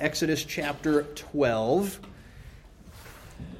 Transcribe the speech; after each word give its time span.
Exodus 0.00 0.44
chapter 0.44 1.04
12. 1.14 2.00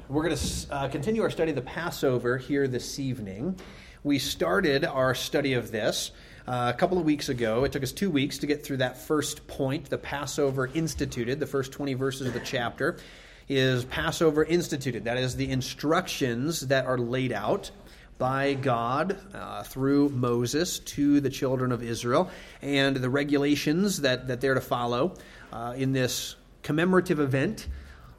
We're 0.09 0.23
going 0.23 0.35
to 0.35 0.67
uh, 0.69 0.87
continue 0.89 1.21
our 1.21 1.29
study 1.29 1.51
of 1.51 1.55
the 1.55 1.61
Passover 1.61 2.37
here 2.37 2.67
this 2.67 2.99
evening. 2.99 3.57
We 4.03 4.19
started 4.19 4.83
our 4.83 5.15
study 5.15 5.53
of 5.53 5.71
this 5.71 6.11
uh, 6.45 6.73
a 6.75 6.77
couple 6.77 6.97
of 6.97 7.05
weeks 7.05 7.29
ago. 7.29 7.63
It 7.63 7.71
took 7.71 7.83
us 7.83 7.93
two 7.93 8.09
weeks 8.09 8.39
to 8.39 8.47
get 8.47 8.65
through 8.65 8.77
that 8.77 8.97
first 8.97 9.47
point, 9.47 9.89
the 9.89 9.97
Passover 9.97 10.69
instituted, 10.73 11.39
the 11.39 11.47
first 11.47 11.71
20 11.71 11.93
verses 11.93 12.27
of 12.27 12.33
the 12.33 12.41
chapter. 12.41 12.97
Is 13.47 13.85
Passover 13.85 14.43
instituted? 14.43 15.05
That 15.05 15.17
is 15.17 15.37
the 15.37 15.49
instructions 15.49 16.67
that 16.67 16.85
are 16.85 16.97
laid 16.97 17.31
out 17.31 17.71
by 18.17 18.53
God 18.53 19.17
uh, 19.33 19.63
through 19.63 20.09
Moses 20.09 20.79
to 20.79 21.19
the 21.19 21.29
children 21.29 21.71
of 21.71 21.83
Israel 21.83 22.29
and 22.61 22.95
the 22.95 23.09
regulations 23.09 24.01
that, 24.01 24.27
that 24.27 24.39
they're 24.39 24.53
to 24.53 24.61
follow 24.61 25.15
uh, 25.55 25.73
in 25.77 25.93
this 25.93 26.35
commemorative 26.63 27.19
event 27.19 27.67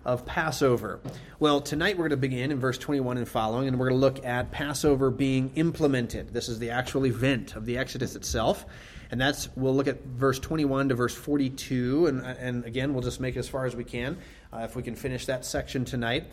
of 0.06 0.24
Passover. 0.24 1.00
Well, 1.38 1.60
tonight 1.60 1.98
we're 1.98 2.08
going 2.08 2.10
to 2.10 2.16
begin 2.16 2.50
in 2.50 2.58
verse 2.58 2.78
21 2.78 3.18
and 3.18 3.28
following, 3.28 3.68
and 3.68 3.78
we're 3.78 3.90
going 3.90 4.00
to 4.00 4.06
look 4.06 4.24
at 4.24 4.50
Passover 4.50 5.10
being 5.10 5.50
implemented. 5.54 6.32
This 6.32 6.48
is 6.48 6.58
the 6.58 6.70
actual 6.70 7.04
event 7.04 7.54
of 7.54 7.66
the 7.66 7.76
Exodus 7.76 8.16
itself. 8.16 8.64
And 9.10 9.20
that's, 9.20 9.50
we'll 9.54 9.74
look 9.74 9.86
at 9.86 10.02
verse 10.02 10.38
21 10.38 10.88
to 10.88 10.94
verse 10.94 11.14
42, 11.14 12.06
and, 12.06 12.22
and 12.22 12.64
again, 12.64 12.94
we'll 12.94 13.02
just 13.02 13.20
make 13.20 13.36
it 13.36 13.40
as 13.40 13.48
far 13.48 13.66
as 13.66 13.76
we 13.76 13.84
can. 13.84 14.16
Uh, 14.50 14.60
if 14.60 14.74
we 14.74 14.82
can 14.82 14.94
finish 14.96 15.26
that 15.26 15.44
section 15.44 15.84
tonight, 15.84 16.24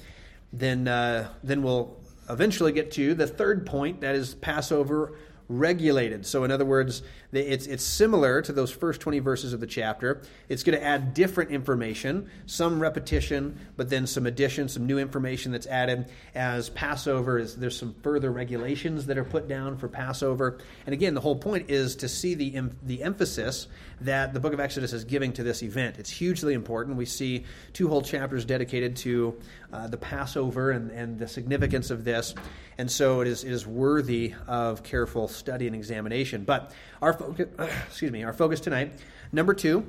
then, 0.54 0.88
uh, 0.88 1.28
then 1.44 1.64
we'll 1.64 1.98
eventually 2.30 2.72
get 2.72 2.92
to 2.92 3.14
the 3.14 3.28
third 3.28 3.66
point 3.66 4.02
that 4.02 4.16
is 4.16 4.36
Passover 4.36 5.14
regulated. 5.50 6.26
So, 6.26 6.44
in 6.44 6.52
other 6.52 6.66
words, 6.66 7.04
it's, 7.32 7.66
it's 7.68 7.84
similar 7.84 8.42
to 8.42 8.52
those 8.52 8.72
first 8.72 9.02
20 9.02 9.20
verses 9.20 9.54
of 9.54 9.60
the 9.60 9.68
chapter. 9.68 10.22
It's 10.50 10.64
going 10.64 10.78
to 10.78 10.84
add 10.84 11.14
different 11.14 11.52
information, 11.52 12.30
some 12.46 12.80
repetition, 12.80 13.60
but 13.76 13.90
then 13.90 14.08
some 14.08 14.26
addition, 14.26 14.70
some 14.70 14.86
new 14.86 15.00
information 15.00 15.52
that's 15.52 15.68
added 15.68 16.10
as 16.36 16.70
Passover 16.70 17.40
is 17.40 17.56
there's 17.56 17.78
some 17.78 17.96
further 18.04 18.32
regulations 18.32 19.06
that 19.08 19.18
are 19.18 19.24
put 19.24 19.48
down 19.48 19.78
for 19.78 19.88
Passover. 19.88 20.60
And 20.86 20.94
again, 20.94 21.14
the 21.14 21.22
whole 21.22 21.36
point 21.36 21.70
is 21.70 21.96
to 21.98 22.08
see 22.08 22.36
the, 22.36 22.70
the 22.84 23.04
emphasis 23.04 23.68
that 24.04 24.34
the 24.34 24.40
book 24.40 24.54
of 24.54 24.60
Exodus 24.60 24.94
is 24.94 25.04
giving 25.04 25.34
to 25.34 25.44
this 25.44 25.64
event. 25.64 25.98
It's 25.98 26.10
hugely 26.10 26.54
important. 26.54 26.98
We 26.98 27.06
see 27.06 27.46
two 27.74 27.88
whole 27.88 28.02
chapters 28.02 28.46
dedicated 28.46 28.96
to 28.98 29.36
uh, 29.72 29.88
the 29.88 29.98
Passover 29.98 30.72
and, 30.72 30.92
and 30.92 31.18
the 31.18 31.28
significance 31.28 31.90
of 31.90 32.04
this. 32.04 32.36
And 32.78 32.90
so 32.92 33.22
it 33.22 33.28
is, 33.28 33.44
it 33.44 33.52
is 33.52 33.66
worthy 33.66 34.34
of 34.48 34.84
careful 34.84 35.28
study 35.28 35.68
and 35.68 35.76
examination. 35.76 36.44
But 36.44 36.72
our 37.02 37.14
focus, 37.14 37.48
excuse 37.88 38.12
me, 38.12 38.24
our 38.24 38.34
focus 38.34 38.60
tonight, 38.60 38.94
number 39.32 39.54
two, 39.54 39.86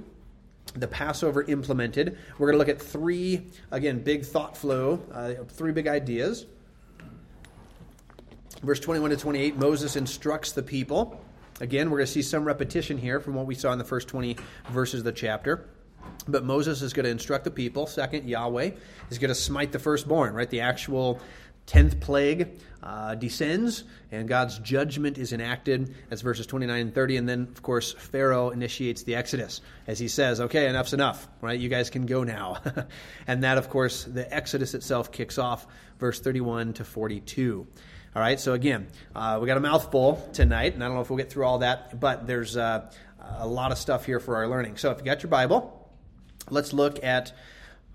the 0.75 0.89
Passover 0.89 1.43
implemented. 1.43 2.19
We're 2.39 2.49
going 2.49 2.55
to 2.55 2.59
look 2.59 2.69
at 2.69 2.81
three, 2.81 3.47
again, 3.71 4.01
big 4.01 4.25
thought 4.25 4.56
flow, 4.56 5.01
uh, 5.12 5.45
three 5.49 5.73
big 5.73 5.87
ideas. 5.87 6.47
Verse 8.62 8.81
21 8.81 9.11
to 9.11 9.17
28, 9.17 9.56
Moses 9.56 9.97
instructs 9.97 10.53
the 10.53 10.62
people. 10.62 11.23
Again, 11.60 11.91
we're 11.91 11.98
going 11.98 12.06
to 12.06 12.12
see 12.12 12.22
some 12.22 12.44
repetition 12.44 12.98
here 12.98 13.20
from 13.20 13.34
what 13.34 13.47
we 13.47 13.55
saw 13.55 13.72
in 13.72 13.78
the 13.78 13.84
first 13.84 14.08
20 14.08 14.36
verses 14.70 15.00
of 15.00 15.05
the 15.05 15.12
chapter. 15.12 15.69
But 16.27 16.44
Moses 16.44 16.83
is 16.83 16.92
going 16.92 17.05
to 17.05 17.10
instruct 17.10 17.44
the 17.44 17.50
people. 17.50 17.86
Second, 17.86 18.28
Yahweh 18.28 18.72
is 19.10 19.19
going 19.19 19.28
to 19.28 19.34
smite 19.34 19.72
the 19.72 19.78
firstborn, 19.78 20.34
right? 20.34 20.50
The 20.50 20.60
actual 20.60 21.20
tenth 21.66 21.98
plague 22.00 22.58
uh, 22.82 23.14
descends 23.14 23.84
and 24.12 24.28
God's 24.28 24.58
judgment 24.58 25.16
is 25.16 25.32
enacted. 25.32 25.94
That's 26.10 26.22
verses 26.22 26.47
29 26.47 26.80
and 26.80 26.94
30. 26.94 27.16
And 27.19 27.28
then, 27.28 27.42
of 27.42 27.62
course, 27.62 27.92
Pharaoh 27.92 28.50
initiates 28.50 29.05
the 29.05 29.14
Exodus 29.14 29.60
as 29.86 29.98
he 29.98 30.08
says, 30.08 30.41
okay, 30.41 30.69
enough's 30.69 30.92
enough, 30.92 31.28
right? 31.41 31.58
You 31.58 31.69
guys 31.69 31.88
can 31.88 32.05
go 32.05 32.25
now. 32.25 32.58
and 33.27 33.44
that, 33.44 33.58
of 33.58 33.70
course, 33.70 34.05
the 34.05 34.32
Exodus 34.34 34.75
itself 34.75 35.12
kicks 35.12 35.38
off, 35.38 35.66
verse 35.98 36.20
31 36.20 36.75
to 36.75 36.84
42. 36.84 37.66
All 38.17 38.23
right, 38.23 38.39
so 38.39 38.53
again, 38.53 38.87
uh, 39.16 39.41
we 39.43 39.49
got 39.49 39.56
a 39.56 39.61
mouthful 39.61 40.25
tonight, 40.33 40.75
and 40.75 40.84
I 40.84 40.87
don't 40.87 40.94
know 40.94 41.00
if 41.00 41.11
we'll 41.11 41.16
get 41.16 41.33
through 41.33 41.47
all 41.47 41.59
that, 41.59 41.99
but 41.99 42.28
there's 42.28 42.56
uh, 42.56 42.88
a 43.38 43.47
lot 43.47 43.72
of 43.72 43.78
stuff 43.78 44.06
here 44.06 44.21
for 44.21 44.37
our 44.37 44.47
learning. 44.47 44.77
So 44.77 44.93
if 44.93 44.99
you 44.99 45.05
got 45.05 45.25
your 45.25 45.31
Bible, 45.31 45.91
let's 46.49 46.72
look 46.72 47.03
at 47.03 47.33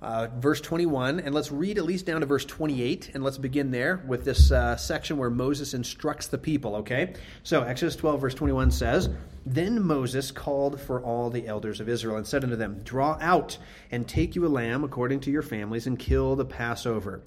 uh, 0.02 0.28
verse 0.38 0.60
21, 0.60 1.22
and 1.22 1.34
let's 1.34 1.54
read 1.54 1.78
at 1.78 1.86
least 1.86 2.06
down 2.06 2.20
to 2.20 2.26
verse 2.28 2.44
28, 2.44 3.12
and 3.14 3.24
let's 3.24 3.38
begin 3.38 3.72
there 3.72 4.04
with 4.06 4.26
this 4.26 4.52
uh, 4.52 4.76
section 4.76 5.16
where 5.16 5.30
Moses 5.30 5.74
instructs 5.74 6.28
the 6.28 6.38
people, 6.38 6.76
okay? 6.76 7.14
So, 7.44 7.64
Exodus 7.64 7.96
12, 7.96 8.20
verse 8.20 8.34
21 8.34 8.72
says, 8.72 9.08
Then 9.46 9.82
Moses 9.82 10.32
called 10.32 10.82
for 10.82 11.02
all 11.02 11.30
the 11.30 11.48
elders 11.48 11.80
of 11.80 11.88
Israel 11.88 12.18
and 12.18 12.28
said 12.28 12.44
unto 12.44 12.58
them, 12.58 12.82
Draw 12.84 13.20
out 13.22 13.58
and 13.90 14.06
take 14.06 14.36
you 14.36 14.46
a 14.46 14.50
lamb 14.50 14.84
according 14.84 15.22
to 15.22 15.32
your 15.32 15.44
families, 15.44 15.88
and 15.88 15.98
kill 15.98 16.36
the 16.36 16.44
Passover. 16.44 17.22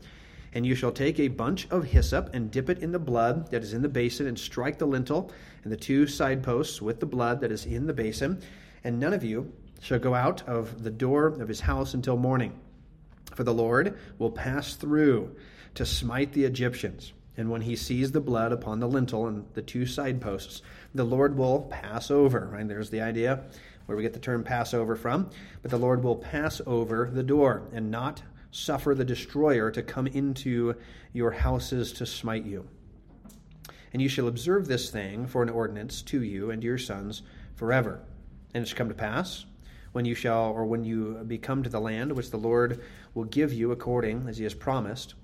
And 0.55 0.67
you 0.67 0.75
shall 0.75 0.93
take 0.93 1.19
a 1.19 1.29
bunch 1.29 1.67
of 1.71 1.85
hyssop 1.85 2.35
and 2.35 2.51
dip 2.51 2.69
it 2.69 2.79
in 2.79 2.93
the 2.93 2.99
blood 2.99 3.51
that 3.51 3.63
is 3.63 3.73
in 3.73 3.83
the 3.83 3.89
basin, 3.89 4.27
and 4.27 4.39
strike 4.39 4.79
the 4.79 4.87
lintel 4.87 5.33
and 5.65 5.73
the 5.73 5.77
two 5.77 6.07
side 6.07 6.43
posts 6.43 6.83
with 6.83 7.01
the 7.01 7.07
blood 7.07 7.41
that 7.41 7.53
is 7.53 7.65
in 7.65 7.87
the 7.87 7.95
basin. 7.95 8.43
And 8.85 9.01
none 9.01 9.15
of 9.15 9.25
you 9.25 9.53
shall 9.81 9.99
go 9.99 10.15
out 10.15 10.47
of 10.49 10.83
the 10.83 10.91
door 10.91 11.27
of 11.27 11.49
his 11.49 11.61
house 11.61 11.95
until 11.95 12.17
morning. 12.17 12.59
For 13.35 13.45
the 13.45 13.55
Lord 13.55 13.99
will 14.19 14.31
pass 14.31 14.75
through 14.75 15.35
to 15.75 15.87
smite 15.87 16.33
the 16.33 16.45
Egyptians. 16.45 17.13
And 17.37 17.51
when 17.51 17.63
he 17.63 17.77
sees 17.77 18.13
the 18.13 18.21
blood 18.21 18.53
upon 18.53 18.79
the 18.79 18.89
lintel 18.89 19.27
and 19.27 19.47
the 19.55 19.63
two 19.63 19.87
side 19.87 20.21
posts, 20.21 20.61
the 20.95 21.05
Lord 21.05 21.37
will 21.37 21.63
pass 21.63 22.11
over. 22.11 22.51
Right? 22.53 22.69
There's 22.69 22.91
the 22.91 23.01
idea 23.01 23.45
where 23.87 23.97
we 23.97 24.03
get 24.03 24.13
the 24.13 24.19
term 24.19 24.45
Passover 24.45 24.97
from. 24.97 25.31
But 25.63 25.71
the 25.71 25.79
Lord 25.79 26.05
will 26.05 26.17
pass 26.17 26.61
over 26.67 27.11
the 27.11 27.23
door 27.23 27.63
and 27.73 27.91
not 27.91 28.23
suffer 28.53 28.95
the 28.95 29.05
destroyer 29.05 29.71
to 29.73 29.83
come 29.83 30.07
into 30.07 30.75
your 31.13 31.33
houses 31.33 31.93
to 31.95 32.07
smite 32.07 32.45
you. 32.45 32.69
And 33.93 34.01
you 34.01 34.09
shall 34.09 34.29
observe 34.29 34.69
this 34.69 34.91
thing 34.91 35.27
for 35.27 35.43
an 35.43 35.49
ordinance 35.49 36.03
to 36.03 36.23
you 36.23 36.51
and 36.51 36.63
to 36.63 36.67
your 36.67 36.79
sons 36.79 37.23
forever. 37.57 38.01
And 38.55 38.63
it 38.63 38.69
shall 38.69 38.79
come 38.79 38.89
to 38.89 38.95
pass 38.95 39.47
when 39.93 40.05
you 40.05 40.15
shall, 40.15 40.51
or 40.53 40.65
when 40.65 40.85
you 40.85 41.23
become 41.27 41.63
to 41.63 41.71
the 41.71 41.81
land 41.81 42.13
which 42.13 42.31
the 42.31 42.39
Lord 42.39 42.83
will 43.15 43.25
give 43.25 43.53
you 43.53 43.73
according 43.73 44.27
as 44.29 44.39
he 44.39 44.45
has 44.45 44.55
promised, 44.55 45.15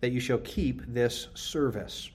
that 0.00 0.10
you 0.10 0.20
shall 0.20 0.38
keep 0.38 0.82
this 0.86 1.28
service. 1.34 2.10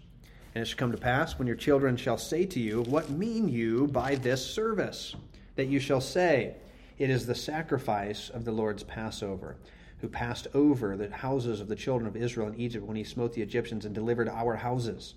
And 0.54 0.62
it 0.62 0.66
shall 0.66 0.78
come 0.78 0.92
to 0.92 0.98
pass 0.98 1.40
when 1.40 1.48
your 1.48 1.56
children 1.56 1.96
shall 1.96 2.18
say 2.18 2.46
to 2.48 2.60
you, 2.60 2.82
What 2.84 3.10
mean 3.10 3.48
you 3.48 3.88
by 3.88 4.16
this 4.16 4.46
service? 4.46 5.16
That 5.56 5.68
you 5.68 5.80
shall 5.80 6.02
say, 6.02 6.56
It 6.98 7.10
is 7.10 7.26
the 7.26 7.36
sacrifice 7.36 8.30
of 8.30 8.44
the 8.44 8.52
Lord's 8.52 8.84
Passover, 8.84 9.56
who 10.02 10.10
passed 10.10 10.48
over 10.54 10.98
the 10.98 11.10
houses 11.10 11.62
of 11.62 11.68
the 11.68 11.76
children 11.76 12.08
of 12.08 12.16
Israel 12.16 12.48
in 12.48 12.60
Egypt 12.60 12.86
when 12.86 12.98
he 12.98 13.04
smote 13.04 13.34
the 13.34 13.42
Egyptians 13.42 13.86
and 13.86 13.94
delivered 13.94 14.28
our 14.28 14.56
houses. 14.56 15.14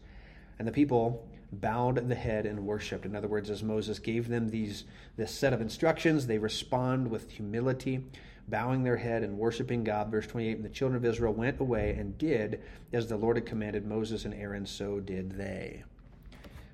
And 0.59 0.69
the 0.69 0.73
people 0.73 1.27
bowed 1.53 2.09
the 2.09 2.15
head 2.15 2.47
and 2.47 2.67
worshiped. 2.67 3.07
In 3.07 3.17
other 3.17 3.29
words, 3.29 3.51
as 3.51 3.63
Moses 3.63 3.99
gave 3.99 4.29
them 4.29 4.49
these 4.49 4.85
this 5.17 5.33
set 5.33 5.53
of 5.53 5.61
instructions, 5.61 6.27
they 6.27 6.39
respond 6.39 7.11
with 7.11 7.31
humility, 7.31 8.05
bowing 8.49 8.83
their 8.83 8.97
head 8.97 9.23
and 9.23 9.39
worshiping 9.39 9.85
God. 9.85 10.11
Verse 10.11 10.27
28, 10.27 10.57
and 10.57 10.65
the 10.65 10.69
children 10.69 10.97
of 10.97 11.05
Israel 11.05 11.33
went 11.33 11.61
away 11.61 11.95
and 11.99 12.19
did 12.19 12.61
as 12.93 13.07
the 13.07 13.17
Lord 13.17 13.37
had 13.37 13.47
commanded 13.47 13.87
Moses 13.87 14.25
and 14.25 14.35
Aaron, 14.35 14.67
so 14.67 15.01
did 15.01 15.33
they. 15.33 15.83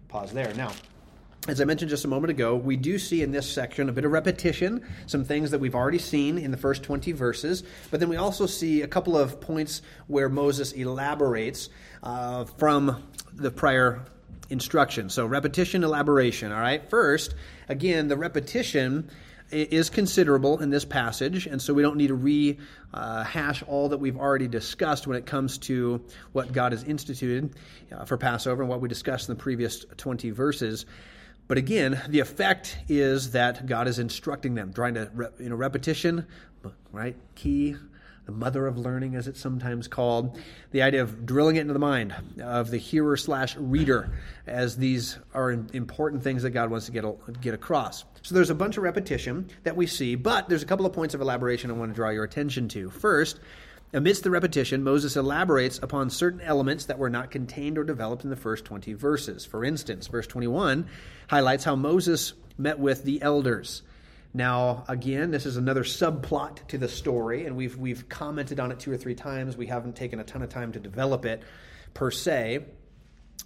Pause 0.09 0.32
there. 0.32 0.54
Now, 0.54 0.72
as 1.49 1.61
I 1.61 1.65
mentioned 1.65 1.89
just 1.89 2.05
a 2.05 2.09
moment 2.09 2.31
ago, 2.31 2.55
we 2.55 2.77
do 2.77 2.99
see 2.99 3.23
in 3.23 3.33
this 3.33 3.51
section 3.51 3.89
a 3.89 3.93
bit 3.93 4.05
of 4.05 4.12
repetition, 4.12 4.84
some 5.06 5.25
things 5.25 5.51
that 5.53 5.59
we've 5.59 5.75
already 5.75 5.99
seen 5.99 6.37
in 6.37 6.51
the 6.51 6.56
first 6.56 6.83
20 6.83 7.12
verses, 7.12 7.62
but 7.91 7.99
then 7.99 8.11
we 8.11 8.17
also 8.17 8.47
see 8.47 8.83
a 8.83 8.87
couple 8.87 9.17
of 9.17 9.41
points 9.41 9.81
where 10.06 10.29
Moses 10.29 10.73
elaborates 10.73 11.71
uh, 12.03 12.45
from 12.45 13.03
the 13.33 13.50
prior 13.50 14.05
instruction. 14.50 15.09
So, 15.09 15.25
repetition, 15.25 15.83
elaboration. 15.83 16.53
All 16.53 16.61
right. 16.61 16.89
First, 16.91 17.34
again, 17.69 18.09
the 18.09 18.17
repetition 18.17 19.09
is 19.50 19.91
considerable 19.91 20.61
in 20.61 20.71
this 20.71 20.84
passage, 20.84 21.47
and 21.47 21.61
so 21.61 21.75
we 21.75 21.82
don't 21.82 21.97
need 21.97 22.09
to 22.09 22.14
rehash 22.14 23.62
uh, 23.62 23.67
all 23.67 23.88
that 23.88 23.99
we've 23.99 24.17
already 24.17 24.47
discussed 24.47 25.06
when 25.06 25.17
it 25.17 25.26
comes 25.26 25.59
to 25.59 26.05
what 26.32 26.53
God 26.53 26.73
has 26.73 26.85
instituted 26.85 27.55
uh, 27.91 28.05
for 28.05 28.17
Passover 28.17 28.62
and 28.62 28.69
what 28.69 28.81
we 28.81 28.88
discussed 28.88 29.29
in 29.29 29.35
the 29.35 29.43
previous 29.43 29.85
20 29.97 30.31
verses. 30.31 30.87
But 31.50 31.58
again, 31.58 32.00
the 32.06 32.20
effect 32.20 32.79
is 32.88 33.32
that 33.32 33.67
God 33.67 33.88
is 33.88 33.99
instructing 33.99 34.55
them, 34.55 34.73
trying 34.73 34.94
to, 34.94 35.32
you 35.41 35.49
know, 35.49 35.56
repetition, 35.56 36.25
right? 36.93 37.17
Key 37.35 37.75
the 38.25 38.31
mother 38.31 38.69
of 38.69 38.79
learning, 38.79 39.17
as 39.17 39.26
it's 39.26 39.41
sometimes 39.41 39.88
called, 39.88 40.38
the 40.70 40.82
idea 40.82 41.02
of 41.02 41.26
drilling 41.26 41.56
it 41.56 41.62
into 41.62 41.73
the 41.73 41.81
mind 41.81 42.14
of 42.41 42.70
the 42.70 42.76
hearer 42.76 43.17
slash 43.17 43.56
reader, 43.56 44.12
as 44.47 44.76
these 44.76 45.19
are 45.35 45.50
important 45.50 46.23
things 46.23 46.44
that 46.44 46.50
God 46.50 46.70
wants 46.70 46.87
to 46.87 46.93
get, 46.93 47.05
get 47.41 47.52
across. 47.52 48.05
So 48.23 48.37
there's 48.37 48.50
a 48.50 48.55
bunch 48.55 48.76
of 48.76 48.85
repetition 48.85 49.49
that 49.64 49.75
we 49.75 49.88
see, 49.88 50.14
but 50.14 50.49
there's 50.49 50.62
a 50.62 50.67
couple 50.67 50.87
of 50.87 50.93
points 50.93 51.14
of 51.14 51.20
elaboration 51.20 51.69
I 51.69 51.75
want 51.75 51.91
to 51.91 51.97
draw 51.97 52.11
your 52.11 52.23
attention 52.23 52.69
to. 52.69 52.91
First, 52.91 53.41
Amidst 53.92 54.22
the 54.22 54.31
repetition, 54.31 54.84
Moses 54.84 55.16
elaborates 55.16 55.81
upon 55.82 56.10
certain 56.10 56.40
elements 56.40 56.84
that 56.84 56.98
were 56.98 57.10
not 57.10 57.32
contained 57.32 57.76
or 57.76 57.82
developed 57.82 58.22
in 58.22 58.31
the 58.31 58.37
first 58.37 58.64
20 58.64 58.92
verses. 58.92 59.44
For 59.44 59.64
instance, 59.64 60.06
verse 60.06 60.28
21 60.28 60.87
highlights 61.28 61.64
how 61.64 61.75
Moses 61.75 62.34
met 62.56 62.78
with 62.78 63.02
the 63.02 63.20
elders. 63.20 63.82
Now, 64.32 64.84
again, 64.87 65.32
this 65.32 65.44
is 65.44 65.56
another 65.56 65.82
subplot 65.82 66.69
to 66.69 66.78
the 66.78 66.88
story, 66.88 67.46
and 67.46 67.56
we've, 67.56 67.76
we've 67.76 68.08
commented 68.08 68.60
on 68.60 68.70
it 68.70 68.78
two 68.78 68.92
or 68.92 68.96
three 68.96 69.16
times. 69.16 69.56
We 69.56 69.66
haven't 69.66 69.96
taken 69.96 70.20
a 70.20 70.25
ton 70.25 70.42
of 70.42 70.50
time 70.50 70.70
to 70.72 70.78
develop 70.78 71.25
it 71.25 71.42
per 71.92 72.12
se. 72.12 72.66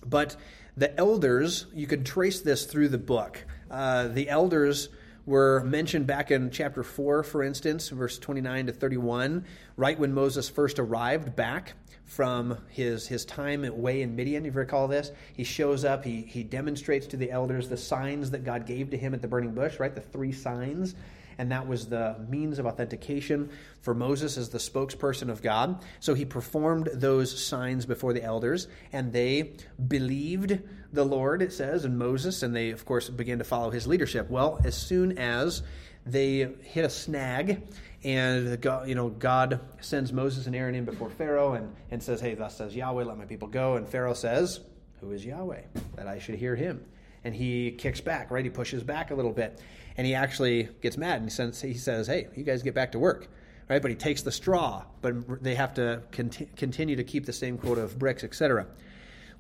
But 0.04 0.36
the 0.76 0.94
elders, 0.98 1.64
you 1.72 1.86
could 1.86 2.04
trace 2.04 2.42
this 2.42 2.66
through 2.66 2.88
the 2.88 2.98
book. 2.98 3.42
Uh, 3.70 4.08
the 4.08 4.28
elders 4.28 4.90
were 5.26 5.62
mentioned 5.64 6.06
back 6.06 6.30
in 6.30 6.50
chapter 6.50 6.82
4, 6.82 7.22
for 7.22 7.42
instance, 7.42 7.88
verse 7.88 8.18
29 8.18 8.66
to 8.66 8.72
31, 8.72 9.44
right 9.76 9.98
when 9.98 10.12
Moses 10.12 10.48
first 10.48 10.78
arrived 10.78 11.34
back 11.34 11.74
from 12.04 12.58
his, 12.68 13.06
his 13.06 13.24
time 13.24 13.64
away 13.64 14.02
in 14.02 14.14
Midian. 14.14 14.44
If 14.44 14.54
you 14.54 14.60
recall 14.60 14.88
this, 14.88 15.10
he 15.34 15.44
shows 15.44 15.84
up, 15.84 16.04
he, 16.04 16.22
he 16.22 16.42
demonstrates 16.42 17.06
to 17.08 17.16
the 17.16 17.30
elders 17.30 17.68
the 17.68 17.76
signs 17.76 18.30
that 18.32 18.44
God 18.44 18.66
gave 18.66 18.90
to 18.90 18.98
him 18.98 19.14
at 19.14 19.22
the 19.22 19.28
burning 19.28 19.54
bush, 19.54 19.80
right? 19.80 19.94
The 19.94 20.02
three 20.02 20.32
signs. 20.32 20.94
And 21.38 21.50
that 21.50 21.66
was 21.66 21.86
the 21.86 22.16
means 22.28 22.58
of 22.58 22.66
authentication 22.66 23.50
for 23.80 23.94
Moses 23.94 24.36
as 24.36 24.50
the 24.50 24.58
spokesperson 24.58 25.30
of 25.30 25.42
God. 25.42 25.82
So 26.00 26.14
he 26.14 26.24
performed 26.24 26.90
those 26.92 27.44
signs 27.44 27.86
before 27.86 28.12
the 28.12 28.22
elders, 28.22 28.68
and 28.92 29.12
they 29.12 29.54
believed 29.88 30.60
the 30.94 31.04
Lord, 31.04 31.42
it 31.42 31.52
says, 31.52 31.84
and 31.84 31.98
Moses, 31.98 32.42
and 32.42 32.54
they, 32.54 32.70
of 32.70 32.84
course, 32.84 33.08
began 33.10 33.38
to 33.38 33.44
follow 33.44 33.70
his 33.70 33.86
leadership. 33.86 34.30
Well, 34.30 34.60
as 34.64 34.76
soon 34.76 35.18
as 35.18 35.62
they 36.06 36.48
hit 36.62 36.84
a 36.84 36.90
snag 36.90 37.62
and 38.04 38.60
God, 38.60 38.88
you 38.88 38.94
know, 38.94 39.08
God 39.08 39.60
sends 39.80 40.12
Moses 40.12 40.46
and 40.46 40.54
Aaron 40.54 40.74
in 40.74 40.84
before 40.84 41.10
Pharaoh 41.10 41.54
and, 41.54 41.74
and 41.90 42.02
says, 42.02 42.20
Hey, 42.20 42.34
thus 42.34 42.56
says 42.56 42.76
Yahweh, 42.76 43.04
let 43.04 43.18
my 43.18 43.24
people 43.24 43.48
go. 43.48 43.76
And 43.76 43.88
Pharaoh 43.88 44.14
says, 44.14 44.60
Who 45.00 45.10
is 45.10 45.24
Yahweh? 45.24 45.62
That 45.96 46.06
I 46.06 46.18
should 46.18 46.36
hear 46.36 46.54
him. 46.54 46.84
And 47.24 47.34
he 47.34 47.72
kicks 47.72 48.00
back, 48.00 48.30
right? 48.30 48.44
He 48.44 48.50
pushes 48.50 48.82
back 48.82 49.10
a 49.10 49.14
little 49.14 49.32
bit. 49.32 49.60
And 49.96 50.06
he 50.06 50.14
actually 50.14 50.68
gets 50.82 50.96
mad 50.96 51.16
and 51.16 51.24
he 51.24 51.30
says, 51.30 51.60
he 51.60 51.74
says 51.74 52.06
Hey, 52.06 52.28
you 52.36 52.44
guys 52.44 52.62
get 52.62 52.74
back 52.74 52.92
to 52.92 52.98
work. 52.98 53.28
Right? 53.66 53.80
But 53.80 53.90
he 53.90 53.96
takes 53.96 54.20
the 54.20 54.30
straw, 54.30 54.84
but 55.00 55.42
they 55.42 55.54
have 55.54 55.72
to 55.74 56.02
conti- 56.12 56.50
continue 56.54 56.96
to 56.96 57.04
keep 57.04 57.24
the 57.24 57.32
same 57.32 57.56
quota 57.56 57.80
of 57.80 57.98
bricks, 57.98 58.22
etc. 58.22 58.66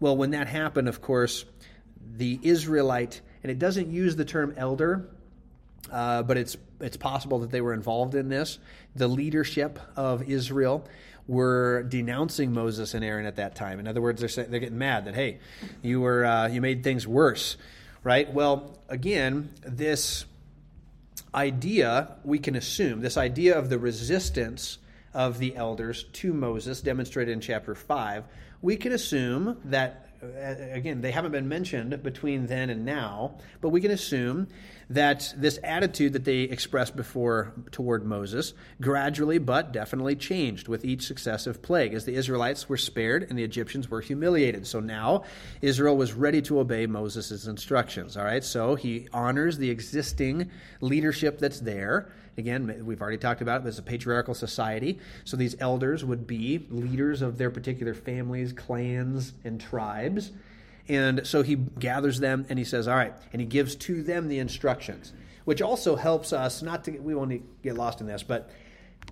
Well, 0.04 0.18
when 0.18 0.32
that 0.32 0.48
happened, 0.48 0.86
of 0.86 1.00
course, 1.00 1.46
the 2.18 2.38
Israelite, 2.42 3.22
and 3.42 3.50
it 3.50 3.58
doesn't 3.58 3.90
use 3.90 4.16
the 4.16 4.26
term 4.26 4.52
elder, 4.58 5.08
uh, 5.90 6.22
but 6.24 6.36
it's 6.36 6.58
it's 6.78 6.98
possible 6.98 7.38
that 7.38 7.50
they 7.50 7.62
were 7.62 7.72
involved 7.72 8.14
in 8.14 8.28
this. 8.28 8.58
The 8.94 9.08
leadership 9.08 9.78
of 9.96 10.28
Israel 10.28 10.86
were 11.26 11.84
denouncing 11.84 12.52
Moses 12.52 12.92
and 12.92 13.02
Aaron 13.02 13.24
at 13.24 13.36
that 13.36 13.54
time. 13.54 13.80
In 13.80 13.88
other 13.88 14.02
words, 14.02 14.20
they're 14.20 14.28
saying, 14.28 14.50
they're 14.50 14.60
getting 14.60 14.76
mad 14.76 15.06
that 15.06 15.14
hey, 15.14 15.38
you 15.80 16.02
were 16.02 16.26
uh, 16.26 16.48
you 16.48 16.60
made 16.60 16.84
things 16.84 17.06
worse, 17.06 17.56
right? 18.02 18.30
Well, 18.30 18.78
again, 18.90 19.54
this 19.66 20.26
idea 21.34 22.16
we 22.24 22.38
can 22.40 22.56
assume 22.56 23.00
this 23.00 23.16
idea 23.16 23.58
of 23.58 23.70
the 23.70 23.78
resistance 23.78 24.76
of 25.14 25.38
the 25.38 25.56
elders 25.56 26.04
to 26.12 26.34
Moses, 26.34 26.82
demonstrated 26.82 27.32
in 27.32 27.40
chapter 27.40 27.74
five, 27.74 28.24
we 28.64 28.78
can 28.78 28.92
assume 28.92 29.58
that 29.66 30.08
uh, 30.22 30.54
again, 30.72 31.02
they 31.02 31.10
haven't 31.10 31.32
been 31.32 31.48
mentioned 31.48 32.02
between 32.02 32.46
then 32.46 32.70
and 32.70 32.86
now, 32.86 33.36
but 33.60 33.68
we 33.68 33.80
can 33.82 33.90
assume 33.90 34.48
that 34.88 35.34
this 35.36 35.58
attitude 35.62 36.14
that 36.14 36.24
they 36.24 36.42
expressed 36.42 36.96
before 36.96 37.52
toward 37.72 38.06
Moses 38.06 38.54
gradually 38.80 39.36
but 39.36 39.72
definitely 39.72 40.16
changed 40.16 40.66
with 40.66 40.84
each 40.84 41.06
successive 41.06 41.60
plague 41.60 41.92
as 41.92 42.06
the 42.06 42.14
Israelites 42.14 42.68
were 42.68 42.78
spared 42.78 43.24
and 43.28 43.38
the 43.38 43.44
Egyptians 43.44 43.90
were 43.90 44.00
humiliated. 44.00 44.66
So 44.66 44.80
now 44.80 45.24
Israel 45.60 45.96
was 45.96 46.14
ready 46.14 46.40
to 46.42 46.58
obey 46.60 46.86
Moses' 46.86 47.46
instructions. 47.46 48.16
All 48.16 48.24
right, 48.24 48.44
so 48.44 48.76
he 48.76 49.08
honors 49.12 49.58
the 49.58 49.70
existing 49.70 50.50
leadership 50.80 51.38
that's 51.38 51.60
there. 51.60 52.08
Again, 52.36 52.84
we've 52.84 53.00
already 53.00 53.18
talked 53.18 53.42
about 53.42 53.64
it. 53.64 53.68
It's 53.68 53.78
a 53.78 53.82
patriarchal 53.82 54.34
society. 54.34 54.98
So 55.24 55.36
these 55.36 55.56
elders 55.60 56.04
would 56.04 56.26
be 56.26 56.66
leaders 56.70 57.22
of 57.22 57.38
their 57.38 57.50
particular 57.50 57.94
families, 57.94 58.52
clans, 58.52 59.34
and 59.44 59.60
tribes. 59.60 60.32
And 60.88 61.26
so 61.26 61.42
he 61.42 61.56
gathers 61.56 62.20
them 62.20 62.46
and 62.48 62.58
he 62.58 62.64
says, 62.64 62.88
All 62.88 62.96
right, 62.96 63.14
and 63.32 63.40
he 63.40 63.46
gives 63.46 63.74
to 63.76 64.02
them 64.02 64.28
the 64.28 64.38
instructions, 64.38 65.12
which 65.44 65.62
also 65.62 65.96
helps 65.96 66.32
us 66.32 66.62
not 66.62 66.84
to, 66.84 66.98
we 66.98 67.14
won't 67.14 67.62
get 67.62 67.74
lost 67.74 68.00
in 68.00 68.06
this, 68.06 68.22
but 68.22 68.50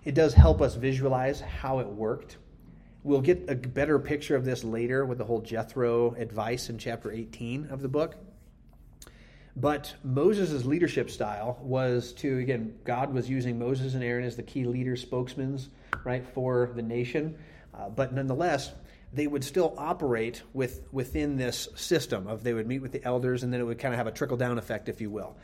it 0.05 0.15
does 0.15 0.35
help 0.35 0.61
us 0.61 0.75
visualize 0.75 1.41
how 1.41 1.79
it 1.79 1.87
worked. 1.87 2.37
We'll 3.05 3.21
get 3.21 3.45
a 3.49 3.55
better 3.55 3.99
picture 3.99 4.37
of 4.37 4.45
this 4.45 4.63
later 4.63 5.05
with 5.05 5.19
the 5.19 5.25
whole 5.25 5.41
Jethro 5.41 6.15
advice 6.15 6.69
in 6.69 6.79
chapter 6.79 7.11
18 7.11 7.69
of 7.71 7.83
the 7.83 7.89
book. 7.89 8.17
But 9.57 9.95
Moses' 10.03 10.65
leadership 10.65 11.11
style 11.11 11.59
was 11.63 12.13
to, 12.15 12.39
again, 12.39 12.75
God 12.85 13.13
was 13.13 13.29
using 13.29 13.59
Moses 13.59 13.95
and 13.95 14.03
Aaron 14.03 14.25
as 14.25 14.37
the 14.37 14.43
key 14.43 14.65
leaders, 14.65 15.03
spokesmen, 15.03 15.61
right, 16.05 16.27
for 16.27 16.71
the 16.75 16.83
nation. 16.83 17.37
Uh, 17.75 17.91
but 17.91 18.15
nonetheless, 18.15 18.73
they 19.13 19.27
would 19.27 19.45
still 19.45 19.75
operate 19.77 20.43
with, 20.55 20.81
within 20.91 21.37
this 21.37 21.69
system 21.75 22.27
of 22.27 22.43
they 22.43 22.55
would 22.55 22.67
meet 22.67 22.81
with 22.81 22.93
the 22.93 23.05
elders 23.05 23.43
and 23.43 23.53
then 23.53 23.61
it 23.61 23.65
would 23.65 23.79
kind 23.79 23.93
of 23.93 23.99
have 23.99 24.07
a 24.07 24.13
trickle 24.13 24.39
down 24.39 24.57
effect, 24.57 24.89
if 24.89 25.01
you 25.01 25.11
will. 25.11 25.37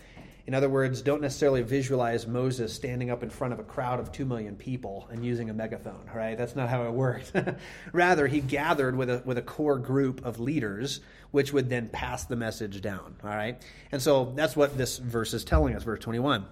In 0.46 0.55
other 0.55 0.70
words, 0.70 1.02
don't 1.02 1.20
necessarily 1.20 1.60
visualize 1.60 2.26
Moses 2.26 2.72
standing 2.72 3.10
up 3.10 3.22
in 3.22 3.28
front 3.28 3.52
of 3.52 3.58
a 3.58 3.62
crowd 3.62 4.00
of 4.00 4.10
two 4.10 4.25
million 4.25 4.56
people 4.56 5.06
and 5.12 5.22
using 5.22 5.50
a 5.50 5.52
megaphone, 5.52 6.08
right? 6.14 6.38
That's 6.38 6.56
not 6.56 6.70
how 6.70 6.84
it 6.84 6.93
worked. 6.93 7.32
Rather, 7.93 8.26
he 8.26 8.40
gathered 8.40 8.96
with 8.96 9.10
a, 9.10 9.22
with 9.26 9.37
a 9.37 9.43
core 9.43 9.78
group 9.78 10.25
of 10.25 10.40
leaders, 10.40 11.00
which 11.30 11.52
would 11.52 11.69
then 11.69 11.88
pass 11.88 12.25
the 12.25 12.36
message 12.36 12.80
down, 12.80 13.16
all 13.22 13.30
right? 13.30 13.62
And 13.92 14.00
so 14.00 14.32
that's 14.34 14.56
what 14.56 14.78
this 14.78 14.98
verse 14.98 15.34
is 15.34 15.44
telling 15.44 15.75
us, 15.75 15.82
verse 15.82 16.00
21. 16.00 16.46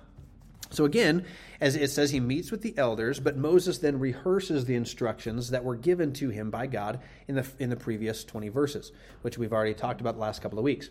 So 0.70 0.84
again, 0.84 1.24
as 1.60 1.76
it 1.76 1.90
says, 1.90 2.10
he 2.10 2.20
meets 2.20 2.50
with 2.50 2.62
the 2.62 2.76
elders, 2.76 3.20
but 3.20 3.36
Moses 3.36 3.78
then 3.78 3.98
rehearses 4.00 4.64
the 4.64 4.74
instructions 4.74 5.50
that 5.50 5.64
were 5.64 5.76
given 5.76 6.12
to 6.14 6.28
him 6.28 6.50
by 6.50 6.66
God 6.66 7.00
in 7.28 7.36
the, 7.36 7.46
in 7.58 7.70
the 7.70 7.76
previous 7.76 8.24
20 8.24 8.48
verses, 8.48 8.92
which 9.22 9.38
we've 9.38 9.52
already 9.52 9.74
talked 9.74 10.00
about 10.00 10.14
the 10.14 10.20
last 10.20 10.42
couple 10.42 10.58
of 10.58 10.64
weeks. 10.64 10.90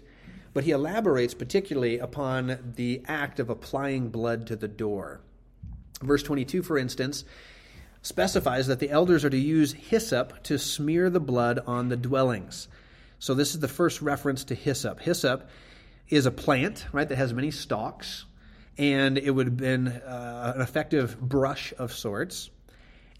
But 0.54 0.64
he 0.64 0.72
elaborates 0.72 1.34
particularly 1.34 2.00
upon 2.00 2.74
the 2.78 3.02
act 3.06 3.40
of 3.40 3.50
applying 3.50 4.10
blood 4.10 4.48
to 4.48 4.56
the 4.56 4.70
door. 4.70 5.20
Verse 6.02 6.24
22, 6.24 6.64
for 6.64 6.78
instance, 6.78 7.26
specifies 8.02 8.68
that 8.68 8.80
the 8.80 8.90
elders 8.90 9.26
are 9.26 9.30
to 9.30 9.38
use 9.38 9.74
hyssop 9.74 10.42
to 10.44 10.58
smear 10.58 11.10
the 11.10 11.20
blood 11.20 11.60
on 11.68 11.90
the 11.90 11.98
dwellings. 11.98 12.70
So 13.26 13.34
this 13.34 13.56
is 13.56 13.60
the 13.60 13.68
first 13.68 14.04
reference 14.04 14.44
to 14.44 14.54
hyssop. 14.54 15.00
Hyssop 15.00 15.50
is 16.10 16.28
a 16.28 16.32
plant, 16.32 16.86
right, 16.92 17.10
that 17.10 17.16
has 17.16 17.34
many 17.34 17.50
stalks 17.50 18.26
and 18.78 19.18
it 19.18 19.32
would 19.32 19.48
have 19.48 19.58
been 19.58 19.88
uh, 19.88 20.54
an 20.54 20.62
effective 20.62 21.20
brush 21.20 21.74
of 21.80 21.92
sorts. 21.92 22.52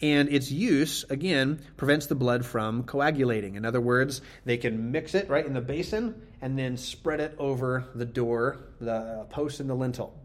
And 0.04 0.30
its 0.30 0.52
use, 0.52 1.06
again, 1.10 1.60
prevents 1.76 2.06
the 2.06 2.14
blood 2.14 2.46
from 2.46 2.84
coagulating. 2.84 3.56
In 3.56 3.66
other 3.66 3.82
words, 3.82 4.22
they 4.44 4.58
can 4.58 4.92
mix 4.92 5.16
it 5.16 5.28
right 5.28 5.44
in 5.44 5.54
the 5.54 5.62
basin 5.62 6.22
and 6.40 6.56
then 6.56 6.78
spread 6.78 7.20
it 7.20 7.34
over 7.40 7.86
the 7.96 8.06
door, 8.06 8.60
the 8.80 9.26
post, 9.32 9.60
and 9.60 9.68
the 9.68 9.74
lintel. 9.74 10.16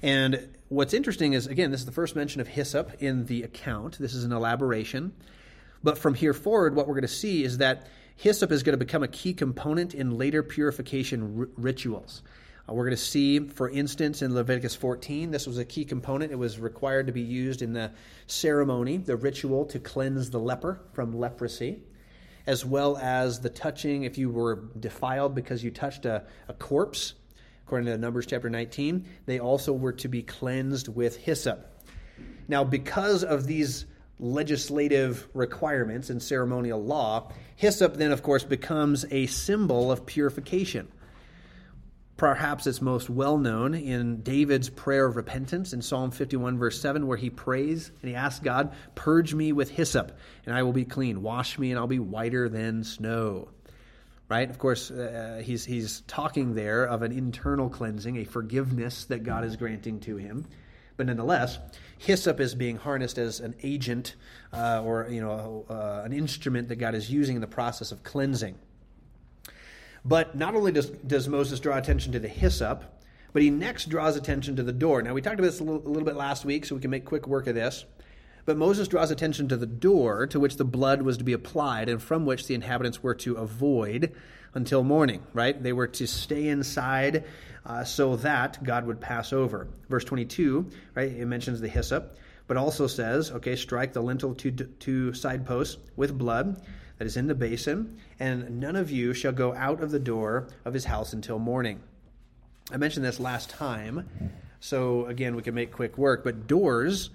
And 0.00 0.48
what's 0.70 0.94
interesting 0.94 1.34
is, 1.34 1.46
again, 1.46 1.70
this 1.70 1.80
is 1.80 1.86
the 1.86 1.92
first 1.92 2.16
mention 2.16 2.40
of 2.40 2.48
hyssop 2.48 3.02
in 3.02 3.26
the 3.26 3.42
account. 3.42 3.98
This 3.98 4.14
is 4.14 4.24
an 4.24 4.32
elaboration. 4.32 5.12
But 5.82 5.98
from 5.98 6.14
here 6.14 6.32
forward, 6.32 6.74
what 6.74 6.88
we're 6.88 6.94
going 6.94 7.02
to 7.02 7.08
see 7.08 7.44
is 7.44 7.58
that 7.58 7.88
hyssop 8.16 8.52
is 8.52 8.62
going 8.62 8.74
to 8.74 8.84
become 8.84 9.02
a 9.02 9.08
key 9.08 9.34
component 9.34 9.94
in 9.94 10.16
later 10.16 10.42
purification 10.42 11.40
r- 11.40 11.48
rituals. 11.56 12.22
Uh, 12.68 12.74
we're 12.74 12.84
going 12.84 12.96
to 12.96 13.02
see, 13.02 13.40
for 13.40 13.68
instance, 13.68 14.22
in 14.22 14.34
Leviticus 14.34 14.74
14, 14.76 15.30
this 15.30 15.46
was 15.46 15.58
a 15.58 15.64
key 15.64 15.84
component. 15.84 16.30
It 16.30 16.38
was 16.38 16.58
required 16.58 17.06
to 17.08 17.12
be 17.12 17.22
used 17.22 17.62
in 17.62 17.72
the 17.72 17.90
ceremony, 18.26 18.98
the 18.98 19.16
ritual 19.16 19.64
to 19.66 19.78
cleanse 19.78 20.30
the 20.30 20.38
leper 20.38 20.80
from 20.92 21.18
leprosy, 21.18 21.80
as 22.46 22.64
well 22.64 22.96
as 22.98 23.40
the 23.40 23.50
touching, 23.50 24.04
if 24.04 24.18
you 24.18 24.30
were 24.30 24.64
defiled 24.78 25.34
because 25.34 25.64
you 25.64 25.70
touched 25.70 26.06
a, 26.06 26.24
a 26.48 26.54
corpse, 26.54 27.14
according 27.66 27.86
to 27.86 27.98
Numbers 27.98 28.26
chapter 28.26 28.50
19, 28.50 29.06
they 29.26 29.40
also 29.40 29.72
were 29.72 29.92
to 29.92 30.08
be 30.08 30.22
cleansed 30.22 30.88
with 30.88 31.16
hyssop. 31.16 31.68
Now, 32.48 32.64
because 32.64 33.24
of 33.24 33.46
these 33.46 33.86
legislative 34.22 35.28
requirements 35.34 36.08
and 36.08 36.22
ceremonial 36.22 36.82
law, 36.82 37.30
hyssop 37.56 37.96
then, 37.96 38.12
of 38.12 38.22
course, 38.22 38.44
becomes 38.44 39.04
a 39.10 39.26
symbol 39.26 39.90
of 39.90 40.06
purification. 40.06 40.88
Perhaps 42.16 42.68
it's 42.68 42.80
most 42.80 43.10
well 43.10 43.36
known 43.36 43.74
in 43.74 44.22
David's 44.22 44.70
prayer 44.70 45.06
of 45.06 45.16
repentance 45.16 45.72
in 45.72 45.82
Psalm 45.82 46.12
51, 46.12 46.56
verse 46.56 46.80
7, 46.80 47.06
where 47.08 47.16
he 47.16 47.30
prays 47.30 47.90
and 48.00 48.08
he 48.08 48.14
asks 48.14 48.38
God, 48.38 48.72
Purge 48.94 49.34
me 49.34 49.52
with 49.52 49.70
hyssop, 49.70 50.16
and 50.46 50.54
I 50.54 50.62
will 50.62 50.72
be 50.72 50.84
clean. 50.84 51.22
Wash 51.22 51.58
me, 51.58 51.72
and 51.72 51.80
I'll 51.80 51.88
be 51.88 51.98
whiter 51.98 52.48
than 52.48 52.84
snow. 52.84 53.48
Right? 54.28 54.48
Of 54.48 54.58
course, 54.58 54.90
uh, 54.90 55.42
he's, 55.44 55.64
he's 55.64 56.02
talking 56.02 56.54
there 56.54 56.84
of 56.84 57.02
an 57.02 57.10
internal 57.10 57.68
cleansing, 57.68 58.16
a 58.16 58.24
forgiveness 58.24 59.06
that 59.06 59.24
God 59.24 59.44
is 59.44 59.56
granting 59.56 59.98
to 60.00 60.16
him. 60.16 60.46
But 61.02 61.08
nonetheless, 61.08 61.58
hyssop 61.98 62.38
is 62.38 62.54
being 62.54 62.76
harnessed 62.76 63.18
as 63.18 63.40
an 63.40 63.56
agent 63.64 64.14
uh, 64.52 64.82
or 64.84 65.08
you 65.10 65.20
know 65.20 65.66
uh, 65.68 66.02
an 66.04 66.12
instrument 66.12 66.68
that 66.68 66.76
God 66.76 66.94
is 66.94 67.10
using 67.10 67.34
in 67.34 67.40
the 67.40 67.48
process 67.48 67.90
of 67.90 68.04
cleansing. 68.04 68.56
But 70.04 70.36
not 70.36 70.54
only 70.54 70.70
does, 70.70 70.90
does 70.90 71.26
Moses 71.26 71.58
draw 71.58 71.76
attention 71.76 72.12
to 72.12 72.20
the 72.20 72.28
hyssop, 72.28 72.84
But 73.32 73.42
he 73.42 73.50
next 73.50 73.88
draws 73.88 74.14
attention 74.16 74.54
to 74.56 74.62
the 74.62 74.72
door. 74.72 75.02
Now, 75.02 75.12
we 75.12 75.22
talked 75.22 75.40
about 75.40 75.46
this 75.46 75.58
a 75.58 75.64
little, 75.64 75.84
a 75.84 75.90
little 75.90 76.06
bit 76.06 76.14
last 76.14 76.44
week, 76.44 76.66
so 76.66 76.76
we 76.76 76.80
can 76.80 76.90
make 76.90 77.04
quick 77.04 77.26
work 77.26 77.48
of 77.48 77.56
this. 77.56 77.84
But 78.44 78.56
Moses 78.56 78.88
draws 78.88 79.10
attention 79.10 79.48
to 79.48 79.56
the 79.56 79.66
door 79.66 80.26
to 80.28 80.40
which 80.40 80.56
the 80.56 80.64
blood 80.64 81.02
was 81.02 81.16
to 81.18 81.24
be 81.24 81.32
applied 81.32 81.88
and 81.88 82.02
from 82.02 82.26
which 82.26 82.46
the 82.46 82.54
inhabitants 82.54 83.02
were 83.02 83.14
to 83.16 83.36
avoid 83.36 84.12
until 84.54 84.82
morning, 84.82 85.22
right? 85.32 85.60
They 85.60 85.72
were 85.72 85.86
to 85.88 86.06
stay 86.06 86.48
inside 86.48 87.24
uh, 87.64 87.84
so 87.84 88.16
that 88.16 88.62
God 88.64 88.86
would 88.86 89.00
pass 89.00 89.32
over. 89.32 89.68
Verse 89.88 90.04
22, 90.04 90.68
right, 90.94 91.12
it 91.12 91.26
mentions 91.26 91.60
the 91.60 91.68
hyssop, 91.68 92.18
but 92.48 92.56
also 92.56 92.86
says, 92.86 93.30
okay, 93.30 93.54
strike 93.54 93.92
the 93.92 94.02
lintel 94.02 94.34
two, 94.34 94.50
two 94.50 95.14
side 95.14 95.46
posts 95.46 95.78
with 95.96 96.18
blood 96.18 96.60
that 96.98 97.06
is 97.06 97.16
in 97.16 97.28
the 97.28 97.34
basin, 97.34 97.98
and 98.18 98.60
none 98.60 98.76
of 98.76 98.90
you 98.90 99.14
shall 99.14 99.32
go 99.32 99.54
out 99.54 99.82
of 99.82 99.90
the 99.90 99.98
door 99.98 100.48
of 100.64 100.74
his 100.74 100.84
house 100.84 101.12
until 101.12 101.38
morning. 101.38 101.80
I 102.72 102.76
mentioned 102.76 103.04
this 103.04 103.20
last 103.20 103.50
time, 103.50 104.32
so 104.60 105.06
again, 105.06 105.36
we 105.36 105.42
can 105.42 105.54
make 105.54 105.72
quick 105.72 105.96
work, 105.96 106.24
but 106.24 106.46
doors 106.46 107.10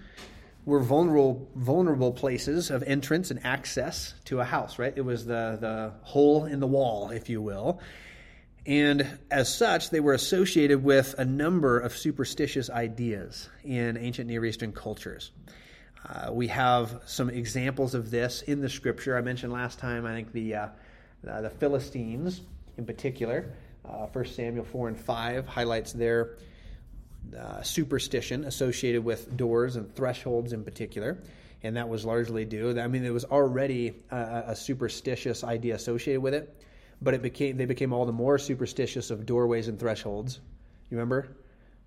were 0.68 0.82
vulnerable 0.82 1.50
vulnerable 1.56 2.12
places 2.12 2.70
of 2.70 2.84
entrance 2.84 3.32
and 3.32 3.44
access 3.46 4.14
to 4.26 4.42
a 4.42 4.44
house, 4.44 4.78
right? 4.78 4.94
It 4.96 5.02
was 5.02 5.26
the 5.26 5.58
the 5.60 5.94
hole 6.02 6.44
in 6.46 6.60
the 6.60 6.68
wall, 6.68 7.10
if 7.10 7.30
you 7.30 7.42
will. 7.42 7.80
And 8.66 9.08
as 9.32 9.54
such, 9.54 9.92
they 9.92 10.02
were 10.02 10.14
associated 10.14 10.84
with 10.84 11.16
a 11.18 11.24
number 11.24 11.80
of 11.80 11.96
superstitious 11.96 12.70
ideas 12.70 13.48
in 13.64 13.96
ancient 13.96 14.28
Near 14.28 14.44
Eastern 14.44 14.74
cultures. 14.74 15.32
Uh, 16.06 16.34
we 16.34 16.48
have 16.48 17.02
some 17.06 17.30
examples 17.30 17.96
of 17.96 18.12
this 18.12 18.42
in 18.42 18.60
the 18.60 18.68
scripture. 18.68 19.18
I 19.18 19.22
mentioned 19.22 19.54
last 19.54 19.80
time, 19.80 20.06
I 20.06 20.14
think 20.14 20.34
the, 20.34 20.56
uh, 20.56 20.68
the 21.24 21.50
Philistines 21.50 22.42
in 22.78 22.86
particular. 22.86 23.54
Uh, 23.86 24.08
1 24.08 24.26
Samuel 24.26 24.66
4 24.66 24.90
and 24.90 25.00
5 25.00 25.48
highlights 25.48 25.94
their 25.94 26.36
uh, 27.36 27.62
superstition 27.62 28.44
associated 28.46 29.04
with 29.04 29.36
doors 29.36 29.76
and 29.76 29.94
thresholds 29.96 30.54
in 30.54 30.64
particular. 30.64 31.18
And 31.64 31.76
that 31.76 31.90
was 31.90 32.06
largely 32.06 32.46
due. 32.46 32.80
I 32.80 32.88
mean, 32.88 33.04
there 33.04 33.14
was 33.14 33.26
already 33.26 33.96
a, 34.12 34.44
a 34.48 34.56
superstitious 34.56 35.44
idea 35.44 35.76
associated 35.76 36.22
with 36.22 36.34
it, 36.34 36.64
but 37.02 37.14
it 37.14 37.22
became 37.22 37.58
they 37.58 37.66
became 37.66 37.94
all 37.94 38.06
the 38.06 38.12
more 38.12 38.38
superstitious 38.38 39.10
of 39.10 39.26
doorways 39.26 39.68
and 39.68 39.80
thresholds. 39.80 40.40
You 40.90 40.98
remember? 40.98 41.36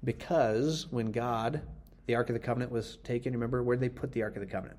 Because 0.02 0.86
when 0.90 1.12
God, 1.12 1.60
the 2.06 2.14
Ark 2.14 2.28
of 2.30 2.34
the 2.34 2.40
Covenant 2.40 2.72
was 2.72 2.98
taken, 3.04 3.32
remember 3.32 3.62
where 3.62 3.76
they 3.76 3.88
put 3.88 4.12
the 4.12 4.22
Ark 4.22 4.34
of 4.36 4.40
the 4.40 4.46
Covenant? 4.46 4.78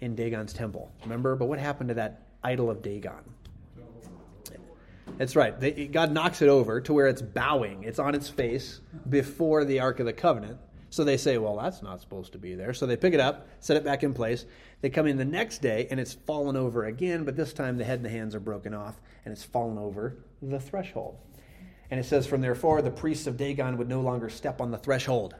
In 0.00 0.14
Dagon's 0.14 0.52
temple. 0.52 0.92
Remember? 1.04 1.36
But 1.36 1.46
what 1.46 1.58
happened 1.58 1.88
to 1.88 1.94
that 1.94 2.26
idol 2.44 2.70
of 2.70 2.82
Dagon? 2.82 3.24
That's 5.18 5.34
right. 5.34 5.58
They, 5.58 5.86
God 5.86 6.12
knocks 6.12 6.42
it 6.42 6.48
over 6.48 6.80
to 6.82 6.92
where 6.92 7.06
it's 7.06 7.22
bowing. 7.22 7.84
It's 7.84 7.98
on 7.98 8.14
its 8.14 8.28
face 8.28 8.80
before 9.08 9.64
the 9.64 9.80
Ark 9.80 10.00
of 10.00 10.06
the 10.06 10.12
Covenant. 10.12 10.58
So 10.90 11.04
they 11.04 11.16
say, 11.16 11.38
well, 11.38 11.56
that's 11.56 11.82
not 11.82 12.00
supposed 12.00 12.32
to 12.32 12.38
be 12.38 12.54
there. 12.54 12.72
So 12.72 12.86
they 12.86 12.96
pick 12.96 13.12
it 13.12 13.20
up, 13.20 13.46
set 13.60 13.76
it 13.76 13.84
back 13.84 14.02
in 14.02 14.14
place. 14.14 14.44
They 14.80 14.90
come 14.90 15.06
in 15.06 15.16
the 15.16 15.24
next 15.24 15.58
day, 15.62 15.88
and 15.90 15.98
it's 15.98 16.14
fallen 16.14 16.56
over 16.56 16.84
again, 16.84 17.24
but 17.24 17.36
this 17.36 17.52
time 17.52 17.76
the 17.76 17.84
head 17.84 17.98
and 17.98 18.04
the 18.04 18.10
hands 18.10 18.34
are 18.34 18.40
broken 18.40 18.72
off, 18.72 19.00
and 19.24 19.32
it's 19.32 19.42
fallen 19.42 19.78
over 19.78 20.16
the 20.42 20.60
threshold. 20.60 21.16
And 21.90 21.98
it 21.98 22.04
says, 22.04 22.26
from 22.26 22.40
therefore, 22.40 22.82
the 22.82 22.90
priests 22.90 23.26
of 23.26 23.36
Dagon 23.36 23.78
would 23.78 23.88
no 23.88 24.00
longer 24.00 24.28
step 24.28 24.60
on 24.60 24.70
the 24.70 24.78
threshold. 24.78 25.34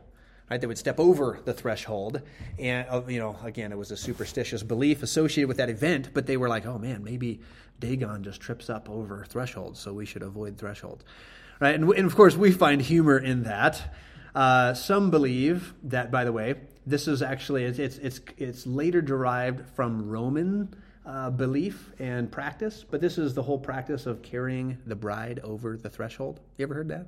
Right, 0.49 0.61
they 0.61 0.67
would 0.69 0.79
step 0.79 1.01
over 1.01 1.41
the 1.45 1.53
threshold, 1.53 2.23
and 2.57 2.87
uh, 2.89 3.03
you 3.09 3.19
know, 3.19 3.37
again, 3.43 3.73
it 3.73 3.79
was 3.79 3.91
a 3.91 3.97
superstitious 3.97 4.63
belief 4.63 5.03
associated 5.03 5.49
with 5.49 5.57
that 5.57 5.69
event. 5.69 6.11
But 6.15 6.27
they 6.27 6.37
were 6.37 6.49
like, 6.49 6.65
"Oh 6.67 6.79
man, 6.79 7.03
maybe 7.03 7.41
Dagon 7.81 8.23
just 8.23 8.41
trips 8.41 8.71
up 8.71 8.89
over 8.89 9.25
thresholds, 9.29 9.81
so 9.81 9.93
we 9.93 10.07
should 10.07 10.23
avoid 10.23 10.57
thresholds." 10.57 11.05
Right, 11.59 11.75
and, 11.75 11.91
and 11.91 12.07
of 12.07 12.15
course, 12.15 12.37
we 12.37 12.53
find 12.53 12.81
humor 12.81 13.19
in 13.19 13.43
that. 13.43 13.93
Uh, 14.37 14.73
some 14.75 15.11
believe 15.11 15.75
that, 15.83 16.13
by 16.13 16.23
the 16.23 16.33
way, 16.33 16.55
this 16.87 17.09
is 17.09 17.23
actually 17.23 17.65
it's 17.65 17.81
it's 17.81 17.99
it's, 17.99 18.21
it's 18.37 18.67
later 18.69 19.03
derived 19.03 19.69
from 19.75 20.09
Roman 20.09 20.77
uh, 21.07 21.31
belief 21.31 21.93
and 21.99 22.31
practice, 22.31 22.85
but 22.89 23.01
this 23.01 23.19
is 23.19 23.35
the 23.35 23.43
whole 23.43 23.59
practice 23.59 24.07
of 24.07 24.23
carrying 24.23 24.79
the 24.87 24.97
bride 24.97 25.41
over 25.43 25.77
the 25.77 25.89
threshold. 25.89 26.41
You 26.57 26.65
ever 26.65 26.75
heard 26.75 26.89
that? 26.89 27.07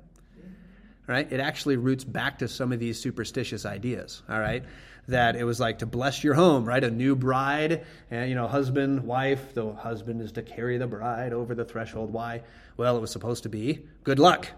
Right? 1.09 1.29
It 1.31 1.39
actually 1.39 1.75
roots 1.75 2.03
back 2.03 2.37
to 2.39 2.47
some 2.47 2.71
of 2.71 2.79
these 2.79 2.99
superstitious 3.01 3.65
ideas, 3.65 4.21
all 4.29 4.39
right? 4.39 4.63
That 5.07 5.35
it 5.35 5.43
was 5.43 5.59
like 5.59 5.79
to 5.79 5.87
bless 5.87 6.23
your 6.23 6.35
home, 6.35 6.65
right? 6.65 6.83
A 6.83 6.91
new 6.91 7.15
bride, 7.15 7.83
and 8.11 8.29
you 8.29 8.35
know, 8.35 8.47
husband, 8.47 9.03
wife, 9.05 9.55
the 9.55 9.73
husband 9.73 10.21
is 10.21 10.33
to 10.33 10.43
carry 10.43 10.77
the 10.77 10.85
bride 10.85 11.33
over 11.33 11.55
the 11.55 11.65
threshold. 11.65 12.13
Why? 12.13 12.43
Well, 12.77 12.95
it 12.95 12.99
was 13.01 13.09
supposed 13.09 13.43
to 13.43 13.49
be 13.49 13.79
good 14.03 14.19
luck. 14.19 14.49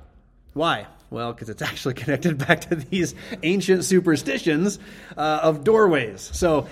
Why? 0.54 0.88
Well, 1.10 1.32
because 1.32 1.48
it's 1.48 1.62
actually 1.72 1.94
connected 1.94 2.38
back 2.38 2.62
to 2.70 2.76
these 2.76 3.16
ancient 3.44 3.86
superstitions 3.86 4.78
uh, 5.16 5.40
of 5.42 5.64
doorways. 5.64 6.30
So 6.34 6.68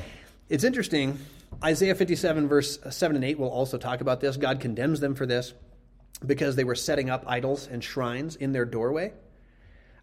it's 0.49 0.65
interesting. 0.65 1.17
Isaiah 1.63 1.95
57, 1.95 2.49
verse 2.49 2.79
7 2.89 3.15
and 3.15 3.23
8 3.23 3.39
will 3.39 3.49
also 3.49 3.77
talk 3.77 4.01
about 4.01 4.19
this. 4.19 4.35
God 4.35 4.59
condemns 4.59 4.99
them 4.99 5.15
for 5.15 5.25
this 5.25 5.53
because 6.25 6.57
they 6.57 6.65
were 6.65 6.75
setting 6.75 7.09
up 7.09 7.23
idols 7.27 7.65
and 7.65 7.81
shrines 7.81 8.35
in 8.35 8.51
their 8.51 8.65
doorway 8.65 9.13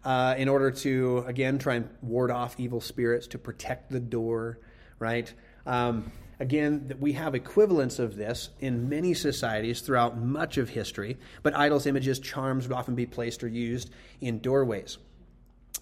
uh, 0.07 0.35
in 0.37 0.47
order 0.47 0.71
to, 0.71 1.21
again, 1.27 1.57
try 1.57 1.75
and 1.75 1.89
ward 2.01 2.31
off 2.31 2.57
evil 2.57 2.79
spirits, 2.79 3.27
to 3.27 3.37
protect 3.37 3.91
the 3.91 3.99
door, 3.99 4.57
right? 4.99 5.33
Um, 5.65 6.13
again, 6.39 6.93
we 6.97 7.11
have 7.11 7.35
equivalents 7.35 7.99
of 7.99 8.15
this 8.15 8.51
in 8.61 8.87
many 8.87 9.13
societies 9.13 9.81
throughout 9.81 10.17
much 10.17 10.57
of 10.57 10.69
history, 10.69 11.17
but 11.43 11.53
idols, 11.53 11.85
images, 11.85 12.19
charms 12.19 12.69
would 12.69 12.73
often 12.73 12.95
be 12.95 13.05
placed 13.05 13.43
or 13.43 13.49
used 13.49 13.89
in 14.21 14.39
doorways. 14.39 14.97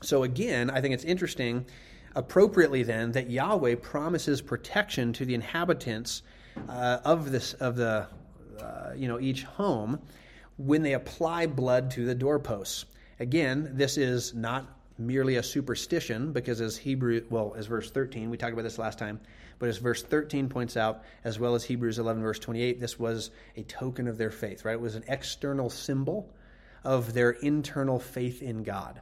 So, 0.01 0.23
again, 0.23 0.71
I 0.71 0.81
think 0.81 0.95
it's 0.95 1.03
interesting, 1.03 1.63
appropriately 2.15 2.81
then, 2.81 3.11
that 3.11 3.29
Yahweh 3.29 3.75
promises 3.75 4.41
protection 4.41 5.13
to 5.13 5.25
the 5.25 5.35
inhabitants 5.35 6.23
uh, 6.67 6.97
of 7.05 7.31
this 7.31 7.53
of 7.53 7.75
the 7.75 8.07
uh, 8.59 8.93
you 8.95 9.07
know 9.07 9.19
each 9.19 9.43
home 9.43 9.99
when 10.57 10.81
they 10.81 10.93
apply 10.93 11.45
blood 11.45 11.91
to 11.91 12.05
the 12.05 12.15
doorposts. 12.15 12.85
Again, 13.19 13.71
this 13.73 13.97
is 13.97 14.33
not 14.33 14.67
merely 14.97 15.37
a 15.37 15.43
superstition 15.43 16.31
because 16.31 16.61
as 16.61 16.77
Hebrew 16.77 17.21
well 17.29 17.53
as 17.57 17.65
verse 17.67 17.91
13 17.91 18.29
we 18.29 18.37
talked 18.37 18.53
about 18.53 18.63
this 18.63 18.77
last 18.77 18.97
time 18.97 19.19
but 19.59 19.67
as 19.67 19.77
verse 19.77 20.01
13 20.01 20.47
points 20.47 20.77
out 20.77 21.03
as 21.23 21.37
well 21.37 21.53
as 21.53 21.65
Hebrews 21.65 21.99
11 21.99 22.21
verse 22.21 22.39
28 22.39 22.79
this 22.79 22.97
was 22.97 23.31
a 23.57 23.63
token 23.63 24.07
of 24.07 24.17
their 24.17 24.31
faith 24.31 24.63
right? 24.63 24.73
It 24.73 24.81
was 24.81 24.95
an 24.95 25.03
external 25.07 25.69
symbol 25.69 26.29
of 26.83 27.13
their 27.13 27.31
internal 27.31 27.99
faith 27.99 28.41
in 28.41 28.63
God. 28.63 29.01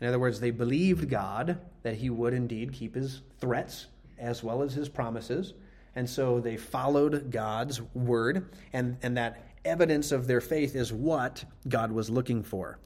In 0.00 0.08
other 0.08 0.18
words 0.18 0.40
they 0.40 0.50
believed 0.50 1.08
God 1.08 1.58
that 1.82 1.94
he 1.94 2.10
would 2.10 2.34
indeed 2.34 2.74
keep 2.74 2.94
his 2.94 3.22
threats 3.38 3.86
as 4.18 4.42
well 4.42 4.62
as 4.62 4.74
his 4.74 4.90
promises 4.90 5.54
and 5.96 6.08
so 6.08 6.38
they 6.38 6.58
followed 6.58 7.30
God's 7.30 7.80
word 7.94 8.46
and 8.74 8.98
and 9.02 9.16
that 9.16 9.42
evidence 9.64 10.12
of 10.12 10.26
their 10.26 10.42
faith 10.42 10.76
is 10.76 10.92
what 10.92 11.42
God 11.66 11.92
was 11.92 12.10
looking 12.10 12.42
for 12.42 12.78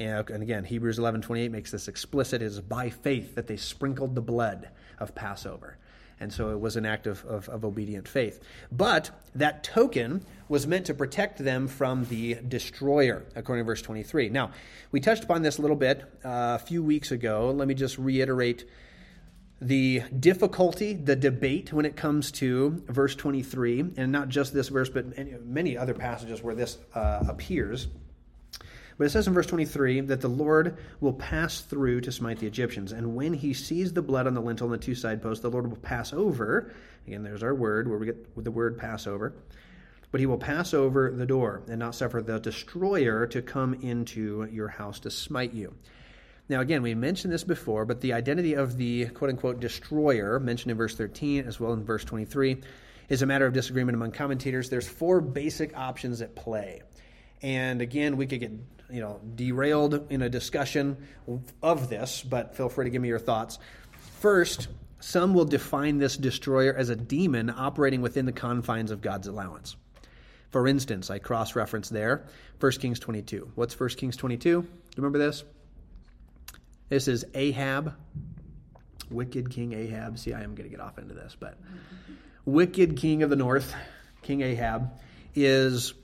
and 0.00 0.42
again, 0.42 0.64
Hebrews 0.64 0.98
11:28 0.98 1.50
makes 1.50 1.70
this 1.70 1.88
explicit. 1.88 2.42
It 2.42 2.46
is 2.46 2.60
by 2.60 2.90
faith 2.90 3.34
that 3.34 3.46
they 3.46 3.56
sprinkled 3.56 4.14
the 4.14 4.22
blood 4.22 4.68
of 4.98 5.14
Passover. 5.14 5.76
And 6.22 6.30
so 6.30 6.50
it 6.50 6.60
was 6.60 6.76
an 6.76 6.84
act 6.84 7.06
of, 7.06 7.24
of, 7.24 7.48
of, 7.48 7.64
obedient 7.64 8.06
faith. 8.06 8.40
But 8.70 9.10
that 9.34 9.64
token 9.64 10.22
was 10.50 10.66
meant 10.66 10.84
to 10.86 10.94
protect 10.94 11.38
them 11.38 11.66
from 11.66 12.04
the 12.06 12.34
destroyer, 12.46 13.24
according 13.34 13.64
to 13.64 13.66
verse 13.66 13.80
23. 13.80 14.28
Now, 14.28 14.50
we 14.92 15.00
touched 15.00 15.24
upon 15.24 15.40
this 15.40 15.56
a 15.56 15.62
little 15.62 15.78
bit 15.78 16.02
uh, 16.22 16.58
a 16.60 16.64
few 16.64 16.82
weeks 16.82 17.10
ago. 17.10 17.50
Let 17.50 17.68
me 17.68 17.74
just 17.74 17.96
reiterate 17.96 18.68
the 19.62 20.02
difficulty, 20.18 20.92
the 20.92 21.16
debate 21.16 21.72
when 21.72 21.86
it 21.86 21.96
comes 21.96 22.30
to 22.32 22.82
verse 22.86 23.14
23, 23.14 23.92
and 23.96 24.12
not 24.12 24.28
just 24.28 24.52
this 24.52 24.68
verse, 24.68 24.90
but 24.90 25.06
many 25.46 25.76
other 25.76 25.94
passages 25.94 26.42
where 26.42 26.54
this 26.54 26.76
uh, 26.94 27.24
appears. 27.28 27.88
But 29.00 29.06
it 29.06 29.12
says 29.12 29.26
in 29.26 29.32
verse 29.32 29.46
23 29.46 30.00
that 30.00 30.20
the 30.20 30.28
Lord 30.28 30.76
will 31.00 31.14
pass 31.14 31.62
through 31.62 32.02
to 32.02 32.12
smite 32.12 32.38
the 32.38 32.46
Egyptians. 32.46 32.92
And 32.92 33.16
when 33.16 33.32
he 33.32 33.54
sees 33.54 33.94
the 33.94 34.02
blood 34.02 34.26
on 34.26 34.34
the 34.34 34.42
lintel 34.42 34.70
and 34.70 34.74
the 34.74 34.84
two 34.84 34.94
side 34.94 35.22
posts, 35.22 35.40
the 35.40 35.48
Lord 35.48 35.70
will 35.70 35.78
pass 35.78 36.12
over. 36.12 36.70
Again, 37.06 37.22
there's 37.22 37.42
our 37.42 37.54
word, 37.54 37.88
where 37.88 37.96
we 37.96 38.04
get 38.04 38.44
the 38.44 38.50
word 38.50 38.76
Passover. 38.76 39.32
But 40.10 40.20
he 40.20 40.26
will 40.26 40.36
pass 40.36 40.74
over 40.74 41.10
the 41.12 41.24
door 41.24 41.62
and 41.66 41.78
not 41.78 41.94
suffer 41.94 42.20
the 42.20 42.40
destroyer 42.40 43.26
to 43.28 43.40
come 43.40 43.72
into 43.80 44.46
your 44.52 44.68
house 44.68 45.00
to 45.00 45.10
smite 45.10 45.54
you. 45.54 45.72
Now, 46.50 46.60
again, 46.60 46.82
we 46.82 46.94
mentioned 46.94 47.32
this 47.32 47.42
before, 47.42 47.86
but 47.86 48.02
the 48.02 48.12
identity 48.12 48.52
of 48.52 48.76
the 48.76 49.06
quote 49.06 49.30
unquote 49.30 49.60
destroyer, 49.60 50.38
mentioned 50.38 50.72
in 50.72 50.76
verse 50.76 50.94
13 50.94 51.46
as 51.46 51.58
well 51.58 51.72
in 51.72 51.84
verse 51.84 52.04
23, 52.04 52.60
is 53.08 53.22
a 53.22 53.26
matter 53.26 53.46
of 53.46 53.54
disagreement 53.54 53.96
among 53.96 54.12
commentators. 54.12 54.68
There's 54.68 54.86
four 54.86 55.22
basic 55.22 55.74
options 55.74 56.20
at 56.20 56.36
play. 56.36 56.82
And 57.40 57.80
again, 57.80 58.18
we 58.18 58.26
could 58.26 58.40
get 58.40 58.52
you 58.92 59.00
know 59.00 59.20
derailed 59.34 60.10
in 60.10 60.22
a 60.22 60.28
discussion 60.28 60.96
of 61.62 61.88
this, 61.88 62.22
but 62.22 62.56
feel 62.56 62.68
free 62.68 62.86
to 62.86 62.90
give 62.90 63.02
me 63.02 63.08
your 63.08 63.18
thoughts. 63.18 63.58
First, 64.20 64.68
some 65.00 65.34
will 65.34 65.44
define 65.44 65.98
this 65.98 66.16
destroyer 66.16 66.74
as 66.74 66.90
a 66.90 66.96
demon 66.96 67.50
operating 67.50 68.02
within 68.02 68.26
the 68.26 68.32
confines 68.32 68.90
of 68.90 69.00
God's 69.00 69.26
allowance. 69.26 69.76
For 70.50 70.66
instance, 70.66 71.10
I 71.10 71.18
cross 71.18 71.54
reference 71.54 71.88
there 71.88 72.26
1 72.58 72.72
Kings 72.72 72.98
22. 72.98 73.52
What's 73.54 73.78
1 73.78 73.90
Kings 73.90 74.16
22? 74.16 74.62
Do 74.62 74.68
you 74.68 74.68
remember 74.96 75.18
this? 75.18 75.44
This 76.88 77.06
is 77.06 77.24
Ahab, 77.34 77.94
wicked 79.10 79.50
King 79.50 79.72
Ahab. 79.72 80.18
See, 80.18 80.34
I 80.34 80.42
am 80.42 80.54
going 80.54 80.68
to 80.68 80.76
get 80.76 80.80
off 80.80 80.98
into 80.98 81.14
this, 81.14 81.36
but 81.38 81.56
wicked 82.44 82.96
king 82.96 83.22
of 83.22 83.30
the 83.30 83.36
north, 83.36 83.74
King 84.22 84.40
Ahab, 84.40 84.90
is 85.34 85.94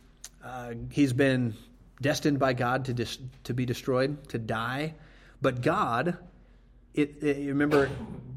uh, 0.44 0.74
he's 0.90 1.12
been 1.12 1.54
destined 2.00 2.38
by 2.38 2.52
God 2.52 2.84
to 2.86 2.94
dis- 2.94 3.18
to 3.44 3.54
be 3.54 3.64
destroyed, 3.64 4.28
to 4.28 4.38
die, 4.38 4.94
but 5.40 5.62
God, 5.62 6.16
it, 6.94 7.22
it 7.22 7.48
remember 7.48 7.90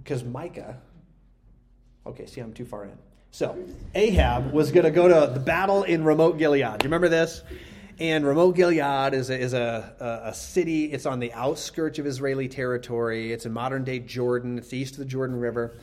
because 0.03 0.23
Micah. 0.23 0.77
Okay, 2.05 2.25
see, 2.25 2.41
I'm 2.41 2.53
too 2.53 2.65
far 2.65 2.85
in. 2.85 2.97
So 3.31 3.57
Ahab 3.93 4.51
was 4.51 4.71
going 4.71 4.85
to 4.85 4.91
go 4.91 5.07
to 5.07 5.31
the 5.31 5.39
battle 5.39 5.83
in 5.83 6.03
Ramoth 6.03 6.37
Gilead. 6.37 6.79
Do 6.79 6.85
you 6.85 6.87
remember 6.87 7.09
this? 7.09 7.43
And 7.99 8.25
Ramoth 8.25 8.55
Gilead 8.55 9.13
is, 9.13 9.29
a, 9.29 9.37
is 9.37 9.53
a, 9.53 9.93
a, 9.99 10.29
a, 10.29 10.33
city. 10.33 10.85
It's 10.85 11.05
on 11.05 11.19
the 11.19 11.31
outskirts 11.33 11.99
of 11.99 12.07
Israeli 12.07 12.47
territory. 12.47 13.31
It's 13.31 13.45
in 13.45 13.51
modern 13.51 13.83
day 13.83 13.99
Jordan. 13.99 14.57
It's 14.57 14.73
east 14.73 14.93
of 14.93 14.99
the 14.99 15.05
Jordan 15.05 15.39
River. 15.39 15.77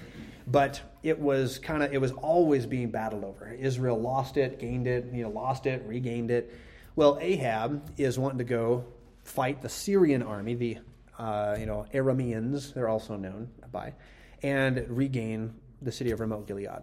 But 0.47 0.81
it 1.03 1.19
was 1.19 1.59
kind 1.59 1.83
of 1.83 1.93
it 1.93 2.01
was 2.01 2.13
always 2.13 2.67
being 2.67 2.91
battled 2.91 3.25
over. 3.25 3.53
Israel 3.53 4.01
lost 4.01 4.37
it, 4.37 4.59
gained 4.59 4.87
it, 4.87 5.07
you 5.13 5.23
know, 5.23 5.31
lost 5.31 5.67
it, 5.67 5.85
regained 5.87 6.31
it. 6.31 6.53
Well, 6.97 7.19
Ahab 7.21 7.93
is 7.97 8.19
wanting 8.19 8.39
to 8.39 8.45
go 8.45 8.85
fight 9.23 9.63
the 9.63 9.69
Syrian 9.69 10.23
army, 10.23 10.55
the 10.55 10.79
uh, 11.19 11.57
you 11.59 11.67
know 11.67 11.87
Arameans, 11.95 12.75
they're 12.75 12.89
also 12.89 13.17
known 13.17 13.49
by, 13.71 13.95
and 14.43 14.85
regain 14.89 15.55
the 15.81 15.93
city 15.93 16.11
of 16.11 16.21
Ramoth 16.21 16.47
Gilead. 16.47 16.83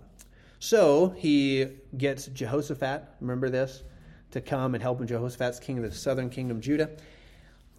So 0.59 1.09
he 1.09 1.67
gets 1.97 2.27
Jehoshaphat. 2.27 3.03
Remember 3.19 3.49
this? 3.49 3.83
to 4.33 4.41
come 4.41 4.73
and 4.73 4.81
help 4.81 4.99
him. 4.99 5.07
Jehoshaphat's 5.07 5.59
king 5.59 5.77
of 5.77 5.83
the 5.83 5.91
southern 5.91 6.29
kingdom, 6.29 6.59
Judah. 6.59 6.89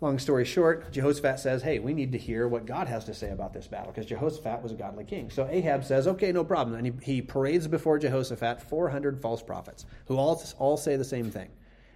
Long 0.01 0.19
story 0.19 0.45
short, 0.45 0.93
Jehoshaphat 0.93 1.41
says, 1.41 1.63
Hey, 1.63 1.79
we 1.79 1.95
need 1.95 2.13
to 2.13 2.19
hear 2.19 2.49
what 2.49 2.67
God 2.67 2.87
has 2.89 3.05
to 3.07 3.15
say 3.15 3.31
about 3.31 3.53
this 3.53 3.67
battle 3.67 3.93
because 3.93 4.07
Jehoshaphat 4.07 4.63
was 4.63 4.73
a 4.73 4.75
godly 4.75 5.05
king. 5.05 5.31
So 5.31 5.49
Ahab 5.51 5.85
says, 5.85 6.07
Okay, 6.07 6.31
no 6.33 6.45
problem. 6.45 6.77
And 6.77 6.87
he, 6.87 7.15
he 7.15 7.23
parades 7.23 7.67
before 7.67 7.99
Jehoshaphat 7.99 8.61
400 8.63 9.21
false 9.21 9.43
prophets 9.43 9.85
who 10.07 10.17
all, 10.17 10.41
all 10.59 10.77
say 10.77 10.97
the 10.97 11.05
same 11.05 11.31
thing. 11.31 11.49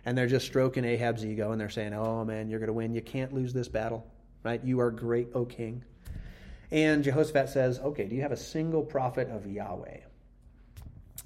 And 0.04 0.16
they're 0.16 0.26
just 0.26 0.46
stroking 0.46 0.84
Ahab's 0.84 1.24
ego 1.24 1.52
and 1.52 1.60
they're 1.60 1.68
saying, 1.68 1.92
Oh, 1.94 2.24
man, 2.24 2.48
you're 2.48 2.60
going 2.60 2.68
to 2.68 2.72
win. 2.72 2.94
You 2.94 3.02
can't 3.02 3.32
lose 3.32 3.52
this 3.52 3.68
battle, 3.68 4.06
right? 4.42 4.62
You 4.64 4.80
are 4.80 4.90
great, 4.90 5.28
O 5.34 5.44
king. 5.44 5.84
And 6.70 7.02
Jehoshaphat 7.04 7.48
says, 7.48 7.78
Okay, 7.80 8.06
do 8.06 8.16
you 8.16 8.22
have 8.22 8.32
a 8.32 8.36
single 8.36 8.82
prophet 8.82 9.28
of 9.28 9.46
Yahweh? 9.46 9.98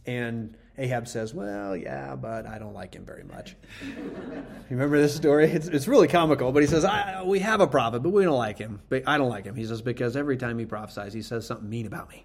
And 0.06 0.56
Ahab 0.78 1.06
says, 1.06 1.34
Well, 1.34 1.76
yeah, 1.76 2.16
but 2.16 2.46
I 2.46 2.58
don't 2.58 2.74
like 2.74 2.94
him 2.94 3.04
very 3.04 3.24
much. 3.24 3.56
you 3.86 4.44
remember 4.70 5.00
this 5.00 5.14
story? 5.14 5.50
It's, 5.50 5.68
it's 5.68 5.86
really 5.86 6.08
comical, 6.08 6.50
but 6.52 6.62
he 6.62 6.66
says, 6.66 6.86
We 7.24 7.40
have 7.40 7.60
a 7.60 7.66
prophet, 7.66 8.02
but 8.02 8.10
we 8.10 8.24
don't 8.24 8.38
like 8.38 8.58
him. 8.58 8.80
But 8.88 9.04
I 9.06 9.18
don't 9.18 9.28
like 9.28 9.44
him. 9.44 9.54
He 9.54 9.66
says, 9.66 9.82
Because 9.82 10.16
every 10.16 10.36
time 10.36 10.58
he 10.58 10.64
prophesies, 10.64 11.12
he 11.12 11.22
says 11.22 11.46
something 11.46 11.68
mean 11.68 11.86
about 11.86 12.08
me. 12.08 12.24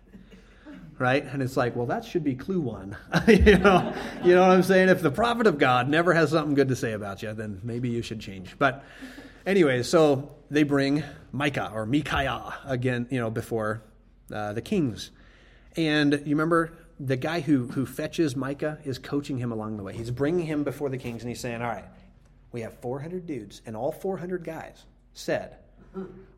Right? 0.99 1.23
And 1.23 1.43
it's 1.43 1.55
like, 1.55 1.75
well, 1.75 1.85
that 1.87 2.05
should 2.05 2.23
be 2.23 2.33
clue 2.33 2.59
one. 2.59 2.97
you 3.27 3.57
know, 3.59 3.93
you 4.23 4.33
know 4.33 4.41
what 4.41 4.51
I'm 4.51 4.63
saying? 4.63 4.89
If 4.89 5.01
the 5.01 5.11
prophet 5.11 5.45
of 5.45 5.59
God 5.59 5.89
never 5.89 6.13
has 6.13 6.31
something 6.31 6.55
good 6.55 6.69
to 6.69 6.75
say 6.75 6.93
about 6.93 7.21
you, 7.21 7.33
then 7.33 7.59
maybe 7.63 7.89
you 7.89 8.01
should 8.01 8.19
change. 8.19 8.55
But 8.57 8.83
anyway, 9.45 9.83
so 9.83 10.35
they 10.49 10.63
bring 10.63 11.03
Micah 11.31 11.71
or 11.73 11.85
Micaiah 11.85 12.55
again, 12.65 13.07
you 13.11 13.19
know, 13.19 13.29
before 13.29 13.83
uh, 14.33 14.53
the 14.53 14.61
kings. 14.61 15.11
And 15.75 16.13
you 16.13 16.35
remember 16.35 16.73
the 16.99 17.15
guy 17.15 17.41
who, 17.41 17.67
who 17.67 17.85
fetches 17.85 18.35
Micah 18.35 18.79
is 18.83 18.97
coaching 18.97 19.37
him 19.37 19.51
along 19.51 19.77
the 19.77 19.83
way. 19.83 19.95
He's 19.95 20.11
bringing 20.11 20.45
him 20.45 20.63
before 20.63 20.89
the 20.89 20.97
kings 20.97 21.21
and 21.21 21.29
he's 21.29 21.39
saying, 21.39 21.61
All 21.61 21.67
right, 21.67 21.85
we 22.51 22.61
have 22.61 22.73
400 22.79 23.27
dudes, 23.27 23.61
and 23.65 23.75
all 23.75 23.91
400 23.91 24.43
guys 24.43 24.85
said 25.13 25.57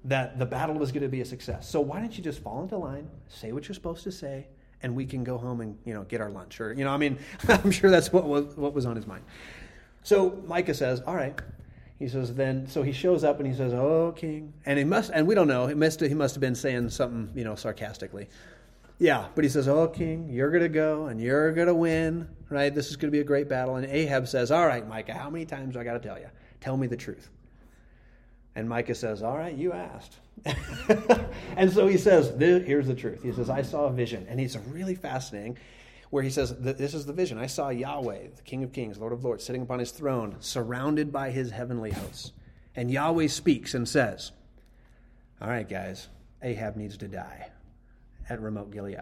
that 0.06 0.40
the 0.40 0.46
battle 0.46 0.76
was 0.76 0.92
going 0.92 1.04
to 1.04 1.10
be 1.10 1.22
a 1.22 1.26
success. 1.26 1.70
So 1.70 1.82
why 1.82 2.00
don't 2.00 2.16
you 2.18 2.24
just 2.24 2.42
fall 2.42 2.64
into 2.64 2.78
line, 2.78 3.10
say 3.28 3.52
what 3.52 3.68
you're 3.68 3.76
supposed 3.76 4.04
to 4.04 4.12
say, 4.12 4.48
and 4.82 4.96
we 4.96 5.06
can 5.06 5.24
go 5.24 5.38
home 5.38 5.60
and 5.62 5.78
you 5.86 5.94
know 5.94 6.04
get 6.04 6.22
our 6.22 6.30
lunch? 6.30 6.62
Or 6.62 6.74
you 6.74 6.84
know, 6.84 6.92
I 6.92 6.98
mean, 6.98 7.20
I'm 7.48 7.72
sure 7.72 7.90
that's 7.90 8.14
what 8.14 8.26
was, 8.26 8.56
what 8.56 8.74
was 8.74 8.86
on 8.86 8.96
his 8.96 9.08
mind. 9.08 9.24
So 10.04 10.42
Micah 10.46 10.74
says, 10.74 11.02
All 11.06 11.16
right. 11.16 11.40
He 12.00 12.08
says, 12.08 12.34
then, 12.34 12.66
so 12.66 12.82
he 12.82 12.94
shows 12.94 13.26
up 13.26 13.40
and 13.40 13.48
he 13.48 13.54
says, 13.54 13.74
Oh, 13.74 14.14
king. 14.16 14.54
And 14.66 14.80
he 14.80 14.86
must, 14.86 15.12
and 15.14 15.28
we 15.28 15.36
don't 15.36 15.50
know, 15.50 15.68
he 15.68 15.76
must, 15.76 16.00
he 16.00 16.14
must 16.14 16.34
have 16.34 16.40
been 16.40 16.56
saying 16.56 16.92
something, 16.92 17.30
you 17.36 17.44
know, 17.44 17.56
sarcastically. 17.56 18.30
Yeah, 19.00 19.28
but 19.36 19.44
he 19.44 19.50
says, 19.50 19.68
Oh, 19.68 19.88
king, 19.88 20.30
you're 20.30 20.50
going 20.50 20.64
to 20.64 20.70
go 20.70 21.08
and 21.08 21.20
you're 21.20 21.52
going 21.52 21.68
to 21.68 21.76
win, 21.76 22.30
right? 22.50 22.74
This 22.74 22.90
is 22.90 22.96
going 22.96 23.12
to 23.12 23.12
be 23.12 23.20
a 23.20 23.26
great 23.26 23.50
battle. 23.50 23.76
And 23.76 23.86
Ahab 23.86 24.30
says, 24.30 24.50
All 24.50 24.66
right, 24.66 24.88
Micah, 24.88 25.14
how 25.14 25.30
many 25.30 25.46
times 25.46 25.74
do 25.74 25.80
I 25.82 25.84
got 25.84 25.94
to 25.94 26.00
tell 26.00 26.18
you? 26.18 26.28
Tell 26.62 26.78
me 26.78 26.88
the 26.88 26.98
truth. 26.98 27.30
And 28.56 28.68
Micah 28.68 28.96
says, 28.96 29.24
All 29.24 29.38
right, 29.38 29.56
you 29.56 29.74
asked. 29.74 30.18
and 31.58 31.72
so 31.72 31.88
he 31.88 31.98
says, 31.98 32.34
Here's 32.40 32.88
the 32.88 32.96
truth. 32.96 33.24
He 33.24 33.32
says, 33.32 33.50
I 33.50 33.62
saw 33.62 33.86
a 33.86 33.92
vision. 33.92 34.26
And 34.30 34.40
it's 34.40 34.56
really 34.56 34.96
fascinating 34.96 35.58
where 36.10 36.24
he 36.24 36.30
says, 36.30 36.56
This 36.58 36.94
is 36.94 37.06
the 37.06 37.14
vision. 37.14 37.38
I 37.38 37.48
saw 37.48 37.70
Yahweh, 37.70 38.28
the 38.36 38.42
King 38.44 38.64
of 38.64 38.74
Kings, 38.74 38.98
Lord 38.98 39.14
of 39.14 39.24
Lords, 39.24 39.44
sitting 39.44 39.62
upon 39.62 39.80
his 39.80 39.92
throne, 39.92 40.36
surrounded 40.40 41.12
by 41.12 41.32
his 41.32 41.52
heavenly 41.52 41.92
hosts. 41.92 42.34
And 42.76 42.90
Yahweh 42.92 43.28
speaks 43.28 43.74
and 43.74 43.88
says, 43.88 44.32
All 45.42 45.50
right, 45.50 45.68
guys, 45.68 46.08
Ahab 46.42 46.76
needs 46.76 46.98
to 46.98 47.08
die 47.08 47.50
at 48.30 48.42
Ramoth 48.42 48.72
Gilead. 48.72 49.00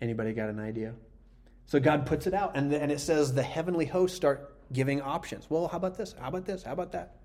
Anybody 0.00 0.32
got 0.32 0.48
an 0.48 0.60
idea? 0.60 0.94
So 1.66 1.78
God 1.78 2.06
puts 2.06 2.26
it 2.26 2.34
out, 2.34 2.52
and, 2.56 2.72
and 2.72 2.90
it 2.90 3.00
says 3.00 3.34
the 3.34 3.42
heavenly 3.42 3.84
hosts 3.84 4.16
start 4.16 4.54
giving 4.72 5.02
options. 5.02 5.50
Well, 5.50 5.68
how 5.68 5.76
about 5.76 5.96
this? 5.96 6.14
How 6.18 6.28
about 6.28 6.46
this? 6.46 6.62
How 6.62 6.72
about 6.72 6.92
that? 6.92 7.16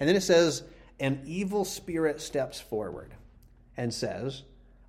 And 0.00 0.08
then 0.08 0.16
it 0.16 0.22
says, 0.22 0.62
an 1.00 1.20
evil 1.24 1.64
spirit 1.64 2.20
steps 2.20 2.60
forward 2.60 3.12
and 3.76 3.92
says, 3.92 4.42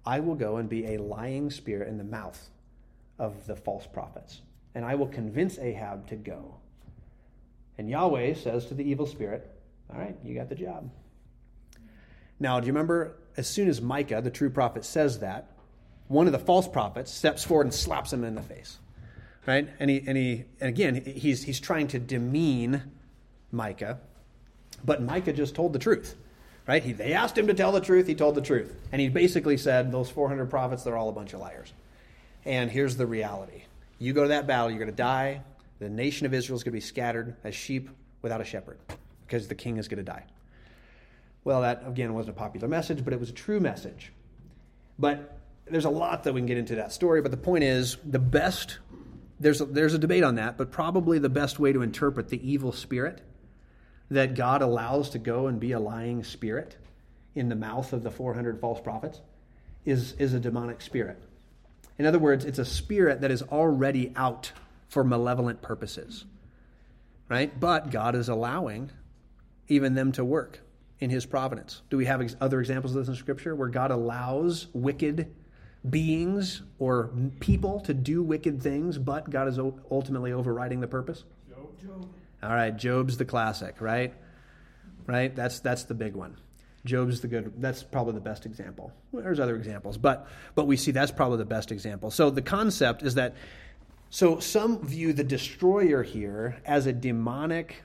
I 0.05 0.19
will 0.19 0.35
go 0.35 0.57
and 0.57 0.69
be 0.69 0.93
a 0.93 1.01
lying 1.01 1.49
spirit 1.49 1.87
in 1.87 1.97
the 1.97 2.03
mouth 2.03 2.49
of 3.17 3.47
the 3.47 3.55
false 3.55 3.87
prophets, 3.87 4.41
and 4.75 4.85
I 4.85 4.95
will 4.95 5.07
convince 5.07 5.57
Ahab 5.57 6.07
to 6.07 6.15
go. 6.15 6.55
And 7.77 7.89
Yahweh 7.89 8.35
says 8.35 8.65
to 8.67 8.73
the 8.73 8.83
evil 8.83 9.05
spirit, 9.05 9.49
All 9.91 9.99
right, 9.99 10.15
you 10.23 10.35
got 10.35 10.49
the 10.49 10.55
job. 10.55 10.89
Now, 12.39 12.59
do 12.59 12.67
you 12.67 12.73
remember 12.73 13.17
as 13.37 13.47
soon 13.47 13.67
as 13.67 13.81
Micah, 13.81 14.21
the 14.21 14.29
true 14.29 14.49
prophet, 14.49 14.85
says 14.85 15.19
that, 15.19 15.51
one 16.07 16.27
of 16.27 16.33
the 16.33 16.39
false 16.39 16.67
prophets 16.67 17.11
steps 17.11 17.43
forward 17.43 17.65
and 17.65 17.73
slaps 17.73 18.13
him 18.13 18.23
in 18.23 18.35
the 18.35 18.41
face. 18.41 18.77
Right? 19.45 19.69
And 19.79 19.89
he 19.89 20.03
and 20.07 20.17
he 20.17 20.45
and 20.59 20.69
again 20.69 21.03
he's 21.05 21.43
he's 21.43 21.59
trying 21.59 21.87
to 21.89 21.99
demean 21.99 22.81
Micah, 23.51 23.99
but 24.83 25.01
Micah 25.01 25.33
just 25.33 25.55
told 25.55 25.73
the 25.73 25.79
truth. 25.79 26.15
Right? 26.67 26.83
He, 26.83 26.93
they 26.93 27.13
asked 27.13 27.37
him 27.37 27.47
to 27.47 27.53
tell 27.53 27.71
the 27.71 27.79
truth, 27.79 28.07
he 28.07 28.15
told 28.15 28.33
the 28.33 28.41
truth. 28.41 28.75
And 28.91 28.99
he 28.99 29.07
basically 29.07 29.57
said, 29.57 29.91
Those 29.91 30.09
400 30.09 30.49
prophets, 30.49 30.83
they're 30.83 30.97
all 30.97 31.09
a 31.09 31.13
bunch 31.13 31.33
of 31.33 31.39
liars. 31.39 31.71
And 32.43 32.71
here's 32.71 32.97
the 32.97 33.05
reality 33.05 33.63
you 33.99 34.13
go 34.13 34.23
to 34.23 34.29
that 34.29 34.47
battle, 34.47 34.69
you're 34.69 34.79
going 34.79 34.89
to 34.89 34.95
die. 34.95 35.41
The 35.79 35.89
nation 35.89 36.25
of 36.25 36.33
Israel 36.33 36.55
is 36.55 36.63
going 36.63 36.71
to 36.71 36.77
be 36.77 36.81
scattered 36.81 37.35
as 37.43 37.53
sheep 37.53 37.89
without 38.21 38.41
a 38.41 38.45
shepherd 38.45 38.77
because 39.25 39.47
the 39.47 39.55
king 39.55 39.77
is 39.77 39.87
going 39.87 39.97
to 39.97 40.03
die. 40.03 40.23
Well, 41.43 41.61
that, 41.61 41.83
again, 41.85 42.13
wasn't 42.13 42.37
a 42.37 42.39
popular 42.39 42.67
message, 42.67 43.03
but 43.03 43.13
it 43.13 43.19
was 43.19 43.29
a 43.29 43.33
true 43.33 43.59
message. 43.59 44.11
But 44.97 45.37
there's 45.65 45.85
a 45.85 45.89
lot 45.89 46.23
that 46.23 46.33
we 46.33 46.39
can 46.39 46.47
get 46.47 46.57
into 46.57 46.75
that 46.75 46.93
story, 46.93 47.21
but 47.21 47.31
the 47.31 47.37
point 47.37 47.63
is 47.63 47.97
the 48.05 48.19
best 48.19 48.79
there's 49.39 49.61
a, 49.61 49.65
there's 49.65 49.93
a 49.93 49.99
debate 49.99 50.23
on 50.23 50.35
that, 50.35 50.57
but 50.57 50.71
probably 50.71 51.19
the 51.19 51.29
best 51.29 51.59
way 51.59 51.73
to 51.73 51.81
interpret 51.81 52.29
the 52.29 52.49
evil 52.49 52.71
spirit 52.71 53.21
that 54.09 54.35
God 54.35 54.61
allows 54.61 55.09
to 55.11 55.19
go 55.19 55.47
and 55.47 55.59
be 55.59 55.71
a 55.71 55.79
lying 55.79 56.23
spirit 56.23 56.77
in 57.33 57.49
the 57.49 57.55
mouth 57.55 57.91
of 57.93 58.03
the 58.03 58.11
400 58.11 58.59
false 58.59 58.79
prophets 58.79 59.21
is, 59.83 60.13
is 60.13 60.33
a 60.33 60.39
demonic 60.39 60.81
spirit. 60.81 61.21
In 61.97 62.05
other 62.05 62.19
words, 62.19 62.45
it's 62.45 62.59
a 62.59 62.65
spirit 62.65 63.21
that 63.21 63.31
is 63.31 63.41
already 63.43 64.11
out 64.15 64.51
for 64.87 65.03
malevolent 65.03 65.61
purposes. 65.61 66.25
Right? 67.29 67.57
But 67.59 67.89
God 67.89 68.15
is 68.15 68.29
allowing 68.29 68.91
even 69.67 69.95
them 69.95 70.11
to 70.13 70.23
work 70.23 70.59
in 70.99 71.09
his 71.09 71.25
providence. 71.25 71.81
Do 71.89 71.97
we 71.97 72.05
have 72.05 72.21
ex- 72.21 72.35
other 72.39 72.59
examples 72.59 72.95
of 72.95 73.01
this 73.01 73.09
in 73.09 73.15
Scripture 73.15 73.55
where 73.55 73.67
God 73.67 73.91
allows 73.91 74.67
wicked 74.73 75.33
beings 75.89 76.61
or 76.79 77.11
people 77.39 77.79
to 77.81 77.93
do 77.93 78.23
wicked 78.23 78.61
things, 78.61 78.97
but 78.97 79.29
God 79.29 79.47
is 79.47 79.59
ultimately 79.59 80.31
overriding 80.31 80.79
the 80.79 80.87
purpose? 80.87 81.23
Job. 81.81 82.07
All 82.43 82.49
right, 82.49 82.75
Job's 82.75 83.17
the 83.17 83.25
classic, 83.25 83.81
right? 83.81 84.13
Right? 85.07 85.35
That's 85.35 85.59
that's 85.59 85.83
the 85.83 85.93
big 85.93 86.15
one. 86.15 86.37
Job's 86.85 87.21
the 87.21 87.27
good. 87.27 87.53
That's 87.57 87.83
probably 87.83 88.13
the 88.13 88.21
best 88.21 88.45
example. 88.45 88.91
There's 89.11 89.39
other 89.39 89.55
examples, 89.55 89.97
but 89.97 90.27
but 90.53 90.67
we 90.67 90.77
see 90.77 90.91
that's 90.91 91.11
probably 91.11 91.37
the 91.37 91.45
best 91.45 91.71
example. 91.71 92.11
So 92.11 92.29
the 92.29 92.41
concept 92.41 93.03
is 93.03 93.15
that 93.15 93.35
so 94.09 94.39
some 94.39 94.85
view 94.85 95.13
the 95.13 95.23
destroyer 95.23 96.03
here 96.03 96.57
as 96.65 96.85
a 96.85 96.93
demonic 96.93 97.83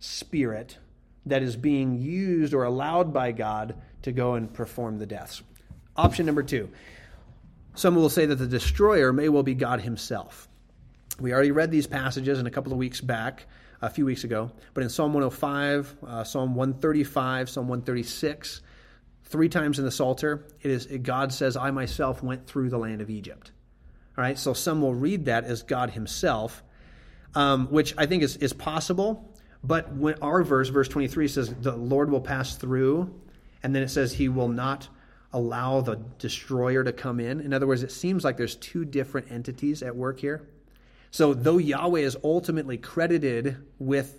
spirit 0.00 0.78
that 1.26 1.42
is 1.42 1.56
being 1.56 2.00
used 2.00 2.52
or 2.52 2.64
allowed 2.64 3.12
by 3.12 3.30
God 3.30 3.76
to 4.02 4.10
go 4.10 4.34
and 4.34 4.52
perform 4.52 4.98
the 4.98 5.06
deaths. 5.06 5.42
Option 5.96 6.26
number 6.26 6.42
two 6.42 6.68
some 7.74 7.96
will 7.96 8.10
say 8.10 8.26
that 8.26 8.36
the 8.36 8.46
destroyer 8.46 9.12
may 9.12 9.28
well 9.28 9.42
be 9.42 9.54
God 9.54 9.80
himself. 9.80 10.48
We 11.18 11.32
already 11.32 11.50
read 11.50 11.70
these 11.70 11.86
passages 11.86 12.38
in 12.38 12.46
a 12.46 12.50
couple 12.50 12.72
of 12.72 12.78
weeks 12.78 13.00
back, 13.00 13.46
a 13.82 13.90
few 13.90 14.06
weeks 14.06 14.22
ago, 14.22 14.50
but 14.74 14.84
in 14.84 14.88
Psalm 14.88 15.12
105, 15.12 15.96
uh, 16.06 16.24
Psalm 16.24 16.54
135, 16.54 17.50
Psalm 17.50 17.66
136, 17.66 18.62
three 19.24 19.48
times 19.48 19.78
in 19.80 19.84
the 19.84 19.90
Psalter, 19.90 20.46
it 20.62 20.70
is 20.70 20.86
God 20.86 21.32
says, 21.32 21.56
"I 21.56 21.72
myself 21.72 22.22
went 22.22 22.46
through 22.46 22.70
the 22.70 22.78
land 22.78 23.00
of 23.00 23.10
Egypt." 23.10 23.50
All 24.16 24.22
right, 24.22 24.38
so 24.38 24.52
some 24.52 24.80
will 24.80 24.94
read 24.94 25.24
that 25.24 25.44
as 25.44 25.64
God 25.64 25.90
Himself, 25.90 26.62
um, 27.34 27.66
which 27.68 27.92
I 27.98 28.06
think 28.06 28.22
is 28.22 28.36
is 28.36 28.52
possible. 28.52 29.28
But 29.64 29.94
when 29.94 30.14
our 30.22 30.42
verse, 30.44 30.68
verse 30.68 30.88
23, 30.88 31.26
says, 31.26 31.52
"The 31.60 31.74
Lord 31.76 32.08
will 32.08 32.20
pass 32.20 32.56
through," 32.56 33.12
and 33.64 33.74
then 33.74 33.82
it 33.82 33.90
says, 33.90 34.12
"He 34.14 34.28
will 34.28 34.48
not." 34.48 34.88
allow 35.34 35.80
the 35.80 35.96
destroyer 36.18 36.84
to 36.84 36.92
come 36.92 37.18
in. 37.18 37.40
In 37.40 37.54
other 37.54 37.66
words, 37.66 37.82
it 37.82 37.90
seems 37.90 38.22
like 38.22 38.36
there's 38.36 38.54
two 38.56 38.84
different 38.84 39.32
entities 39.32 39.82
at 39.82 39.96
work 39.96 40.20
here. 40.20 40.46
So, 41.12 41.34
though 41.34 41.58
Yahweh 41.58 42.00
is 42.00 42.16
ultimately 42.24 42.78
credited 42.78 43.58
with 43.78 44.18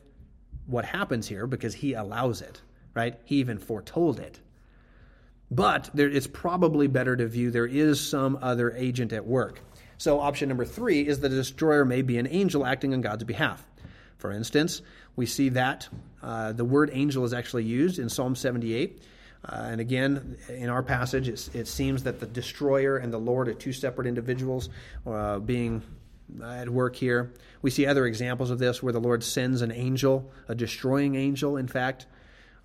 what 0.67 0.85
happens 0.85 1.27
here 1.27 1.47
because 1.47 1.73
he 1.73 1.93
allows 1.93 2.41
it, 2.41 2.61
right? 2.93 3.19
He 3.25 3.37
even 3.37 3.57
foretold 3.57 4.19
it. 4.19 4.39
But 5.49 5.89
there, 5.95 6.07
it's 6.07 6.27
probably 6.27 6.85
better 6.85 7.15
to 7.15 7.27
view 7.27 7.49
there 7.49 7.65
is 7.65 7.99
some 7.99 8.37
other 8.43 8.71
agent 8.71 9.11
at 9.11 9.25
work. 9.25 9.59
So, 9.97 10.19
option 10.19 10.49
number 10.49 10.65
three 10.65 11.01
is 11.01 11.19
the 11.19 11.29
destroyer 11.29 11.83
may 11.83 12.03
be 12.03 12.19
an 12.19 12.27
angel 12.27 12.63
acting 12.63 12.93
on 12.93 13.01
God's 13.01 13.23
behalf. 13.23 13.65
For 14.19 14.31
instance, 14.31 14.83
we 15.15 15.25
see 15.25 15.49
that 15.49 15.89
uh, 16.21 16.51
the 16.51 16.63
word 16.63 16.91
angel 16.93 17.25
is 17.25 17.33
actually 17.33 17.63
used 17.63 17.97
in 17.97 18.07
Psalm 18.07 18.35
78. 18.35 19.01
Uh, 19.43 19.67
and 19.71 19.81
again, 19.81 20.37
in 20.47 20.69
our 20.69 20.83
passage, 20.83 21.27
it 21.27 21.67
seems 21.67 22.03
that 22.03 22.19
the 22.19 22.27
destroyer 22.27 22.97
and 22.97 23.11
the 23.11 23.17
Lord 23.17 23.47
are 23.47 23.53
two 23.55 23.73
separate 23.73 24.05
individuals 24.05 24.69
uh, 25.07 25.39
being 25.39 25.81
at 26.43 26.69
work 26.69 26.95
here. 26.95 27.33
We 27.61 27.69
see 27.69 27.85
other 27.85 28.05
examples 28.05 28.49
of 28.49 28.59
this 28.59 28.81
where 28.81 28.93
the 28.93 28.99
Lord 28.99 29.23
sends 29.23 29.61
an 29.61 29.71
angel, 29.71 30.31
a 30.47 30.55
destroying 30.55 31.15
angel, 31.15 31.57
in 31.57 31.67
fact. 31.67 32.07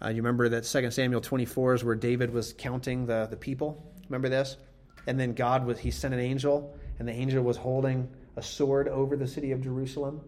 Uh, 0.02 0.08
you 0.08 0.16
remember 0.16 0.48
that 0.48 0.64
2 0.64 0.90
Samuel 0.90 1.20
24 1.20 1.74
is 1.74 1.84
where 1.84 1.94
David 1.94 2.32
was 2.32 2.54
counting 2.56 3.06
the, 3.06 3.26
the 3.30 3.36
people. 3.36 3.92
Remember 4.08 4.28
this? 4.28 4.56
And 5.06 5.18
then 5.18 5.34
God 5.34 5.66
was 5.66 5.78
he 5.78 5.90
sent 5.90 6.14
an 6.14 6.20
angel, 6.20 6.76
and 6.98 7.08
the 7.08 7.12
angel 7.12 7.42
was 7.42 7.56
holding 7.56 8.08
a 8.36 8.42
sword 8.42 8.88
over 8.88 9.16
the 9.16 9.26
city 9.26 9.52
of 9.52 9.60
Jerusalem. 9.60 10.20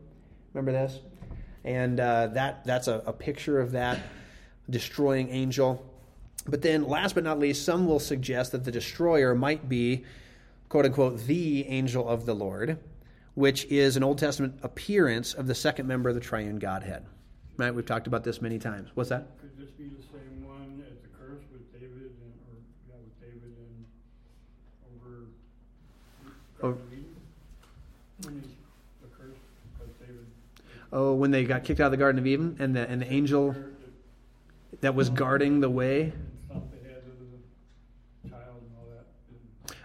Remember 0.53 0.73
this? 0.73 1.01
And 1.65 2.01
uh, 2.01 2.29
that 2.29 2.65
that's 2.65 2.89
a, 2.89 3.03
a 3.07 3.13
picture 3.13 3.61
of 3.61 3.73
that 3.73 4.01
destroying 4.69 5.29
angel. 5.29 5.87
But 6.47 6.63
then, 6.63 6.89
last 6.89 7.15
but 7.15 7.23
not 7.23 7.39
least, 7.39 7.65
some 7.65 7.87
will 7.87 8.01
suggest 8.01 8.53
that 8.53 8.65
the 8.65 8.73
destroyer 8.73 9.35
might 9.35 9.69
be, 9.69 10.05
quote 10.69 10.87
unquote, 10.87 11.27
the 11.27 11.67
angel 11.69 12.09
of 12.09 12.25
the 12.25 12.35
Lord 12.35 12.79
which 13.41 13.65
is 13.65 13.97
an 13.97 14.03
Old 14.03 14.19
Testament 14.19 14.55
appearance 14.63 15.33
of 15.33 15.47
the 15.47 15.55
second 15.55 15.87
member 15.87 16.11
of 16.11 16.15
the 16.15 16.21
triune 16.21 16.59
Godhead. 16.59 17.07
Right? 17.57 17.75
We've 17.75 17.87
talked 17.87 18.07
about 18.07 18.23
this 18.23 18.43
many 18.43 18.59
times. 18.59 18.91
What's 18.95 19.09
that? 19.09 19.29
Could 19.41 19.59
this 19.59 19.71
be 19.71 19.85
the 19.85 20.03
same 20.03 20.47
one 20.47 20.85
as 20.87 20.99
the 21.01 21.09
curse 21.09 21.43
with 21.51 21.73
David 21.73 21.91
and 21.91 22.33
or 22.49 22.59
yeah, 22.87 22.97
with 23.03 23.19
David 23.19 23.57
and 23.57 23.87
over 24.95 25.25
oh. 26.63 26.79
when 28.27 28.43
the 29.01 29.09
curse 29.09 29.37
because 29.79 29.95
David 30.01 30.27
Oh, 30.93 31.15
when 31.15 31.31
they 31.31 31.45
got 31.45 31.65
kicked 31.65 31.81
out 31.81 31.87
of 31.87 31.93
the 31.93 31.97
Garden 31.97 32.19
of 32.19 32.27
Eden 32.27 32.57
and 32.59 32.77
the 32.77 32.87
and 32.91 33.01
the 33.01 33.11
angel 33.11 33.57
that 34.83 34.95
was 34.95 35.09
guarding 35.09 35.61
the 35.61 35.71
way. 35.71 36.13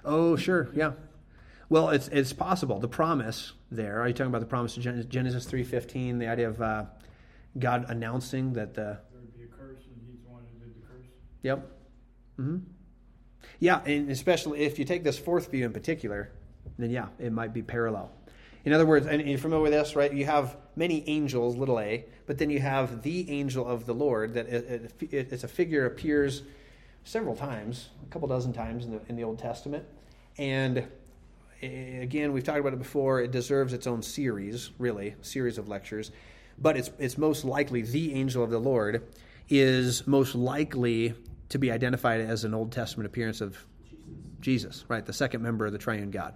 Oh, 0.08 0.36
sure, 0.36 0.70
yeah. 0.76 0.92
Well, 1.70 1.90
it's 1.90 2.08
it's 2.10 2.34
possible. 2.34 2.80
The 2.80 2.88
promise 2.88 3.54
there. 3.72 4.00
Are 4.02 4.08
you 4.08 4.14
talking 4.14 4.28
about 4.28 4.42
the 4.42 4.48
promise 4.48 4.78
of 4.78 5.10
Genesis 5.10 5.46
three 5.46 5.64
fifteen? 5.64 6.20
The 6.20 6.28
idea 6.28 6.50
of 6.50 6.62
uh, 6.62 6.86
God 7.58 7.86
announcing 7.90 8.54
that 8.54 8.74
the 8.76 9.00
there 9.12 9.22
would 9.22 9.34
be 9.34 9.44
a 9.44 9.48
curse, 9.48 9.86
and 9.88 10.00
He's 10.08 10.22
the 10.24 10.30
one 10.30 10.44
who 10.52 10.66
did 10.66 10.76
the 10.76 10.88
curse. 10.88 11.08
Yep. 11.42 11.72
Hmm. 12.38 12.58
Yeah, 13.60 13.82
and 13.86 14.12
especially 14.12 14.62
if 14.62 14.78
you 14.78 14.86
take 14.86 15.04
this 15.04 15.18
fourth 15.18 15.50
view 15.50 15.66
in 15.66 15.74
particular, 15.74 16.32
then 16.78 16.92
yeah, 16.92 17.08
it 17.20 17.32
might 17.32 17.54
be 17.54 17.62
parallel. 17.62 18.12
In 18.64 18.74
other 18.74 18.86
words, 18.86 19.06
and 19.06 19.22
you're 19.28 19.38
familiar 19.38 19.64
with 19.64 19.72
this, 19.72 19.96
right? 19.96 20.12
You 20.12 20.26
have 20.26 20.58
many 20.76 21.08
angels, 21.08 21.56
little 21.56 21.80
a, 21.80 22.06
but 22.26 22.38
then 22.38 22.50
you 22.50 22.60
have 22.60 23.04
the 23.04 23.30
angel 23.30 23.66
of 23.66 23.86
the 23.86 23.94
Lord. 23.94 24.34
That 24.34 24.48
it, 24.48 24.92
it, 25.02 25.32
it's 25.32 25.44
a 25.44 25.48
figure 25.48 25.86
appears 25.86 26.44
several 27.04 27.36
times, 27.36 27.90
a 28.04 28.10
couple 28.10 28.28
dozen 28.28 28.54
times 28.54 28.86
in 28.86 28.92
the 28.92 29.02
in 29.08 29.16
the 29.16 29.24
Old 29.24 29.40
Testament, 29.40 29.86
and 30.38 30.88
again, 31.62 32.34
we've 32.34 32.44
talked 32.44 32.60
about 32.60 32.74
it 32.74 32.80
before. 32.80 33.22
It 33.22 33.32
deserves 33.32 33.74
its 33.74 33.88
own 33.88 34.02
series, 34.02 34.72
really, 34.78 35.16
series 35.22 35.58
of 35.58 35.68
lectures. 35.68 36.12
But 36.58 36.78
it's 36.78 36.92
it's 37.00 37.18
most 37.18 37.44
likely 37.44 37.82
the 37.82 38.14
angel 38.14 38.44
of 38.44 38.50
the 38.50 38.60
Lord 38.60 39.08
is 39.50 40.08
most 40.08 40.36
likely 40.36 41.14
to 41.50 41.58
be 41.58 41.72
identified 41.72 42.22
as 42.22 42.44
an 42.44 42.54
Old 42.54 42.72
Testament 42.72 43.08
appearance 43.08 43.42
of 43.42 43.58
Jesus, 44.42 44.84
Jesus 44.84 44.86
right? 44.88 45.06
The 45.06 45.14
second 45.14 45.42
member 45.42 45.66
of 45.66 45.72
the 45.72 45.78
Triune 45.78 46.12
God. 46.12 46.36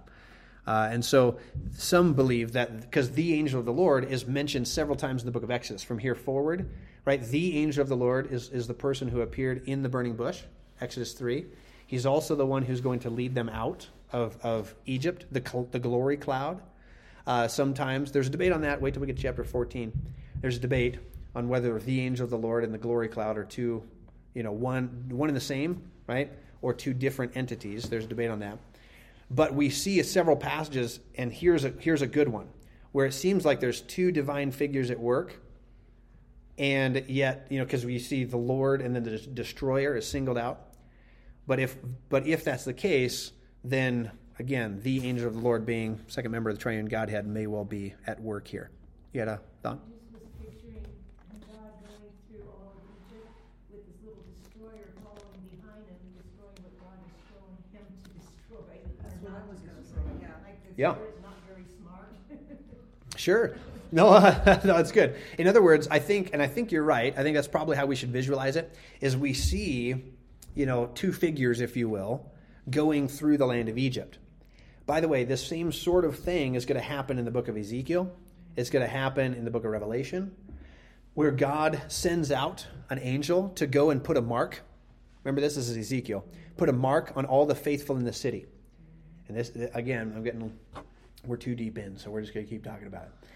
Uh, 0.66 0.88
and 0.92 1.04
so 1.04 1.38
some 1.72 2.14
believe 2.14 2.52
that 2.52 2.80
because 2.80 3.12
the 3.12 3.34
angel 3.34 3.58
of 3.60 3.66
the 3.66 3.72
Lord 3.72 4.04
is 4.04 4.26
mentioned 4.26 4.68
several 4.68 4.96
times 4.96 5.22
in 5.22 5.26
the 5.26 5.32
book 5.32 5.42
of 5.42 5.50
Exodus 5.50 5.82
from 5.82 5.98
here 5.98 6.14
forward, 6.14 6.70
right? 7.04 7.22
The 7.22 7.58
angel 7.58 7.82
of 7.82 7.88
the 7.88 7.96
Lord 7.96 8.30
is, 8.30 8.50
is 8.50 8.66
the 8.66 8.74
person 8.74 9.08
who 9.08 9.22
appeared 9.22 9.62
in 9.66 9.82
the 9.82 9.88
burning 9.88 10.16
bush, 10.16 10.42
Exodus 10.80 11.12
3. 11.14 11.46
He's 11.86 12.06
also 12.06 12.36
the 12.36 12.46
one 12.46 12.62
who's 12.62 12.80
going 12.80 13.00
to 13.00 13.10
lead 13.10 13.34
them 13.34 13.48
out 13.48 13.88
of, 14.12 14.38
of 14.42 14.74
Egypt, 14.86 15.26
the, 15.30 15.66
the 15.70 15.78
glory 15.78 16.16
cloud. 16.16 16.60
Uh, 17.26 17.48
sometimes 17.48 18.12
there's 18.12 18.26
a 18.26 18.30
debate 18.30 18.52
on 18.52 18.62
that. 18.62 18.80
Wait 18.80 18.94
till 18.94 19.00
we 19.00 19.06
get 19.06 19.16
to 19.16 19.22
chapter 19.22 19.44
14. 19.44 19.92
There's 20.40 20.56
a 20.56 20.60
debate 20.60 20.98
on 21.34 21.48
whether 21.48 21.78
the 21.78 22.00
angel 22.00 22.24
of 22.24 22.30
the 22.30 22.38
Lord 22.38 22.64
and 22.64 22.74
the 22.74 22.78
glory 22.78 23.08
cloud 23.08 23.38
are 23.38 23.44
two, 23.44 23.82
you 24.34 24.42
know, 24.42 24.52
one 24.52 25.06
one 25.10 25.28
and 25.28 25.36
the 25.36 25.40
same, 25.40 25.90
right, 26.06 26.32
or 26.62 26.74
two 26.74 26.92
different 26.92 27.36
entities. 27.36 27.88
There's 27.88 28.04
a 28.04 28.08
debate 28.08 28.30
on 28.30 28.40
that. 28.40 28.58
But 29.30 29.54
we 29.54 29.70
see 29.70 30.00
a 30.00 30.04
several 30.04 30.36
passages, 30.36 30.98
and 31.14 31.32
here's 31.32 31.64
a 31.64 31.70
here's 31.78 32.02
a 32.02 32.06
good 32.06 32.28
one 32.28 32.48
where 32.92 33.06
it 33.06 33.12
seems 33.12 33.44
like 33.44 33.60
there's 33.60 33.80
two 33.80 34.10
divine 34.10 34.50
figures 34.50 34.90
at 34.90 34.98
work, 34.98 35.40
and 36.58 37.04
yet 37.06 37.46
you 37.48 37.58
know 37.58 37.64
because 37.64 37.84
we 37.84 37.98
see 37.98 38.24
the 38.24 38.36
Lord 38.36 38.82
and 38.82 38.94
then 38.94 39.04
the 39.04 39.18
destroyer 39.18 39.96
is 39.96 40.08
singled 40.08 40.38
out. 40.38 40.60
But 41.46 41.60
if 41.60 41.76
but 42.08 42.26
if 42.26 42.44
that's 42.44 42.64
the 42.64 42.74
case, 42.74 43.30
then 43.64 44.10
again, 44.38 44.80
the 44.82 45.06
angel 45.06 45.28
of 45.28 45.34
the 45.34 45.40
Lord 45.40 45.66
being 45.66 46.00
second 46.08 46.30
member 46.32 46.50
of 46.50 46.56
the 46.56 46.62
triune 46.62 46.86
Godhead 46.86 47.26
may 47.26 47.46
well 47.46 47.64
be 47.64 47.94
at 48.06 48.20
work 48.20 48.48
here. 48.48 48.70
You 49.12 49.20
had 49.20 49.28
a 49.28 49.40
thought? 49.62 49.78
With 50.12 50.22
this 53.70 53.96
little 54.04 54.24
destroyer 54.34 54.88
following 55.04 55.44
behind 55.50 55.84
him 55.86 55.96
destroying 56.16 56.56
what 56.62 56.74
God 56.80 56.98
is 57.04 57.12
calling 57.28 57.56
him 57.72 57.84
to 58.02 58.08
destroy. 58.18 58.80
That's 59.02 59.14
what 59.22 59.48
was 59.48 59.60
gonna 59.60 59.84
say. 59.84 60.00
Yeah. 60.76 60.90
Like 60.90 60.98
this 61.00 61.22
not 61.22 61.36
very. 61.46 61.64
Sure. 63.16 63.56
No, 63.92 64.12
no, 64.64 64.76
that's 64.76 64.92
good. 64.92 65.16
In 65.36 65.48
other 65.48 65.60
words, 65.60 65.88
I 65.90 65.98
think, 65.98 66.30
and 66.32 66.40
I 66.40 66.46
think 66.46 66.72
you're 66.72 66.84
right. 66.84 67.12
I 67.18 67.22
think 67.22 67.34
that's 67.34 67.48
probably 67.48 67.76
how 67.76 67.86
we 67.86 67.96
should 67.96 68.10
visualize 68.10 68.56
it. 68.56 68.74
Is 69.00 69.16
we 69.16 69.34
see, 69.34 70.04
you 70.54 70.66
know, 70.66 70.86
two 70.94 71.12
figures, 71.12 71.60
if 71.60 71.76
you 71.76 71.88
will, 71.88 72.24
going 72.70 73.08
through 73.08 73.38
the 73.38 73.46
land 73.46 73.68
of 73.68 73.78
Egypt. 73.78 74.18
By 74.86 75.00
the 75.00 75.08
way, 75.08 75.24
this 75.24 75.46
same 75.46 75.72
sort 75.72 76.04
of 76.04 76.18
thing 76.18 76.54
is 76.54 76.64
going 76.64 76.80
to 76.80 76.86
happen 76.86 77.18
in 77.18 77.24
the 77.24 77.30
book 77.30 77.48
of 77.48 77.56
Ezekiel. 77.56 78.12
It's 78.56 78.70
going 78.70 78.84
to 78.84 78.90
happen 78.90 79.34
in 79.34 79.44
the 79.44 79.50
book 79.50 79.64
of 79.64 79.70
Revelation, 79.70 80.34
where 81.14 81.30
God 81.30 81.80
sends 81.88 82.32
out 82.32 82.66
an 82.88 82.98
angel 82.98 83.50
to 83.50 83.66
go 83.66 83.90
and 83.90 84.02
put 84.02 84.16
a 84.16 84.22
mark. 84.22 84.62
Remember, 85.22 85.40
this, 85.40 85.56
is 85.56 85.76
Ezekiel. 85.76 86.24
Put 86.56 86.68
a 86.68 86.72
mark 86.72 87.12
on 87.14 87.24
all 87.24 87.46
the 87.46 87.54
faithful 87.54 87.96
in 87.96 88.04
the 88.04 88.12
city. 88.12 88.46
And 89.28 89.36
this, 89.36 89.52
again, 89.74 90.12
I'm 90.16 90.24
getting, 90.24 90.52
we're 91.24 91.36
too 91.36 91.54
deep 91.54 91.78
in, 91.78 91.96
so 91.96 92.10
we're 92.10 92.22
just 92.22 92.34
going 92.34 92.44
to 92.44 92.50
keep 92.50 92.64
talking 92.64 92.88
about 92.88 93.04
it. 93.04 93.28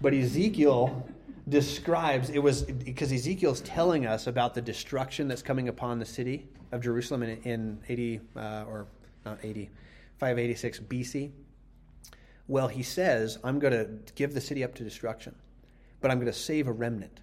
But 0.00 0.14
Ezekiel 0.14 1.06
describes, 1.48 2.30
it 2.30 2.38
was 2.38 2.62
because 2.62 3.12
Ezekiel's 3.12 3.60
telling 3.60 4.06
us 4.06 4.26
about 4.26 4.54
the 4.54 4.62
destruction 4.62 5.28
that's 5.28 5.42
coming 5.42 5.68
upon 5.68 5.98
the 5.98 6.06
city 6.06 6.48
of 6.72 6.80
Jerusalem 6.80 7.22
in, 7.22 7.42
in 7.42 7.78
80, 7.88 8.20
uh, 8.36 8.64
or 8.68 8.86
not 9.24 9.38
80, 9.42 9.68
586 10.18 10.80
BC. 10.80 11.30
Well, 12.48 12.68
he 12.68 12.82
says, 12.82 13.38
I'm 13.44 13.58
going 13.58 13.72
to 13.72 13.88
give 14.14 14.34
the 14.34 14.40
city 14.40 14.64
up 14.64 14.74
to 14.76 14.84
destruction, 14.84 15.34
but 16.00 16.10
I'm 16.10 16.18
going 16.18 16.32
to 16.32 16.38
save 16.38 16.66
a 16.66 16.72
remnant. 16.72 17.20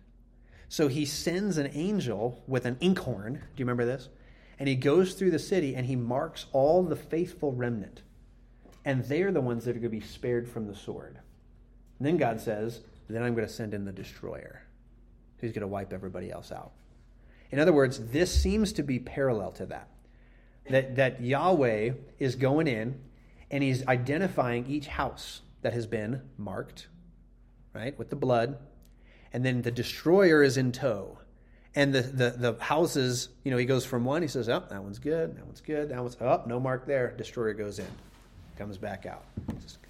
So 0.70 0.88
he 0.88 1.06
sends 1.06 1.58
an 1.58 1.72
angel 1.74 2.44
with 2.48 2.66
an 2.66 2.78
inkhorn. 2.80 3.34
Do 3.34 3.40
you 3.56 3.66
remember 3.66 3.86
this? 3.86 4.10
And 4.60 4.68
he 4.68 4.76
goes 4.76 5.14
through 5.14 5.32
the 5.32 5.40
city 5.40 5.76
and 5.76 5.86
he 5.86 5.96
marks 5.96 6.46
all 6.52 6.84
the 6.84 6.96
faithful 6.96 7.54
remnant. 7.54 8.02
And 8.86 9.04
they're 9.06 9.32
the 9.32 9.42
ones 9.42 9.66
that 9.66 9.72
are 9.72 9.80
going 9.80 9.84
to 9.84 9.90
be 9.90 10.02
spared 10.02 10.48
from 10.48 10.68
the 10.68 10.76
sword. 10.76 11.20
And 12.00 12.08
then 12.08 12.18
God 12.18 12.40
says, 12.40 12.82
Then 13.10 13.24
I'm 13.24 13.34
going 13.36 13.48
to 13.48 13.54
send 13.54 13.74
in 13.74 13.86
the 13.86 13.92
destroyer 13.92 14.62
who's 15.40 15.52
going 15.52 15.62
to 15.62 15.68
wipe 15.68 15.94
everybody 15.94 16.32
else 16.32 16.52
out. 16.52 16.72
In 17.52 17.60
other 17.60 17.74
words, 17.74 18.00
this 18.12 18.34
seems 18.34 18.74
to 18.74 18.84
be 18.84 19.00
parallel 19.00 19.52
to 19.54 19.66
that. 19.68 19.88
That, 20.70 20.96
that 20.98 21.22
Yahweh 21.22 21.92
is 22.20 22.36
going 22.36 22.68
in 22.68 23.00
and 23.50 23.64
he's 23.64 23.88
identifying 23.88 24.66
each 24.68 24.88
house 24.88 25.42
that 25.62 25.74
has 25.74 25.88
been 25.88 26.22
marked, 26.38 26.88
right, 27.74 27.98
with 27.98 28.10
the 28.10 28.16
blood. 28.16 28.58
And 29.32 29.46
then 29.46 29.62
the 29.62 29.72
destroyer 29.72 30.44
is 30.44 30.58
in 30.58 30.72
tow. 30.74 31.20
And 31.74 31.94
the, 31.94 32.02
the, 32.02 32.30
the 32.32 32.64
houses, 32.64 33.30
you 33.44 33.52
know, 33.52 33.58
he 33.58 33.66
goes 33.66 33.86
from 33.86 34.04
one, 34.04 34.22
he 34.22 34.28
says, 34.28 34.50
oh, 34.50 34.64
that 34.70 34.84
one's 34.84 35.00
good, 35.00 35.38
that 35.38 35.46
one's 35.46 35.62
good, 35.62 35.90
that 35.90 36.02
one's, 36.02 36.18
oh, 36.20 36.44
no 36.48 36.60
mark 36.60 36.86
there. 36.86 37.14
Destroyer 37.16 37.54
goes 37.54 37.80
in, 37.80 37.88
comes 38.58 38.78
back 38.78 39.06
out. 39.06 39.24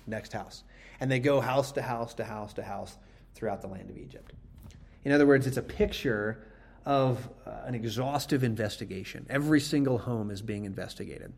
Next 0.05 0.33
house. 0.33 0.63
And 0.99 1.11
they 1.11 1.19
go 1.19 1.39
house 1.39 1.71
to 1.73 1.81
house 1.81 2.13
to 2.15 2.25
house 2.25 2.53
to 2.53 2.63
house 2.63 2.97
throughout 3.35 3.61
the 3.61 3.67
land 3.67 3.89
of 3.89 3.97
Egypt. 3.97 4.33
In 5.03 5.11
other 5.11 5.25
words, 5.25 5.47
it's 5.47 5.57
a 5.57 5.61
picture 5.61 6.43
of 6.85 7.29
uh, 7.45 7.51
an 7.65 7.75
exhaustive 7.75 8.43
investigation. 8.43 9.25
Every 9.29 9.59
single 9.59 9.97
home 9.97 10.31
is 10.31 10.41
being 10.41 10.65
investigated. 10.65 11.33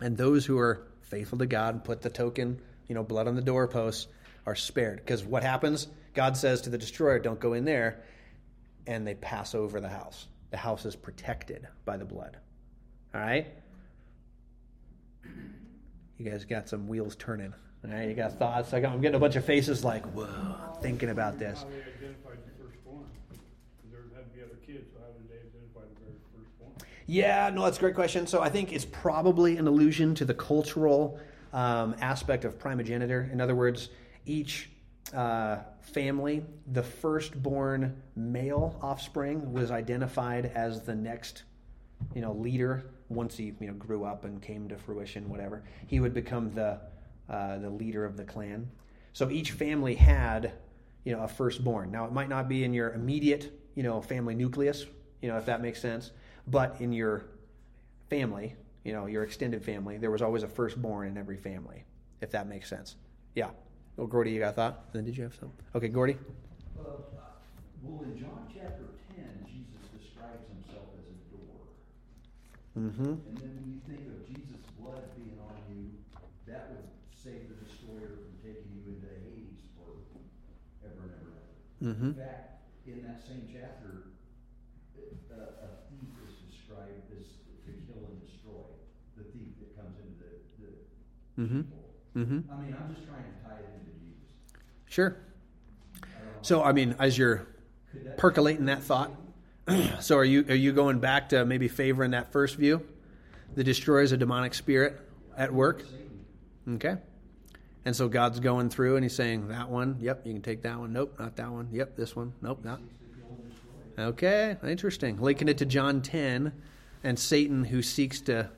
And 0.00 0.16
those 0.16 0.44
who 0.44 0.58
are 0.58 0.88
faithful 1.00 1.38
to 1.38 1.46
God 1.46 1.74
and 1.74 1.84
put 1.84 2.02
the 2.02 2.10
token, 2.10 2.60
you 2.88 2.94
know, 2.94 3.02
blood 3.02 3.28
on 3.28 3.34
the 3.34 3.42
doorposts 3.42 4.08
are 4.44 4.56
spared. 4.56 4.96
Because 4.96 5.24
what 5.24 5.42
happens? 5.42 5.86
God 6.14 6.36
says 6.36 6.60
to 6.62 6.70
the 6.70 6.78
destroyer, 6.78 7.18
don't 7.18 7.40
go 7.40 7.52
in 7.52 7.64
there. 7.64 8.02
And 8.86 9.06
they 9.06 9.14
pass 9.14 9.54
over 9.54 9.80
the 9.80 9.88
house. 9.88 10.26
The 10.50 10.56
house 10.56 10.84
is 10.84 10.96
protected 10.96 11.68
by 11.84 11.96
the 11.96 12.04
blood. 12.04 12.36
All 13.14 13.20
right? 13.20 13.46
You 16.18 16.30
guys 16.30 16.44
got 16.44 16.68
some 16.68 16.88
wheels 16.88 17.16
turning. 17.16 17.54
All 17.84 17.90
right, 17.92 18.08
you 18.08 18.14
got 18.14 18.38
thoughts. 18.38 18.72
I'm 18.72 19.00
getting 19.00 19.16
a 19.16 19.18
bunch 19.18 19.34
of 19.34 19.44
faces 19.44 19.82
like, 19.82 20.06
whoa, 20.14 20.54
thinking 20.80 21.10
about 21.10 21.40
this. 21.40 21.62
How 21.62 21.68
they 21.68 21.76
identified 21.78 22.38
the 22.46 22.64
firstborn? 22.64 23.04
There 23.90 24.02
had 24.14 24.30
to 24.30 24.36
be 24.36 24.42
other 24.42 24.58
kids, 24.64 24.92
so 24.92 25.00
how 25.00 25.10
did 25.12 25.28
they 25.28 25.34
identify 25.34 25.80
the 25.80 26.00
very 26.00 26.16
firstborn? 26.32 26.70
Yeah, 27.06 27.50
no, 27.52 27.64
that's 27.64 27.78
a 27.78 27.80
great 27.80 27.96
question. 27.96 28.28
So 28.28 28.40
I 28.40 28.50
think 28.50 28.72
it's 28.72 28.84
probably 28.84 29.56
an 29.56 29.66
allusion 29.66 30.14
to 30.14 30.24
the 30.24 30.34
cultural 30.34 31.18
um, 31.52 31.96
aspect 32.00 32.44
of 32.44 32.56
primogeniture. 32.56 33.28
In 33.32 33.40
other 33.40 33.56
words, 33.56 33.88
each 34.26 34.70
uh, 35.12 35.58
family, 35.80 36.44
the 36.70 36.84
firstborn 36.84 38.00
male 38.14 38.78
offspring 38.80 39.52
was 39.52 39.72
identified 39.72 40.52
as 40.54 40.82
the 40.82 40.94
next, 40.94 41.42
you 42.14 42.20
know, 42.20 42.32
leader. 42.32 42.84
Once 43.08 43.36
he, 43.36 43.54
you 43.58 43.66
know, 43.66 43.74
grew 43.74 44.04
up 44.04 44.24
and 44.24 44.40
came 44.40 44.68
to 44.68 44.78
fruition, 44.78 45.28
whatever, 45.28 45.64
he 45.88 45.98
would 45.98 46.14
become 46.14 46.54
the 46.54 46.78
uh, 47.32 47.58
the 47.58 47.70
leader 47.70 48.04
of 48.04 48.16
the 48.16 48.24
clan. 48.24 48.70
So 49.14 49.30
each 49.30 49.52
family 49.52 49.94
had, 49.94 50.52
you 51.04 51.12
know, 51.12 51.22
a 51.22 51.28
firstborn. 51.28 51.90
Now 51.90 52.04
it 52.04 52.12
might 52.12 52.28
not 52.28 52.48
be 52.48 52.62
in 52.62 52.72
your 52.72 52.92
immediate, 52.92 53.58
you 53.74 53.82
know, 53.82 54.00
family 54.00 54.34
nucleus, 54.34 54.86
you 55.20 55.28
know, 55.28 55.38
if 55.38 55.46
that 55.46 55.60
makes 55.60 55.80
sense, 55.80 56.12
but 56.46 56.76
in 56.80 56.92
your 56.92 57.24
family, 58.08 58.54
you 58.84 58.92
know, 58.92 59.06
your 59.06 59.22
extended 59.22 59.64
family, 59.64 59.96
there 59.96 60.10
was 60.10 60.22
always 60.22 60.42
a 60.42 60.48
firstborn 60.48 61.08
in 61.08 61.16
every 61.16 61.36
family, 61.36 61.84
if 62.20 62.30
that 62.32 62.46
makes 62.46 62.68
sense. 62.68 62.96
Yeah. 63.34 63.50
Well, 63.96 64.06
Gordy, 64.06 64.32
you 64.32 64.40
got 64.40 64.50
a 64.50 64.52
thought? 64.52 64.92
Then 64.92 65.04
did 65.04 65.16
you 65.16 65.24
have 65.24 65.34
something? 65.34 65.52
Okay, 65.74 65.88
Gordy. 65.88 66.16
Uh, 66.78 66.84
well, 67.82 68.02
in 68.04 68.18
John 68.18 68.46
chapter 68.52 68.84
10, 69.14 69.46
Jesus 69.46 69.88
describes 69.98 70.44
himself 70.48 70.86
as 70.98 71.04
a 71.08 71.16
door. 71.36 71.60
Mm-hmm. 72.78 73.28
And 73.28 73.36
then 73.38 73.52
when 73.60 73.72
you 73.72 73.80
think 73.86 74.08
of 74.08 74.26
Jesus' 74.26 74.64
blood 74.80 75.02
being 75.16 75.38
on 75.40 75.54
you, 75.70 75.90
that 76.46 76.70
would 76.70 76.88
save 77.22 77.46
the 77.46 77.54
destroyer 77.62 78.18
from 78.18 78.34
taking 78.42 78.66
you 78.74 78.82
into 78.98 79.06
Hades 79.06 79.62
for 79.78 79.94
ever 80.82 81.06
and 81.06 81.14
ever 81.14 81.30
and 81.30 81.94
ever. 81.94 81.94
Mm-hmm. 81.94 82.10
In 82.10 82.14
fact, 82.18 82.66
in 82.86 83.02
that 83.06 83.22
same 83.22 83.46
chapter, 83.46 84.10
uh, 85.30 85.62
a 85.62 85.68
thief 85.86 86.10
is 86.26 86.34
described 86.50 87.06
as 87.14 87.26
to 87.46 87.70
kill 87.86 88.10
and 88.10 88.18
destroy. 88.26 88.66
The 89.16 89.22
thief 89.30 89.54
that 89.62 89.70
comes 89.78 89.94
into 90.02 90.18
the, 90.18 90.66
the 90.66 91.42
Mm-hmm. 91.42 91.62
people. 91.62 91.78
Mm-hmm. 92.16 92.52
I 92.52 92.56
mean, 92.58 92.76
I'm 92.76 92.94
just 92.94 93.06
trying 93.06 93.22
to 93.22 93.34
tie 93.46 93.62
it 93.62 93.70
into 93.78 93.92
Jesus. 94.02 94.26
Sure. 94.90 95.16
I. 96.02 96.06
So, 96.42 96.62
I 96.64 96.72
mean, 96.72 96.96
as 96.98 97.16
you're 97.16 97.46
percolating 98.16 98.66
that 98.66 98.82
thought, 98.82 99.12
so 100.00 100.18
are 100.18 100.24
you 100.24 100.44
are 100.48 100.54
you 100.56 100.72
going 100.72 100.98
back 100.98 101.28
to 101.28 101.44
maybe 101.46 101.68
favoring 101.68 102.10
that 102.10 102.32
first 102.32 102.56
view? 102.56 102.84
The 103.54 103.62
destroyer 103.62 104.02
is 104.02 104.10
a 104.10 104.16
demonic 104.16 104.54
spirit 104.54 105.00
at 105.36 105.54
work. 105.54 105.84
Okay. 106.68 106.96
And 107.84 107.96
so 107.96 108.08
God's 108.08 108.40
going 108.40 108.70
through 108.70 108.96
and 108.96 109.04
he's 109.04 109.14
saying, 109.14 109.48
that 109.48 109.68
one, 109.68 109.96
yep, 110.00 110.22
you 110.24 110.32
can 110.32 110.42
take 110.42 110.62
that 110.62 110.78
one. 110.78 110.92
Nope, 110.92 111.16
not 111.18 111.36
that 111.36 111.50
one. 111.50 111.68
Yep, 111.72 111.96
this 111.96 112.14
one. 112.14 112.32
Nope, 112.40 112.64
not. 112.64 112.78
Seeks 112.78 112.92
to 112.98 113.20
kill 113.20 113.28
and 113.30 113.50
destroy. 113.50 114.04
Okay, 114.04 114.56
interesting. 114.64 115.20
Linking 115.20 115.48
it 115.48 115.58
to 115.58 115.66
John 115.66 116.00
10 116.00 116.52
and 117.02 117.18
Satan 117.18 117.64
who 117.64 117.82
seeks 117.82 118.20
to 118.22 118.48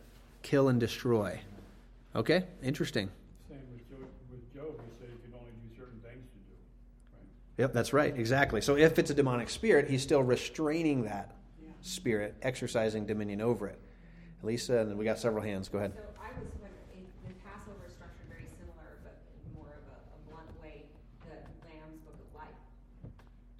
kill 0.42 0.68
and 0.68 0.78
destroy. 0.78 1.40
Okay, 2.14 2.44
interesting. 2.62 3.08
Same 3.48 3.58
with 3.72 3.88
Job, 3.88 4.08
with 4.30 4.54
Job, 4.54 4.80
he 4.84 4.92
said 5.00 5.08
he 5.10 5.16
could 5.26 5.38
only 5.38 5.52
do 5.52 5.76
certain 5.76 5.98
things 6.00 6.22
to 6.30 6.38
do, 6.38 6.54
right? 7.14 7.26
Yep, 7.58 7.72
that's 7.72 7.92
right. 7.92 8.16
Exactly. 8.16 8.60
So 8.60 8.76
if 8.76 8.98
it's 8.98 9.10
a 9.10 9.14
demonic 9.14 9.48
spirit, 9.48 9.88
he's 9.88 10.02
still 10.02 10.22
restraining 10.22 11.04
that 11.04 11.34
spirit, 11.80 12.34
exercising 12.42 13.06
dominion 13.06 13.40
over 13.40 13.66
it. 13.68 13.78
Lisa, 14.42 14.78
and 14.78 14.90
then 14.90 14.98
we 14.98 15.04
got 15.04 15.18
several 15.18 15.42
hands. 15.42 15.68
Go 15.68 15.78
ahead. 15.78 15.92
So 15.94 16.00
I 16.20 16.28
was 16.38 16.52
wondering, 16.60 16.84
in, 16.92 17.04
the 17.24 17.32
Passover 17.42 17.80
is 17.88 17.92
structured 17.96 18.28
very 18.28 18.48
similar, 18.60 19.00
but 19.02 19.16
in 19.40 19.56
more 19.56 19.72
of 19.72 19.84
a, 19.88 19.96
a 19.96 20.18
blunt 20.28 20.52
way, 20.60 20.84
the 21.24 21.34
Lamb's 21.64 22.00
Book 22.04 22.14
of 22.14 22.28
Life. 22.36 22.60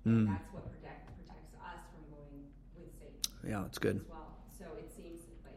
Mm. 0.07 0.37
That's 0.37 0.53
what 0.53 0.69
protect, 0.71 1.09
protects 1.17 1.55
us 1.57 1.81
from 1.93 2.05
going 2.13 2.45
with 2.77 2.93
Satan 3.01 3.17
Yeah, 3.41 3.65
it's 3.65 3.79
good. 3.79 3.97
as 3.97 4.09
well. 4.09 4.37
So 4.53 4.65
it 4.77 4.93
seems 4.93 5.25
like 5.45 5.57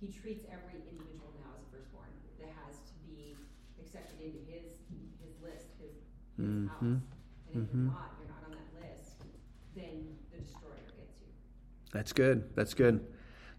he 0.00 0.08
treats 0.08 0.44
every 0.48 0.80
individual 0.88 1.32
now 1.36 1.52
as 1.56 1.62
a 1.64 1.68
firstborn 1.68 2.08
that 2.40 2.48
has 2.64 2.80
to 2.88 2.94
be 3.04 3.36
accepted 3.80 4.20
into 4.24 4.40
his 4.48 4.80
his 5.20 5.36
list, 5.44 5.68
his, 5.80 5.92
his 6.36 6.44
Mhm. 6.44 6.68
house. 6.68 6.80
And 6.80 7.00
if 7.52 7.54
Mhm. 7.54 7.72
you're 7.72 7.92
not, 7.92 8.16
you're 8.18 8.28
not 8.28 8.44
on 8.44 8.52
that 8.56 8.70
list, 8.80 9.24
then 9.76 10.16
the 10.32 10.38
destroyer 10.40 10.84
gets 10.96 11.20
you. 11.20 11.28
That's 11.92 12.12
good. 12.12 12.54
That's 12.56 12.74
good. 12.74 13.04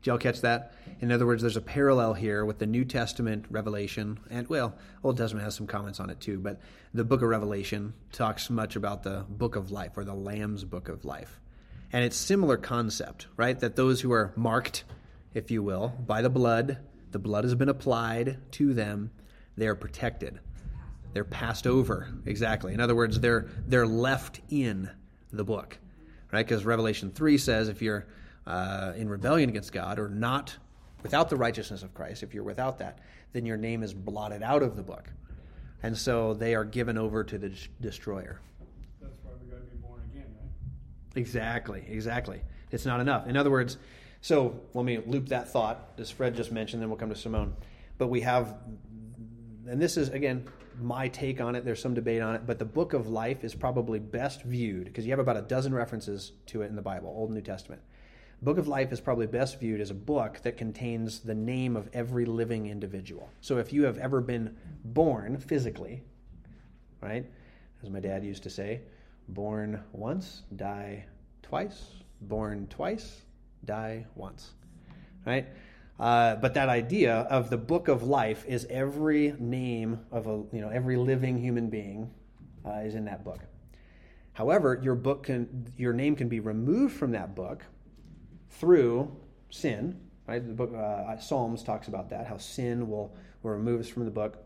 Did 0.06 0.12
y'all 0.12 0.18
catch 0.20 0.42
that? 0.42 0.74
In 1.02 1.12
other 1.12 1.26
words, 1.26 1.42
there's 1.42 1.58
a 1.58 1.62
parallel 1.62 2.14
here 2.14 2.46
with 2.46 2.60
the 2.60 2.68
New 2.68 2.86
Testament 2.86 3.46
revelation, 3.50 4.20
and 4.30 4.48
well, 4.48 4.76
Old 5.04 5.18
Testament 5.18 5.44
has 5.44 5.56
some 5.56 5.66
comments 5.66 6.00
on 6.00 6.12
it 6.12 6.20
too, 6.20 6.38
but 6.38 6.62
the 6.94 7.04
book 7.04 7.24
of 7.24 7.30
Revelation 7.30 7.92
talks 8.12 8.52
much 8.52 8.76
about 8.76 9.02
the 9.02 9.26
book 9.28 9.56
of 9.56 9.72
life 9.72 9.94
or 9.98 10.04
the 10.04 10.14
Lamb's 10.14 10.64
book 10.64 10.90
of 10.90 11.06
life. 11.06 11.40
And 11.92 12.06
it's 12.06 12.16
similar 12.16 12.56
concept, 12.56 13.26
right? 13.36 13.60
That 13.60 13.76
those 13.76 14.00
who 14.00 14.12
are 14.12 14.32
marked, 14.36 14.84
if 15.34 15.50
you 15.50 15.64
will, 15.64 15.88
by 16.06 16.22
the 16.22 16.30
blood, 16.30 16.78
the 17.10 17.18
blood 17.18 17.44
has 17.44 17.56
been 17.56 17.70
applied 17.70 18.38
to 18.52 18.76
them, 18.76 19.10
they 19.58 19.66
are 19.66 19.74
protected. 19.74 20.40
They're 21.14 21.24
passed 21.24 21.66
over. 21.66 22.14
Exactly. 22.28 22.76
In 22.76 22.80
other 22.80 22.94
words, 22.94 23.20
they're 23.20 23.48
they're 23.66 23.88
left 23.88 24.40
in 24.52 24.88
the 25.34 25.44
book, 25.44 25.80
right? 26.32 26.46
Because 26.46 26.64
Revelation 26.64 27.10
three 27.10 27.40
says 27.40 27.70
if 27.70 27.82
you're 27.82 28.06
uh, 28.48 28.94
in 28.96 29.10
rebellion 29.10 29.50
against 29.50 29.72
God 29.72 30.00
or 30.00 30.10
not 30.10 30.56
without 31.04 31.30
the 31.30 31.36
righteousness 31.36 31.84
of 31.84 31.94
Christ, 31.94 32.24
if 32.24 32.34
you're 32.34 32.44
without 32.44 32.80
that, 32.80 33.00
then 33.34 33.46
your 33.46 33.58
name 33.58 33.84
is 33.84 33.94
blotted 33.94 34.42
out 34.42 34.64
of 34.64 34.76
the 34.76 34.84
book, 34.84 35.10
and 35.84 35.98
so 35.98 36.34
they 36.34 36.56
are 36.56 36.64
given 36.64 36.98
over 36.98 37.24
to 37.24 37.38
the 37.38 37.52
destroyer. 37.82 38.40
That's 39.02 39.18
why 39.24 39.32
we 39.44 39.52
gotta 39.52 39.64
be 39.64 39.78
born 39.78 40.02
again, 40.12 40.28
right? 40.40 41.20
Exactly, 41.20 41.86
exactly. 41.90 42.42
It's 42.72 42.86
not 42.86 43.00
enough. 43.00 43.28
In 43.28 43.38
other 43.38 43.52
words, 43.52 43.78
so 44.22 44.60
let 44.74 44.86
me 44.86 45.00
loop 45.06 45.30
that 45.30 45.48
thought, 45.52 45.90
as 46.00 46.10
Fred 46.10 46.36
just 46.36 46.52
mentioned, 46.52 46.82
then 46.82 46.90
we'll 46.90 46.98
come 46.98 47.10
to 47.10 47.16
Simone. 47.16 47.54
But 47.98 48.08
we 48.08 48.22
have, 48.22 48.56
and 49.68 49.80
this 49.80 49.98
is, 49.98 50.10
again, 50.10 50.48
my 50.82 51.08
take 51.08 51.40
on 51.40 51.56
it. 51.56 51.64
There's 51.64 51.82
some 51.82 51.94
debate 51.94 52.22
on 52.22 52.36
it, 52.36 52.46
but 52.46 52.58
the 52.58 52.66
book 52.66 52.94
of 52.94 53.08
life 53.08 53.44
is 53.44 53.54
probably 53.54 54.00
best 54.00 54.42
viewed, 54.44 54.86
because 54.86 55.06
you 55.06 55.12
have 55.12 55.20
about 55.20 55.38
a 55.38 55.44
dozen 55.44 55.74
references 55.74 56.32
to 56.48 56.64
it 56.64 56.68
in 56.68 56.76
the 56.76 56.82
Bible, 56.82 57.10
Old 57.10 57.30
and 57.30 57.36
New 57.36 57.44
Testament. 57.44 57.82
Book 58.42 58.58
of 58.58 58.68
Life 58.68 58.92
is 58.92 59.00
probably 59.00 59.28
best 59.28 59.60
viewed 59.60 59.82
as 59.82 59.92
a 59.92 59.96
book 59.96 60.40
that 60.44 60.58
contains 60.58 61.20
the 61.20 61.34
name 61.34 61.76
of 61.76 61.90
every 61.94 62.26
living 62.26 62.68
individual. 62.68 63.30
So 63.42 63.58
if 63.58 63.72
you 63.72 63.84
have 63.84 63.98
ever 63.98 64.22
been 64.22 64.56
born 64.84 65.38
physically, 65.38 66.04
right? 67.02 67.26
As 67.82 67.90
my 67.90 68.00
dad 68.00 68.24
used 68.24 68.44
to 68.44 68.50
say, 68.50 68.82
born 69.30 69.82
once, 69.94 70.44
die 70.56 71.06
twice, 71.42 71.92
born 72.22 72.68
twice, 72.68 73.22
die 73.64 74.06
once. 74.16 74.52
Right? 75.26 75.48
Uh, 76.00 76.36
but 76.36 76.54
that 76.56 76.68
idea 76.70 77.20
of 77.30 77.50
the 77.50 77.58
book 77.58 77.88
of 77.88 78.04
life 78.04 78.44
is 78.48 78.68
every 78.70 79.34
name 79.40 80.00
of 80.12 80.28
a 80.28 80.44
you 80.52 80.60
know 80.60 80.68
every 80.70 80.98
living 80.98 81.38
human 81.38 81.70
being 81.70 82.12
uh, 82.66 82.80
is 82.80 82.96
in 82.96 83.06
that 83.06 83.24
book. 83.24 83.40
However, 84.34 84.80
your 84.84 84.96
book 84.96 85.24
can 85.24 85.72
your 85.78 85.94
name 85.94 86.18
can 86.18 86.28
be 86.28 86.42
removed 86.42 86.96
from 86.96 87.12
that 87.12 87.34
book 87.34 87.64
through 88.60 89.16
sin. 89.50 90.00
Right? 90.28 90.46
The 90.46 90.54
book 90.54 90.74
uh, 90.74 91.18
Psalms 91.20 91.64
talks 91.64 91.88
about 91.88 92.10
that 92.10 92.28
how 92.28 92.38
sin 92.38 92.90
will 92.90 93.16
will 93.46 93.52
remove 93.52 93.80
us 93.80 93.88
from 93.88 94.06
the 94.06 94.12
book. 94.12 94.38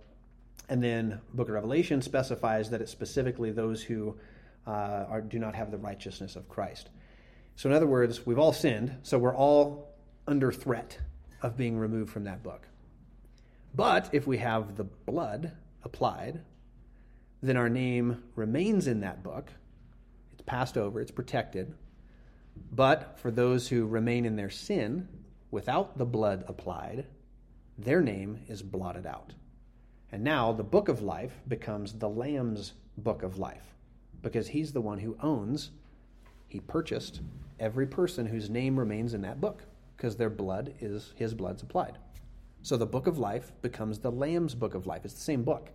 And 0.68 0.84
then 0.84 1.20
Book 1.34 1.48
of 1.48 1.54
Revelation 1.56 2.02
specifies 2.02 2.70
that 2.70 2.82
it's 2.82 2.92
specifically 2.92 3.52
those 3.52 3.82
who 3.82 4.16
uh, 4.68 5.06
are, 5.10 5.22
do 5.22 5.40
not 5.40 5.56
have 5.56 5.72
the 5.72 5.78
righteousness 5.78 6.36
of 6.36 6.48
Christ. 6.48 6.90
So, 7.56 7.70
in 7.70 7.76
other 7.76 7.88
words, 7.88 8.26
we've 8.26 8.38
all 8.38 8.54
sinned, 8.54 8.96
so 9.02 9.18
we're 9.18 9.36
all 9.36 9.96
under 10.28 10.52
threat 10.52 11.00
of 11.42 11.58
being 11.58 11.78
removed 11.78 12.12
from 12.12 12.26
that 12.26 12.44
book. 12.44 12.68
But 13.74 14.10
if 14.12 14.28
we 14.28 14.38
have 14.38 14.78
the 14.78 14.84
blood 14.84 15.54
applied, 15.84 16.42
then 17.42 17.58
our 17.58 17.70
name 17.70 18.24
remains 18.36 18.88
in 18.88 19.00
that 19.02 19.24
book. 19.24 19.52
It's 20.34 20.42
passed 20.44 20.78
over, 20.78 21.02
it's 21.02 21.12
protected. 21.12 21.74
But 22.72 23.20
for 23.20 23.32
those 23.32 23.68
who 23.68 23.86
remain 23.86 24.26
in 24.26 24.36
their 24.36 24.50
sin 24.50 25.08
without 25.52 25.98
the 25.98 26.06
blood 26.06 26.44
applied, 26.48 27.06
their 27.78 28.02
name 28.02 28.42
is 28.48 28.62
blotted 28.62 29.06
out. 29.06 29.34
And 30.12 30.24
now 30.24 30.52
the 30.52 30.64
book 30.64 30.90
of 30.90 31.02
life 31.02 31.34
becomes 31.48 31.94
the 31.94 32.10
Lamb's 32.10 32.74
book 32.98 33.24
of 33.24 33.38
life 33.38 33.76
because 34.22 34.48
he's 34.50 34.74
the 34.74 34.82
one 34.82 35.00
who 35.00 35.18
owns, 35.22 35.72
he 36.48 36.60
purchased 36.60 37.22
every 37.60 37.86
person 37.86 38.26
whose 38.26 38.50
name 38.50 38.78
remains 38.78 39.14
in 39.14 39.22
that 39.22 39.40
book 39.40 39.64
because 39.96 40.16
their 40.16 40.30
blood 40.30 40.74
is 40.80 41.14
his 41.16 41.34
blood's 41.34 41.62
applied. 41.62 41.98
So 42.62 42.76
the 42.76 42.86
book 42.86 43.08
of 43.08 43.18
life 43.18 43.52
becomes 43.62 44.00
the 44.00 44.12
Lamb's 44.12 44.56
book 44.56 44.74
of 44.74 44.86
life. 44.86 45.06
It's 45.06 45.14
the 45.14 45.22
same 45.22 45.44
book, 45.44 45.70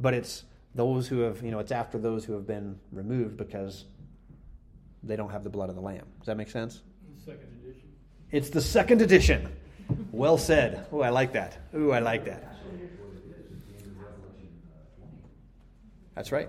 but 0.00 0.14
it's 0.14 0.44
those 0.74 1.08
who 1.08 1.20
have, 1.20 1.42
you 1.42 1.50
know, 1.50 1.60
it's 1.60 1.72
after 1.72 1.98
those 1.98 2.24
who 2.24 2.32
have 2.32 2.46
been 2.46 2.78
removed 2.90 3.36
because 3.36 3.84
they 5.06 5.16
don't 5.16 5.30
have 5.30 5.44
the 5.44 5.50
blood 5.50 5.68
of 5.68 5.74
the 5.74 5.80
Lamb. 5.80 6.06
Does 6.18 6.26
that 6.26 6.36
make 6.36 6.50
sense? 6.50 6.82
Second 7.24 7.48
edition. 7.62 7.88
It's 8.30 8.50
the 8.50 8.60
second 8.60 9.02
edition. 9.02 9.48
Well 10.12 10.38
said. 10.38 10.86
Oh, 10.92 11.00
I 11.00 11.10
like 11.10 11.32
that. 11.32 11.58
Ooh, 11.74 11.92
I 11.92 11.98
like 11.98 12.24
that. 12.24 12.54
That's 16.14 16.30
right. 16.30 16.48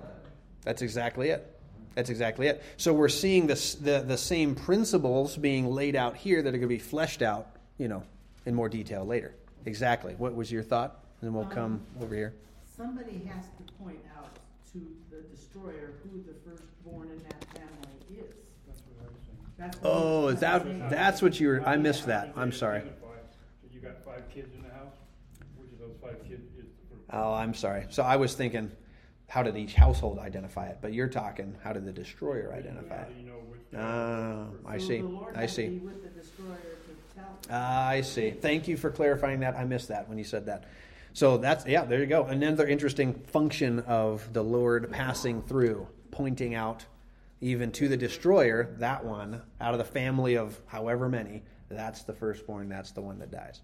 That's 0.63 0.81
exactly 0.81 1.29
it. 1.29 1.51
That's 1.95 2.09
exactly 2.09 2.47
it. 2.47 2.61
So 2.77 2.93
we're 2.93 3.09
seeing 3.09 3.47
this, 3.47 3.75
the, 3.75 4.03
the 4.05 4.17
same 4.17 4.53
principles 4.53 5.37
being 5.37 5.67
laid 5.67 5.95
out 5.95 6.15
here 6.17 6.41
that 6.41 6.49
are 6.49 6.57
going 6.57 6.61
to 6.61 6.67
be 6.67 6.77
fleshed 6.77 7.21
out, 7.21 7.55
you 7.77 7.87
know, 7.87 8.03
in 8.45 8.53
more 8.53 8.69
detail 8.69 9.05
later. 9.05 9.33
Exactly. 9.65 10.13
What 10.15 10.35
was 10.35 10.51
your 10.51 10.61
thought? 10.61 10.99
And 11.21 11.29
then 11.29 11.33
we'll 11.33 11.45
come 11.45 11.81
um, 11.97 12.03
over 12.03 12.13
here. 12.13 12.33
Somebody 12.65 13.21
has 13.33 13.45
to 13.45 13.73
point 13.81 13.99
out 14.17 14.37
to 14.73 14.85
the 15.09 15.21
destroyer 15.33 15.93
who 16.03 16.21
the 16.23 16.33
firstborn 16.47 17.09
in 17.09 17.23
that 17.23 17.45
family 17.55 17.95
is. 18.11 18.35
That's 18.67 18.81
what 18.81 18.99
I 18.99 19.07
was 19.07 19.21
saying. 19.25 19.39
That's 19.39 19.41
what 19.41 19.44
Oh, 19.83 20.27
is 20.27 20.39
that 20.41 20.89
that's 20.89 21.21
what 21.21 21.39
you 21.39 21.47
were? 21.47 21.63
I 21.65 21.77
missed 21.77 22.07
that. 22.07 22.33
I'm 22.35 22.51
sorry. 22.51 22.83
You 23.71 23.79
got 23.79 24.03
five 24.03 24.29
kids 24.33 24.53
in 24.53 24.61
the 24.61 24.69
house? 24.69 24.95
Which 25.55 25.71
of 25.71 25.79
those 25.79 25.95
five 26.01 26.21
kids 26.27 26.43
is 26.57 26.65
the? 26.89 27.15
Oh, 27.15 27.33
I'm 27.33 27.53
sorry. 27.53 27.85
So 27.89 28.03
I 28.03 28.17
was 28.17 28.33
thinking, 28.33 28.71
how 29.27 29.43
did 29.43 29.55
each 29.57 29.73
household 29.73 30.19
identify 30.19 30.67
it? 30.67 30.79
But 30.81 30.93
you're 30.93 31.07
talking, 31.07 31.55
how 31.63 31.73
did 31.73 31.85
the 31.85 31.91
destroyer 31.91 32.53
identify 32.53 33.01
it? 33.01 33.13
do 33.13 33.21
you 33.21 33.27
know 33.27 33.39
which? 33.49 33.61
Ah, 33.77 34.47
I 34.65 34.77
see. 34.77 35.03
I 35.35 35.45
see. 35.45 35.69
be 35.69 35.77
with 35.79 36.03
the 36.03 36.09
destroyer 36.09 36.55
to 36.57 37.15
tell. 37.15 37.37
Ah, 37.49 37.87
I 37.87 38.01
see. 38.01 38.31
Thank 38.31 38.67
you 38.67 38.77
for 38.77 38.89
clarifying 38.89 39.39
that. 39.41 39.55
I 39.55 39.63
missed 39.63 39.87
that 39.87 40.09
when 40.09 40.17
you 40.17 40.23
said 40.23 40.45
that. 40.47 40.65
So 41.13 41.37
that's 41.37 41.65
yeah, 41.65 41.85
there 41.85 42.01
you 42.01 42.07
go. 42.07 42.25
Another 42.25 42.67
interesting 42.67 43.13
function 43.13 43.79
of 43.81 44.33
the 44.33 44.43
Lord 44.43 44.91
passing 44.91 45.41
through, 45.41 45.87
pointing 46.11 46.55
out 46.55 46.85
even 47.45 47.71
to 47.71 47.87
the 47.87 47.95
destroyer, 47.95 48.75
that 48.79 49.05
one 49.05 49.39
out 49.61 49.75
of 49.75 49.77
the 49.77 49.85
family 49.85 50.35
of 50.35 50.59
however 50.65 51.07
many, 51.07 51.43
that's 51.69 52.01
the 52.01 52.11
firstborn, 52.13 52.67
that's 52.67 52.89
the 52.89 53.01
one 53.01 53.19
that 53.19 53.29
dies. 53.29 53.61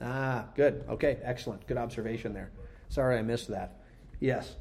Ah, 0.00 0.46
good. 0.56 0.84
Okay, 0.88 1.16
excellent. 1.22 1.64
Good 1.68 1.76
observation 1.76 2.34
there. 2.34 2.50
Sorry 2.88 3.16
I 3.16 3.22
missed 3.22 3.46
that. 3.46 3.82
Yes. 4.18 4.56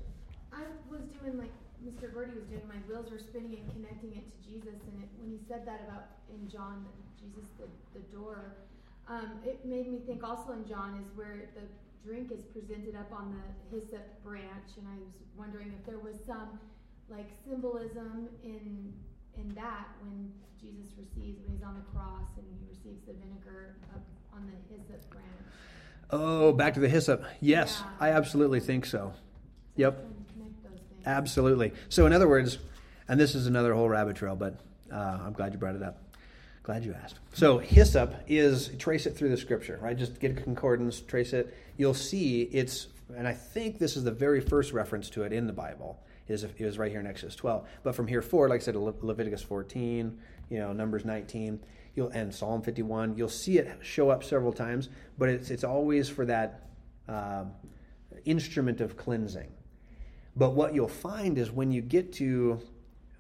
I 0.54 0.62
was 0.88 1.02
doing 1.20 1.40
like 1.40 1.50
Mr. 1.84 2.14
Gordy 2.14 2.34
was 2.36 2.46
doing. 2.46 2.62
My 2.68 2.78
wheels 2.88 3.10
were 3.10 3.18
spinning 3.18 3.58
and 3.58 3.74
connecting 3.74 4.14
it 4.14 4.26
to 4.30 4.48
Jesus. 4.48 4.78
And 4.86 5.02
it, 5.02 5.10
when 5.18 5.32
he 5.32 5.40
said 5.48 5.66
that 5.66 5.82
about 5.88 6.06
in 6.30 6.48
John, 6.48 6.86
Jesus 7.20 7.50
the 7.58 7.66
the 7.98 8.06
door, 8.16 8.54
um, 9.08 9.40
it 9.44 9.66
made 9.66 9.92
me 9.92 9.98
think 10.06 10.24
also 10.24 10.52
in 10.54 10.68
John 10.68 11.02
is 11.02 11.10
where 11.18 11.50
the 11.56 11.66
drink 12.06 12.32
is 12.32 12.44
presented 12.54 12.96
up 12.96 13.12
on 13.12 13.34
the 13.34 13.76
hyssop 13.76 14.24
branch, 14.24 14.78
and 14.78 14.86
I 14.88 15.00
was 15.02 15.10
wondering 15.36 15.74
if 15.74 15.86
there 15.88 15.98
was 15.98 16.18
some 16.28 16.60
like 17.10 17.30
symbolism 17.48 18.30
in 18.44 18.94
in 19.38 19.54
that 19.56 19.88
when 20.02 20.32
Jesus 20.60 20.92
receives 20.98 21.40
when 21.46 21.56
he's 21.56 21.64
on 21.64 21.76
the 21.76 21.98
cross 21.98 22.28
and 22.38 22.46
he 22.60 22.68
receives 22.70 23.06
the 23.06 23.14
vinegar 23.14 23.76
up 23.94 24.02
on 24.34 24.46
the 24.46 24.76
hyssop 24.76 25.10
branch. 25.10 25.26
Oh, 26.12 26.52
back 26.52 26.74
to 26.74 26.80
the 26.80 26.90
hyssop. 26.90 27.24
Yes, 27.40 27.82
Yeah. 27.82 27.92
I 28.00 28.10
absolutely 28.12 28.60
think 28.60 28.86
so. 28.86 29.14
So 29.16 29.20
Yep. 29.76 29.96
trying 29.96 30.08
to 30.26 30.34
connect 30.34 30.64
those 30.64 30.80
things. 30.90 31.04
Absolutely. 31.06 31.74
So, 31.88 32.06
in 32.06 32.14
other 32.14 32.28
words, 32.28 32.58
and 33.08 33.20
this 33.20 33.36
is 33.36 33.48
another 33.48 33.74
whole 33.74 33.88
rabbit 33.88 34.16
trail, 34.18 34.36
but 34.36 34.60
uh, 34.92 35.20
I'm 35.24 35.34
glad 35.34 35.54
you 35.54 35.60
brought 35.60 35.76
it 35.76 35.84
up. 35.84 36.02
Glad 36.64 36.84
you 36.84 36.94
asked. 36.94 37.20
So, 37.34 37.58
hyssop 37.60 38.14
is 38.28 38.70
trace 38.78 39.06
it 39.06 39.16
through 39.16 39.30
the 39.30 39.38
scripture, 39.38 39.80
right? 39.82 39.98
Just 39.98 40.20
get 40.20 40.32
a 40.38 40.42
concordance, 40.42 41.00
trace 41.00 41.32
it. 41.34 41.56
You'll 41.78 41.94
see 41.94 42.42
it's, 42.42 42.88
and 43.16 43.28
I 43.28 43.34
think 43.34 43.80
this 43.80 43.96
is 43.96 44.04
the 44.04 44.12
very 44.12 44.42
first 44.42 44.74
reference 44.74 45.10
to 45.12 45.24
it 45.24 45.32
in 45.32 45.48
the 45.48 45.54
Bible. 45.54 46.00
Is 46.30 46.46
is 46.58 46.78
right 46.78 46.92
here 46.92 47.00
in 47.00 47.08
Exodus 47.08 47.36
12, 47.36 47.68
but 47.82 47.96
from 47.96 48.06
here 48.06 48.22
forward, 48.22 48.52
like 48.52 48.62
I 48.62 48.64
said, 48.64 48.76
Le- 48.76 48.94
Leviticus 49.02 49.42
14, 49.42 50.20
you 50.50 50.60
know, 50.60 50.72
Numbers 50.72 51.04
19, 51.04 51.60
you'll 51.96 52.10
and 52.10 52.34
Psalm 52.34 52.62
51, 52.62 53.18
you'll 53.18 53.30
see 53.30 53.58
it 53.58 53.80
show 53.82 54.12
up 54.12 54.24
several 54.24 54.54
times, 54.54 54.90
but 55.18 55.28
it's 55.28 55.50
it's 55.50 55.64
always 55.64 56.08
for 56.08 56.26
that 56.26 56.70
um 57.08 57.52
instrument 58.26 58.80
of 58.80 58.96
cleansing. 58.96 59.50
But 60.36 60.54
what 60.54 60.76
you'll 60.76 60.88
find 60.88 61.38
is 61.38 61.52
when 61.52 61.72
you 61.72 61.82
get 61.82 62.14
to 62.14 62.60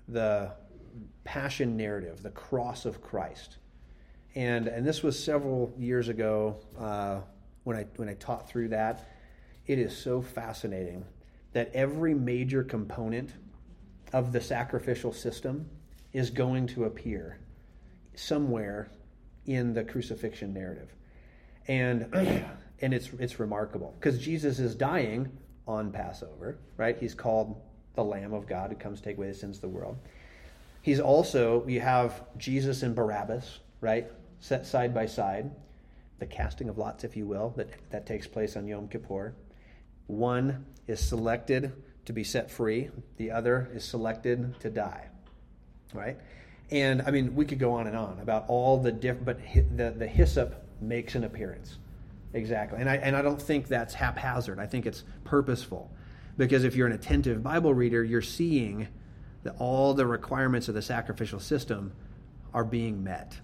the 0.07 0.51
passion 1.23 1.75
narrative, 1.75 2.21
the 2.21 2.29
cross 2.29 2.85
of 2.85 3.01
Christ, 3.01 3.57
and 4.35 4.67
and 4.67 4.85
this 4.85 5.01
was 5.01 5.21
several 5.21 5.73
years 5.77 6.09
ago 6.09 6.57
uh, 6.77 7.21
when 7.63 7.75
I 7.75 7.87
when 7.95 8.07
I 8.07 8.13
taught 8.13 8.47
through 8.47 8.69
that. 8.69 9.09
It 9.65 9.77
is 9.77 9.95
so 9.95 10.21
fascinating 10.21 11.05
that 11.53 11.71
every 11.73 12.13
major 12.13 12.63
component 12.63 13.31
of 14.13 14.31
the 14.31 14.41
sacrificial 14.41 15.13
system 15.13 15.69
is 16.13 16.29
going 16.29 16.67
to 16.67 16.85
appear 16.85 17.39
somewhere 18.15 18.89
in 19.45 19.73
the 19.73 19.83
crucifixion 19.83 20.53
narrative 20.53 20.93
and 21.69 22.03
and 22.81 22.93
it's 22.93 23.09
it's 23.19 23.39
remarkable 23.39 23.95
because 23.99 24.19
Jesus 24.19 24.59
is 24.59 24.75
dying 24.75 25.31
on 25.67 25.91
Passover, 25.91 26.57
right? 26.75 26.97
He's 26.97 27.13
called 27.13 27.61
the 27.95 28.03
Lamb 28.03 28.33
of 28.33 28.47
God 28.47 28.71
who 28.71 28.75
comes 28.75 28.99
to 28.99 29.05
take 29.05 29.17
away 29.17 29.27
the 29.27 29.33
sins 29.33 29.57
of 29.57 29.61
the 29.61 29.69
world. 29.69 29.97
He's 30.81 30.99
also 30.99 31.65
you 31.67 31.79
have 31.79 32.23
Jesus 32.37 32.83
and 32.83 32.95
Barabbas, 32.95 33.59
right? 33.79 34.07
Set 34.39 34.65
side 34.65 34.93
by 34.93 35.05
side, 35.05 35.51
the 36.17 36.25
casting 36.25 36.69
of 36.69 36.77
lots, 36.77 37.03
if 37.03 37.15
you 37.15 37.25
will, 37.25 37.53
that 37.55 37.69
that 37.91 38.05
takes 38.05 38.27
place 38.27 38.57
on 38.57 38.67
Yom 38.67 38.87
Kippur. 38.87 39.33
One 40.09 40.65
is 40.87 40.99
selected 40.99 41.71
to 42.05 42.13
be 42.13 42.23
set 42.23 42.51
free; 42.51 42.89
the 43.17 43.31
other 43.31 43.69
is 43.73 43.83
selected 43.85 44.59
to 44.59 44.69
die 44.69 45.09
right? 45.93 46.17
And 46.71 47.01
I 47.01 47.11
mean, 47.11 47.35
we 47.35 47.45
could 47.45 47.59
go 47.59 47.73
on 47.73 47.87
and 47.87 47.95
on 47.95 48.19
about 48.21 48.45
all 48.47 48.77
the 48.77 48.91
different, 48.91 49.25
but 49.25 49.39
the 49.75 49.93
the 49.97 50.07
hyssop 50.07 50.63
makes 50.81 51.15
an 51.15 51.23
appearance, 51.23 51.77
exactly. 52.33 52.79
And 52.79 52.89
I 52.89 52.97
and 52.97 53.15
I 53.15 53.21
don't 53.21 53.41
think 53.41 53.67
that's 53.67 53.93
haphazard. 53.93 54.59
I 54.59 54.67
think 54.67 54.85
it's 54.85 55.03
purposeful, 55.23 55.91
because 56.37 56.63
if 56.63 56.75
you're 56.75 56.87
an 56.87 56.93
attentive 56.93 57.41
Bible 57.41 57.73
reader, 57.73 58.03
you're 58.03 58.21
seeing 58.21 58.87
that 59.43 59.55
all 59.57 59.93
the 59.93 60.05
requirements 60.05 60.67
of 60.67 60.75
the 60.75 60.81
sacrificial 60.81 61.39
system 61.39 61.93
are 62.53 62.65
being 62.65 63.03
met 63.03 63.39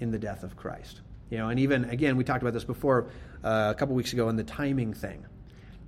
in 0.00 0.10
the 0.10 0.18
death 0.18 0.42
of 0.42 0.56
Christ. 0.56 1.00
You 1.30 1.38
know, 1.38 1.48
and 1.48 1.60
even 1.60 1.84
again, 1.86 2.16
we 2.16 2.24
talked 2.24 2.42
about 2.42 2.54
this 2.54 2.64
before 2.64 3.08
uh, 3.42 3.72
a 3.74 3.78
couple 3.78 3.94
weeks 3.94 4.12
ago 4.12 4.28
in 4.28 4.36
the 4.36 4.44
timing 4.44 4.92
thing. 4.92 5.24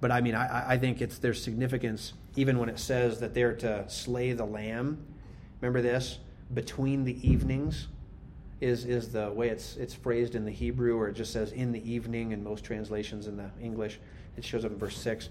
But 0.00 0.10
I 0.10 0.20
mean, 0.20 0.34
I, 0.34 0.72
I 0.72 0.78
think 0.78 1.00
it's 1.00 1.18
there's 1.18 1.42
significance 1.42 2.14
even 2.36 2.58
when 2.58 2.68
it 2.68 2.78
says 2.78 3.20
that 3.20 3.34
they're 3.34 3.54
to 3.56 3.88
slay 3.88 4.32
the 4.32 4.44
lamb. 4.44 5.04
Remember 5.60 5.82
this 5.82 6.18
between 6.54 7.04
the 7.04 7.28
evenings 7.28 7.88
is 8.60 8.84
is 8.84 9.10
the 9.10 9.30
way 9.32 9.48
it's 9.48 9.76
it's 9.76 9.94
phrased 9.94 10.34
in 10.34 10.44
the 10.44 10.50
Hebrew, 10.50 10.96
or 10.96 11.08
it 11.08 11.14
just 11.14 11.32
says 11.32 11.52
in 11.52 11.72
the 11.72 11.90
evening 11.90 12.32
in 12.32 12.42
most 12.42 12.64
translations 12.64 13.26
in 13.26 13.36
the 13.36 13.50
English. 13.60 14.00
It 14.36 14.44
shows 14.44 14.64
up 14.64 14.72
in 14.72 14.78
verse 14.78 14.96
six. 14.96 15.28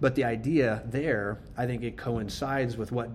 But 0.00 0.14
the 0.14 0.24
idea 0.24 0.82
there, 0.86 1.38
I 1.56 1.66
think 1.66 1.82
it 1.82 1.96
coincides 1.96 2.76
with 2.76 2.92
what 2.92 3.10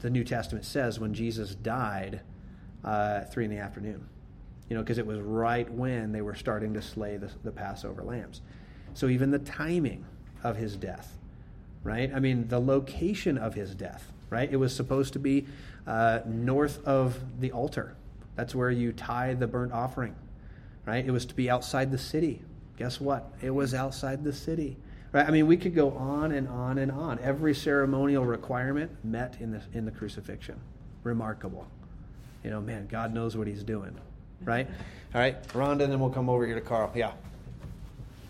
the 0.00 0.10
New 0.10 0.24
Testament 0.24 0.64
says 0.64 0.98
when 1.00 1.12
Jesus 1.12 1.54
died 1.54 2.20
uh, 2.84 3.20
at 3.22 3.32
three 3.32 3.44
in 3.44 3.50
the 3.50 3.58
afternoon. 3.58 4.06
You 4.68 4.76
know, 4.76 4.82
because 4.82 4.98
it 4.98 5.06
was 5.06 5.18
right 5.18 5.70
when 5.72 6.12
they 6.12 6.22
were 6.22 6.36
starting 6.36 6.72
to 6.74 6.82
slay 6.82 7.16
the, 7.16 7.30
the 7.42 7.50
Passover 7.50 8.04
lambs. 8.04 8.40
So 8.94 9.08
even 9.08 9.30
the 9.30 9.40
timing 9.40 10.04
of 10.42 10.56
his 10.56 10.76
death, 10.76 11.16
right? 11.82 12.10
I 12.14 12.20
mean, 12.20 12.48
the 12.48 12.60
location 12.60 13.38
of 13.38 13.54
his 13.54 13.74
death, 13.74 14.10
right? 14.28 14.50
It 14.50 14.56
was 14.56 14.74
supposed 14.74 15.12
to 15.14 15.18
be 15.18 15.46
uh, 15.86 16.20
north 16.26 16.86
of 16.86 17.18
the 17.40 17.52
altar. 17.52 17.94
That's 18.36 18.54
where 18.54 18.70
you 18.70 18.92
tie 18.92 19.34
the 19.34 19.46
burnt 19.46 19.72
offering, 19.72 20.14
right? 20.86 21.04
It 21.04 21.10
was 21.10 21.26
to 21.26 21.34
be 21.34 21.50
outside 21.50 21.90
the 21.90 21.98
city. 21.98 22.40
Guess 22.76 23.00
what? 23.00 23.32
It 23.42 23.50
was 23.50 23.74
outside 23.74 24.24
the 24.24 24.32
city, 24.32 24.76
right? 25.12 25.26
I 25.26 25.30
mean, 25.30 25.46
we 25.46 25.56
could 25.56 25.74
go 25.74 25.90
on 25.92 26.32
and 26.32 26.48
on 26.48 26.78
and 26.78 26.90
on. 26.90 27.18
Every 27.22 27.54
ceremonial 27.54 28.24
requirement 28.24 28.90
met 29.04 29.36
in 29.40 29.50
the 29.50 29.60
in 29.74 29.84
the 29.84 29.90
crucifixion. 29.90 30.58
Remarkable. 31.02 31.66
You 32.42 32.50
know, 32.50 32.60
man, 32.60 32.86
God 32.86 33.12
knows 33.12 33.36
what 33.36 33.46
He's 33.46 33.62
doing, 33.62 33.94
right? 34.44 34.66
All 35.14 35.20
right, 35.20 35.42
Rhonda, 35.48 35.82
and 35.82 35.92
then 35.92 35.98
we'll 35.98 36.10
come 36.10 36.30
over 36.30 36.46
here 36.46 36.54
to 36.54 36.60
Carl. 36.60 36.92
Yeah. 36.94 37.10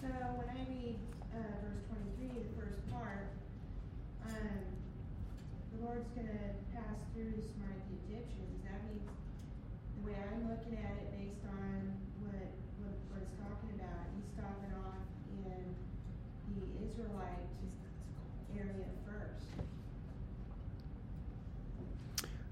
So 0.00 0.08
when 0.08 0.48
I 0.48 0.64
read 0.64 0.96
uh, 1.28 1.44
verse 1.60 1.84
23, 2.18 2.40
the 2.40 2.48
first 2.56 2.80
part, 2.88 3.28
um, 4.24 4.64
Lord's 5.76 6.08
gonna 6.16 6.56
pass 6.72 6.96
through 7.12 7.36
to 7.36 7.42
smite 7.44 7.84
the 7.92 8.00
Egyptians, 8.08 8.64
that 8.64 8.80
means, 8.88 9.04
the 10.00 10.08
way 10.08 10.16
I'm 10.16 10.48
looking 10.48 10.80
at 10.80 10.96
it, 11.04 11.12
based 11.20 11.44
on 11.52 11.92
what, 12.24 12.48
what, 12.80 12.96
what 13.12 13.28
it's 13.28 13.36
talking 13.44 13.76
about, 13.76 14.08
he's 14.16 14.24
stopping 14.32 14.72
off 14.80 15.04
in 15.36 15.76
the 16.56 16.64
Israelite 16.80 17.44
area 18.56 18.88
first. 19.04 19.52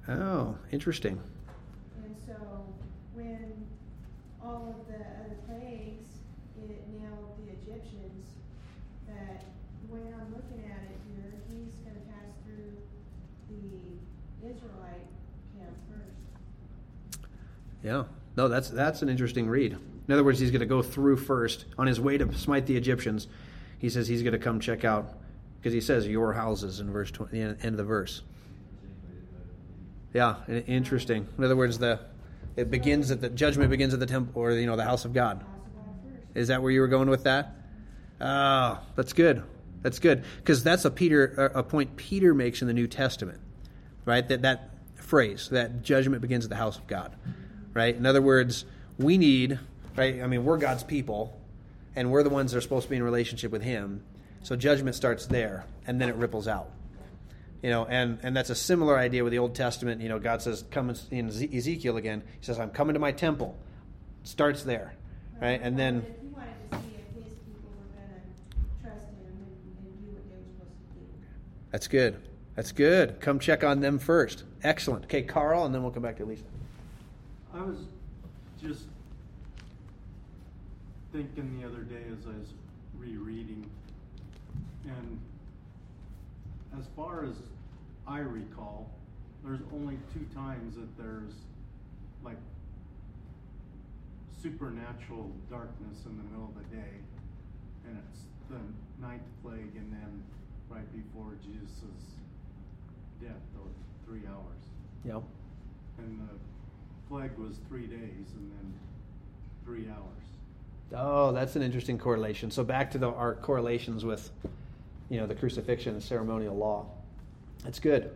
Oh, 0.09 0.57
interesting. 0.73 1.21
And 2.03 2.17
so, 2.27 2.35
when 3.15 3.67
all 4.43 4.75
of 4.79 4.87
the 4.89 4.95
other 4.95 5.37
plagues, 5.47 6.09
it 6.57 6.89
nailed 6.89 7.37
the 7.45 7.53
Egyptians, 7.53 8.27
that, 9.07 9.45
the 9.87 9.95
way 9.95 10.01
I'm 10.15 10.35
looking 10.35 10.65
at 10.65 10.89
it 10.89 10.99
here, 11.13 11.35
he's 11.49 11.75
gonna 11.85 12.01
pass 12.09 12.33
through 12.47 12.79
the 13.51 14.49
Israelite 14.49 15.07
camp 15.57 15.77
first. 15.91 17.21
Yeah. 17.83 18.05
No, 18.37 18.49
that's 18.49 18.71
that's 18.71 19.03
an 19.03 19.09
interesting 19.09 19.49
read. 19.49 19.73
In 19.73 20.15
other 20.15 20.25
words, 20.25 20.39
he's 20.39 20.51
going 20.51 20.61
to 20.61 20.67
go 20.67 20.81
through 20.81 21.19
first 21.19 21.67
on 21.77 21.87
his 21.87 22.01
way 22.01 22.17
to 22.17 22.33
smite 22.33 22.65
the 22.65 22.77
Egyptians. 22.77 23.27
He 23.79 23.91
says 23.91 24.09
he's 24.09 24.23
going 24.23 24.33
to 24.33 24.39
come 24.39 24.59
check 24.59 24.85
out 24.85 25.19
because 25.61 25.75
he 25.75 25.83
says 25.83 26.07
your 26.07 26.33
houses 26.33 26.81
in 26.81 26.91
verse 26.91 27.11
20, 27.11 27.31
the 27.31 27.41
end 27.41 27.63
of 27.63 27.77
the 27.77 27.85
verse. 27.85 28.23
Yeah, 30.13 30.37
interesting. 30.49 31.29
In 31.37 31.45
other 31.45 31.57
words, 31.57 31.79
the 31.79 32.01
it 32.57 32.71
begins 32.71 33.11
at 33.11 33.21
the 33.21 33.29
judgment 33.29 33.71
begins 33.71 33.95
at 33.95 34.01
the 34.01 34.07
temple 34.07 34.43
or 34.43 34.53
you 34.53 34.67
know 34.67 34.77
the 34.77 34.85
house 34.85 35.05
of 35.05 35.13
God. 35.13 35.45
Is 36.35 36.49
that 36.49 36.63
where 36.63 36.71
you 36.71 36.81
were 36.81 36.89
going 36.89 37.09
with 37.09 37.25
that? 37.25 37.55
Oh, 38.21 38.81
that's 38.97 39.13
good. 39.13 39.43
That's 39.83 39.99
good 39.99 40.25
because 40.39 40.65
that's 40.65 40.85
a 40.85 40.91
Peter 40.91 41.53
a 41.55 41.63
point 41.63 41.97
Peter 41.97 42.35
makes 42.35 42.63
in 42.63 42.69
the 42.69 42.75
New 42.75 42.87
Testament, 42.87 43.39
right? 44.05 44.27
That 44.29 44.43
that 44.43 44.71
phrase 44.97 45.49
that 45.51 45.83
judgment 45.83 46.21
begins 46.21 46.45
at 46.45 46.51
the 46.51 46.57
house 46.57 46.77
of 46.77 46.87
God, 46.87 47.15
right? 47.75 47.95
In 47.95 48.05
other 48.07 48.23
words, 48.23 48.65
we 48.99 49.19
need 49.19 49.59
right. 49.97 50.21
I 50.23 50.27
mean, 50.27 50.45
we're 50.45 50.59
God's 50.59 50.83
people, 50.83 51.39
and 51.95 52.11
we're 52.11 52.23
the 52.23 52.31
ones 52.31 52.53
that 52.53 52.59
are 52.59 52.63
supposed 52.63 52.85
to 52.85 52.91
be 52.91 52.97
in 52.97 53.03
relationship 53.03 53.53
with 53.53 53.63
Him. 53.63 54.03
So 54.43 54.57
judgment 54.57 54.97
starts 54.97 55.27
there, 55.27 55.65
and 55.87 56.01
then 56.01 56.09
it 56.09 56.17
ripples 56.17 56.49
out. 56.49 56.71
You 57.63 57.71
know, 57.71 57.87
and, 57.87 58.19
and 58.23 58.37
that's 58.37 58.51
a 58.51 58.55
similar 58.55 58.97
idea 58.97 59.25
with 59.25 59.33
the 59.33 59.39
Old 59.39 59.55
Testament. 59.55 60.01
You 60.01 60.09
know, 60.09 60.19
God 60.19 60.41
says, 60.43 60.65
"Come 60.71 60.91
in- 60.91 60.97
in 61.11 61.29
Ezekiel 61.29 61.97
again." 61.97 62.23
He 62.39 62.45
says, 62.45 62.59
"I'm 62.61 62.71
coming 62.71 62.95
to 62.95 63.01
my 63.01 63.11
temple." 63.11 63.59
Starts 64.23 64.63
there, 64.63 64.95
right? 65.41 65.61
And 65.63 65.79
then 65.79 66.03
He 66.03 66.29
wanted 66.29 66.49
to 66.71 66.77
see 66.79 66.95
if 66.95 67.25
his 67.25 67.35
people 67.35 67.71
were 67.71 68.01
gonna 68.01 68.21
trust 68.83 69.09
him 69.09 69.27
and, 69.27 69.87
and 69.87 70.01
do 70.01 70.13
what 70.13 70.29
they 70.29 70.37
were 70.37 70.43
supposed 70.55 70.71
to 70.95 71.01
do. 71.01 71.07
That's 71.73 71.89
good. 71.89 72.17
That's 72.55 72.73
good. 72.73 73.21
Come 73.21 73.39
check 73.39 73.65
on 73.65 73.81
them 73.81 73.99
first. 73.99 74.45
Excellent. 74.63 75.05
Okay, 75.05 75.23
Carl, 75.23 75.65
and 75.65 75.75
then 75.75 75.83
we'll 75.83 75.93
come 75.93 76.03
back 76.03 76.17
to 76.19 76.25
Lisa. 76.25 76.45
I 77.55 77.63
was 77.63 77.79
just 78.61 78.87
thinking 81.13 81.61
the 81.61 81.67
other 81.67 81.83
day 81.83 82.03
as 82.13 82.27
I 82.27 82.39
was 82.39 82.53
rereading, 82.99 83.69
and 84.85 85.19
as 86.77 86.87
far 86.97 87.25
as 87.25 87.37
I 88.07 88.19
recall, 88.19 88.91
there's 89.45 89.61
only 89.73 89.99
two 90.13 90.27
times 90.35 90.75
that 90.75 90.97
there's 90.99 91.33
like 92.25 92.37
supernatural 94.43 95.31
darkness 95.49 96.05
in 96.07 96.17
the 96.17 96.25
middle 96.25 96.53
of 96.55 96.55
the 96.55 96.77
day, 96.77 96.95
and 97.87 97.99
it's 97.99 98.21
the 98.51 98.61
ninth 99.01 99.23
plague, 99.43 99.77
and 99.77 99.93
then 99.93 100.23
right 100.69 100.87
before 100.93 101.33
Jesus' 101.43 102.05
death, 103.21 103.33
those 103.55 103.75
three 104.07 104.23
hours. 104.29 104.63
Yep. 105.05 105.23
And 105.99 106.21
the 106.21 106.35
plague 107.09 107.37
was 107.39 107.57
three 107.69 107.87
days 107.87 108.33
and 108.37 108.51
then 108.53 108.75
three 109.65 109.87
hours. 109.89 110.95
Oh, 110.95 111.33
that's 111.33 111.57
an 111.57 111.63
interesting 111.63 111.99
correlation. 111.99 112.51
So 112.51 112.65
back 112.65 112.91
to 112.93 112.99
the, 112.99 113.09
our 113.09 113.35
correlations 113.35 114.05
with, 114.05 114.31
you 115.09 115.19
know, 115.19 115.27
the 115.27 115.35
crucifixion 115.35 115.95
and 115.95 116.03
ceremonial 116.03 116.57
law. 116.57 116.87
That's 117.65 117.81
good. 117.81 118.11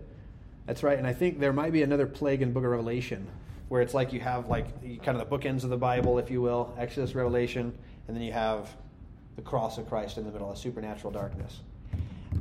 That's 0.67 0.83
right. 0.83 0.99
And 0.99 1.07
I 1.07 1.13
think 1.13 1.41
there 1.41 1.53
might 1.53 1.73
be 1.73 1.83
another 1.83 2.07
plague 2.07 2.43
in 2.43 2.53
Book 2.53 2.65
of 2.65 2.71
Revelation 2.71 3.27
where 3.69 3.81
it's 3.81 3.95
like 3.95 4.13
you 4.13 4.21
have 4.21 4.49
like 4.49 4.67
kind 5.03 5.19
of 5.19 5.29
the 5.29 5.39
bookends 5.39 5.65
of 5.65 5.71
the 5.71 5.77
Bible, 5.77 6.19
if 6.19 6.31
you 6.31 6.43
will, 6.43 6.75
Exodus, 6.79 7.15
Revelation, 7.15 7.73
and 8.07 8.17
then 8.17 8.23
you 8.23 8.33
have 8.33 8.69
the 9.37 9.43
cross 9.43 9.79
of 9.79 9.89
Christ 9.89 10.19
in 10.19 10.25
the 10.25 10.31
middle, 10.31 10.53
a 10.53 10.57
supernatural 10.57 11.13
darkness. 11.13 11.61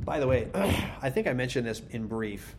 By 0.04 0.20
the 0.20 0.26
way, 0.26 0.48
I 1.02 1.10
think 1.10 1.26
I 1.26 1.32
mentioned 1.32 1.66
this 1.66 1.82
in 1.90 2.06
brief 2.06 2.54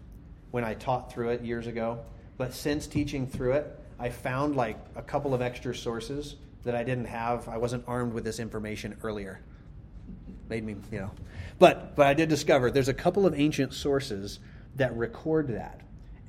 when 0.52 0.64
I 0.64 0.74
taught 0.74 1.12
through 1.12 1.30
it 1.30 1.42
years 1.42 1.68
ago, 1.68 2.00
but 2.38 2.54
since 2.54 2.88
teaching 2.88 3.28
through 3.28 3.54
it, 3.54 3.80
I 4.00 4.10
found 4.10 4.56
like 4.56 4.78
a 4.96 5.02
couple 5.02 5.34
of 5.34 5.42
extra 5.42 5.76
sources 5.76 6.36
that 6.64 6.76
I 6.76 6.84
didn't 6.84 7.06
have. 7.06 7.48
I 7.48 7.58
wasn't 7.58 7.84
armed 7.88 8.14
with 8.14 8.24
this 8.24 8.40
information 8.40 8.98
earlier. 9.04 9.40
Made 10.50 10.64
me, 10.64 10.76
you 10.92 11.00
know. 11.00 11.12
But 11.60 11.96
but 11.96 12.08
I 12.08 12.14
did 12.14 12.30
discover 12.30 12.72
there's 12.72 12.90
a 12.90 12.94
couple 12.94 13.26
of 13.26 13.34
ancient 13.40 13.74
sources 13.74 14.40
that 14.76 14.96
record 14.96 15.50
that. 15.50 15.82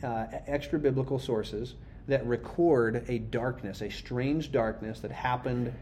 Uh, 0.03 0.27
extra 0.47 0.79
biblical 0.79 1.19
sources 1.19 1.75
that 2.09 2.27
record 2.27 3.05
a 3.09 3.19
darkness, 3.19 3.81
a 3.81 3.91
strange 3.91 4.53
darkness 4.53 5.01
that 5.01 5.11
happened, 5.11 5.73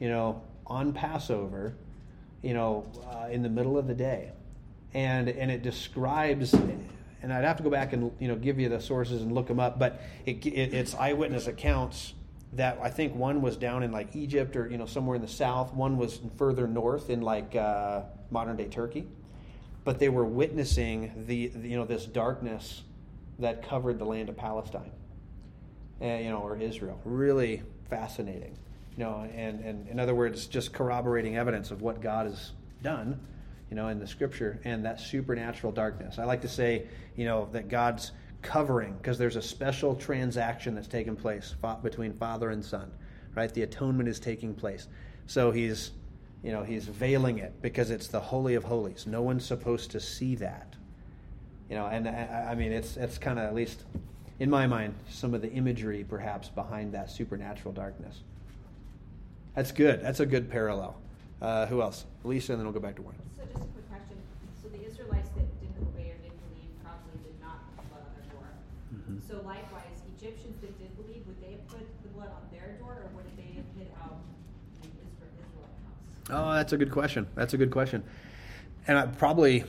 you 0.00 0.08
know, 0.08 0.42
on 0.66 0.92
Passover, 0.92 1.74
you 2.42 2.54
know, 2.54 2.86
uh, 3.12 3.28
in 3.30 3.42
the 3.42 3.48
middle 3.48 3.78
of 3.78 3.86
the 3.86 3.94
day, 3.94 4.32
and 4.94 5.28
and 5.28 5.50
it 5.50 5.62
describes. 5.62 6.54
And 7.20 7.32
I'd 7.32 7.44
have 7.44 7.56
to 7.56 7.64
go 7.64 7.70
back 7.70 7.92
and 7.92 8.12
you 8.20 8.28
know 8.28 8.36
give 8.36 8.60
you 8.60 8.68
the 8.68 8.80
sources 8.80 9.22
and 9.22 9.32
look 9.32 9.48
them 9.48 9.58
up, 9.58 9.78
but 9.78 10.00
it, 10.24 10.44
it, 10.46 10.74
it's 10.74 10.94
eyewitness 10.94 11.46
accounts 11.46 12.14
that 12.54 12.78
I 12.82 12.90
think 12.90 13.14
one 13.14 13.42
was 13.42 13.56
down 13.56 13.82
in 13.82 13.92
like 13.92 14.14
Egypt 14.16 14.56
or 14.56 14.68
you 14.68 14.78
know 14.78 14.86
somewhere 14.86 15.16
in 15.16 15.22
the 15.22 15.28
south. 15.28 15.72
One 15.74 15.98
was 15.98 16.20
further 16.36 16.66
north 16.66 17.10
in 17.10 17.20
like 17.20 17.54
uh, 17.54 18.02
modern 18.30 18.56
day 18.56 18.68
Turkey, 18.68 19.06
but 19.84 19.98
they 19.98 20.08
were 20.08 20.24
witnessing 20.24 21.24
the, 21.26 21.48
the 21.48 21.68
you 21.68 21.76
know 21.76 21.84
this 21.84 22.06
darkness 22.06 22.82
that 23.38 23.62
covered 23.68 23.98
the 23.98 24.04
land 24.04 24.28
of 24.28 24.36
Palestine, 24.36 24.90
and, 26.00 26.24
you 26.24 26.30
know, 26.30 26.38
or 26.38 26.56
Israel. 26.56 27.00
Really 27.04 27.62
fascinating, 27.90 28.56
you 28.96 29.04
know, 29.04 29.28
and 29.34 29.60
and 29.60 29.88
in 29.88 30.00
other 30.00 30.14
words, 30.14 30.46
just 30.46 30.72
corroborating 30.72 31.36
evidence 31.36 31.70
of 31.70 31.82
what 31.82 32.00
God 32.00 32.26
has 32.26 32.52
done, 32.82 33.20
you 33.70 33.76
know, 33.76 33.88
in 33.88 33.98
the 33.98 34.06
Scripture 34.06 34.58
and 34.64 34.84
that 34.86 35.00
supernatural 35.00 35.72
darkness. 35.72 36.18
I 36.18 36.24
like 36.24 36.40
to 36.42 36.48
say, 36.48 36.86
you 37.14 37.26
know, 37.26 37.48
that 37.52 37.68
God's 37.68 38.12
covering 38.42 38.94
because 38.94 39.18
there's 39.18 39.36
a 39.36 39.42
special 39.42 39.94
transaction 39.94 40.74
that's 40.74 40.88
taken 40.88 41.16
place 41.16 41.54
between 41.82 42.12
father 42.12 42.50
and 42.50 42.64
son 42.64 42.90
right? 43.38 43.54
The 43.54 43.62
atonement 43.62 44.08
is 44.08 44.18
taking 44.18 44.52
place. 44.52 44.88
So 45.26 45.50
he's 45.50 45.92
you 46.42 46.52
know 46.52 46.62
he's 46.62 46.86
veiling 46.86 47.38
it 47.38 47.52
because 47.62 47.90
it's 47.90 48.08
the 48.08 48.20
holy 48.20 48.54
of 48.54 48.64
holies. 48.64 49.06
No 49.06 49.22
one's 49.22 49.44
supposed 49.44 49.90
to 49.92 50.00
see 50.00 50.34
that. 50.36 50.74
You 51.70 51.76
know 51.76 51.86
and 51.86 52.08
i, 52.08 52.48
I 52.50 52.54
mean 52.54 52.72
it's 52.72 52.96
it's 52.96 53.18
kind 53.18 53.38
of 53.38 53.44
at 53.44 53.54
least 53.54 53.84
in 54.40 54.50
my 54.50 54.66
mind 54.66 54.94
some 55.08 55.34
of 55.34 55.42
the 55.42 55.50
imagery 55.52 56.04
perhaps 56.08 56.48
behind 56.48 56.92
that 56.94 57.10
supernatural 57.10 57.72
darkness. 57.72 58.22
That's 59.54 59.72
good. 59.72 60.02
That's 60.02 60.20
a 60.20 60.26
good 60.26 60.50
parallel. 60.50 60.96
Uh, 61.40 61.66
who 61.66 61.82
else? 61.82 62.04
Lisa 62.24 62.52
and 62.52 62.60
then 62.60 62.66
we'll 62.66 62.74
go 62.74 62.80
back 62.80 62.96
to 62.96 63.02
warren. 63.02 63.18
So 63.36 63.42
So 69.28 69.42
likewise, 69.44 69.82
Egyptians 70.16 70.58
that 70.62 70.78
did 70.78 70.96
believe, 70.96 71.22
would 71.26 71.38
they 71.42 71.52
have 71.52 71.68
put 71.68 71.80
the 72.02 72.08
blood 72.08 72.30
on 72.30 72.48
their 72.50 72.78
door 72.80 72.92
or 72.92 73.10
would 73.14 73.26
they 73.36 73.52
have 73.56 73.64
hid 73.76 73.92
out 74.02 74.16
the 74.80 74.88
Isra- 74.88 75.28
Israelite 75.36 76.30
house? 76.30 76.46
Oh, 76.48 76.54
that's 76.54 76.72
a 76.72 76.78
good 76.78 76.90
question. 76.90 77.26
That's 77.34 77.52
a 77.52 77.58
good 77.58 77.70
question. 77.70 78.02
And 78.86 78.96
I, 78.96 79.04
probably 79.04 79.64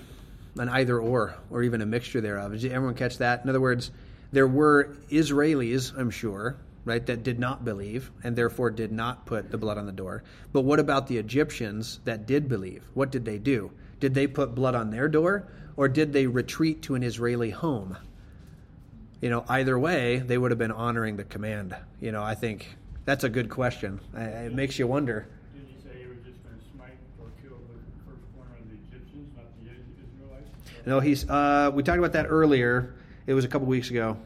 an 0.58 0.70
either 0.70 0.98
or, 0.98 1.36
or 1.50 1.64
even 1.64 1.82
a 1.82 1.86
mixture 1.86 2.22
thereof. 2.22 2.58
Did 2.58 2.72
everyone 2.72 2.96
catch 2.96 3.18
that? 3.18 3.44
In 3.44 3.50
other 3.50 3.60
words, 3.60 3.92
there 4.32 4.48
were 4.48 4.96
Israelis, 5.12 5.94
I'm 5.98 6.10
sure, 6.10 6.56
right, 6.86 7.06
that 7.06 7.24
did 7.24 7.38
not 7.38 7.66
believe 7.66 8.12
and 8.24 8.38
therefore 8.38 8.72
did 8.72 8.94
not 8.94 9.26
put 9.26 9.52
the 9.52 9.58
blood 9.58 9.78
on 9.78 9.86
the 9.86 9.92
door. 9.92 10.24
But 10.54 10.62
what 10.62 10.80
about 10.80 11.08
the 11.08 11.18
Egyptians 11.18 12.00
that 12.06 12.26
did 12.26 12.48
believe? 12.48 12.86
What 12.94 13.12
did 13.12 13.26
they 13.26 13.40
do? 13.40 13.72
Did 14.00 14.14
they 14.14 14.26
put 14.26 14.56
blood 14.56 14.74
on 14.74 14.90
their 14.90 15.10
door 15.10 15.48
or 15.76 15.90
did 15.90 16.14
they 16.14 16.28
retreat 16.28 16.82
to 16.84 16.96
an 16.96 17.04
Israeli 17.04 17.50
home? 17.50 17.98
You 19.22 19.30
know, 19.30 19.44
either 19.50 19.78
way, 19.78 20.20
they 20.20 20.38
would 20.38 20.52
have 20.52 20.58
been 20.58 20.72
honoring 20.72 21.18
the 21.18 21.26
command. 21.26 21.76
You 22.00 22.12
know, 22.12 22.24
I 22.24 22.36
think 22.36 22.68
that's 23.06 23.24
a 23.24 23.30
good 23.30 23.50
question. 23.50 24.00
I- 24.16 24.24
It 24.48 24.54
makes 24.56 24.80
you 24.80 24.88
wonder. 24.88 25.28
Did 25.54 25.66
he 25.68 25.76
say 25.82 26.02
he 26.02 26.08
was 26.08 26.18
just 26.26 26.42
gonna 26.44 26.56
smite 26.74 26.98
or 27.20 27.28
kill 27.42 27.58
the 27.68 27.80
firstborn 28.10 28.48
of 28.62 28.70
the 28.70 28.78
Egyptians, 28.96 29.30
not 29.36 29.46
the 29.62 29.72
Israelites? 29.72 30.50
No, 30.86 31.00
he's. 31.02 31.30
Uh, 31.30 31.72
we 31.74 31.84
talked 31.84 32.00
about 32.00 32.14
that 32.14 32.28
earlier. 32.30 32.94
It 33.28 33.34
was 33.34 33.44
a 33.44 33.50
couple 33.50 33.68
weeks 33.68 33.90
ago, 33.90 34.18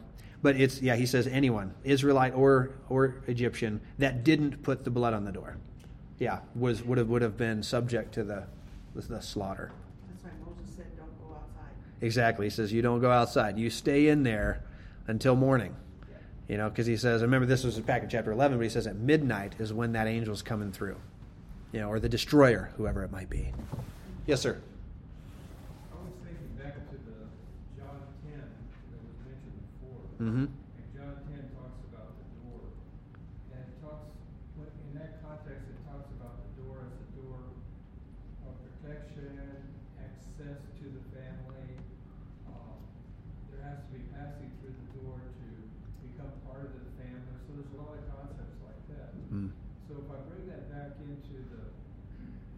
but 0.42 0.56
it's 0.56 0.80
yeah. 0.80 0.94
He 0.94 1.06
says 1.06 1.26
anyone, 1.26 1.74
Israelite 1.82 2.34
or 2.34 2.70
or 2.88 3.16
Egyptian, 3.26 3.80
that 3.98 4.22
didn't 4.22 4.62
put 4.62 4.84
the 4.84 4.90
blood 4.90 5.12
on 5.12 5.24
the 5.24 5.32
door, 5.32 5.56
yeah, 6.20 6.38
was 6.54 6.84
would 6.84 6.98
have 6.98 7.08
would 7.08 7.22
have 7.22 7.36
been 7.36 7.62
subject 7.64 8.14
to 8.14 8.22
the 8.22 8.44
the, 8.94 9.02
the 9.02 9.20
slaughter. 9.20 9.72
That's 10.08 10.22
why 10.22 10.30
Moses 10.46 10.76
said, 10.76 10.86
don't 10.96 11.10
go 11.20 11.34
outside. 11.34 11.74
Exactly. 12.00 12.46
He 12.46 12.50
says, 12.50 12.72
You 12.72 12.80
don't 12.80 13.00
go 13.00 13.10
outside. 13.10 13.58
You 13.58 13.68
stay 13.70 14.06
in 14.06 14.22
there 14.22 14.62
until 15.06 15.36
morning. 15.36 15.74
You 16.48 16.58
know, 16.58 16.68
because 16.68 16.84
he 16.86 16.96
says, 16.98 17.22
I 17.22 17.24
remember 17.24 17.46
this 17.46 17.64
was 17.64 17.80
back 17.80 18.02
in 18.02 18.08
chapter 18.10 18.30
11, 18.30 18.58
but 18.58 18.64
he 18.64 18.68
says 18.68 18.86
at 18.86 18.96
midnight 18.96 19.54
is 19.58 19.72
when 19.72 19.92
that 19.92 20.06
angel's 20.06 20.42
coming 20.42 20.72
through. 20.72 20.96
You 21.72 21.80
know, 21.80 21.88
or 21.88 21.98
the 21.98 22.08
destroyer, 22.08 22.70
whoever 22.76 23.02
it 23.02 23.10
might 23.10 23.30
be. 23.30 23.50
Yes, 24.26 24.42
sir. 24.42 24.60
I 25.90 25.96
was 26.04 26.12
thinking 26.20 26.52
back 26.60 26.74
to 26.76 26.96
the 27.00 27.16
John 27.80 27.96
ten 28.28 28.44
that 28.44 29.00
was 29.00 29.16
mentioned 29.24 29.56
before. 29.72 30.04
Mm-hmm. 30.20 30.46
And 30.52 30.86
John 30.92 31.16
ten 31.32 31.42
talks 31.56 31.80
about 31.88 32.12
the 32.12 32.28
door. 32.44 32.60
And 33.56 33.64
it 33.64 33.74
talks, 33.80 34.04
when- 34.60 34.68
in 34.84 35.00
that 35.00 35.24
context, 35.24 35.64
it 35.64 35.80
talks 35.88 36.12
about 36.20 36.44
the 36.44 36.50
door 36.60 36.76
as 36.84 36.92
a 36.92 37.08
door 37.24 37.40
of 38.46 38.52
protection, 38.68 39.32
access 39.96 40.60
to 40.60 40.84
the 40.92 41.04
family. 41.16 41.72
Um, 42.52 42.84
There 43.50 43.64
has 43.64 43.80
to 43.80 43.90
be 43.96 44.04
passing 44.12 44.52
through 44.60 44.76
the 44.76 44.88
door 45.02 45.18
to 45.24 45.46
become 46.06 46.30
part 46.46 46.70
of 46.70 46.78
the 46.78 46.86
family, 47.02 47.34
so 47.48 47.58
there's 47.58 47.72
a 47.74 47.80
lot 47.82 47.98
of 47.98 48.04
concepts 48.14 48.62
like 48.62 48.78
that. 48.94 49.10
Mm. 49.34 49.50
So 49.90 49.98
if 50.00 50.08
I 50.08 50.16
bring 50.30 50.46
that 50.48 50.70
back 50.72 50.96
into 51.02 51.36
the, 51.52 51.64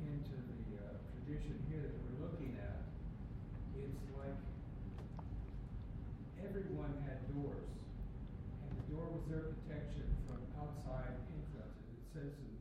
into 0.07 0.36
the 0.36 0.61
uh, 0.78 0.94
tradition 1.11 1.59
here 1.66 1.82
that 1.90 1.97
we're 2.07 2.22
looking 2.28 2.55
at, 2.62 2.86
it's 3.74 4.07
like 4.14 4.36
everyone 6.38 6.94
had 7.05 7.18
doors. 7.34 7.66
And 8.62 8.70
the 8.78 8.84
door 8.94 9.07
was 9.11 9.24
their 9.26 9.51
protection 9.53 10.07
from 10.28 10.38
outside 10.61 11.18
influences. 11.34 11.82
It 11.99 12.07
says 12.14 12.32
in 12.38 12.55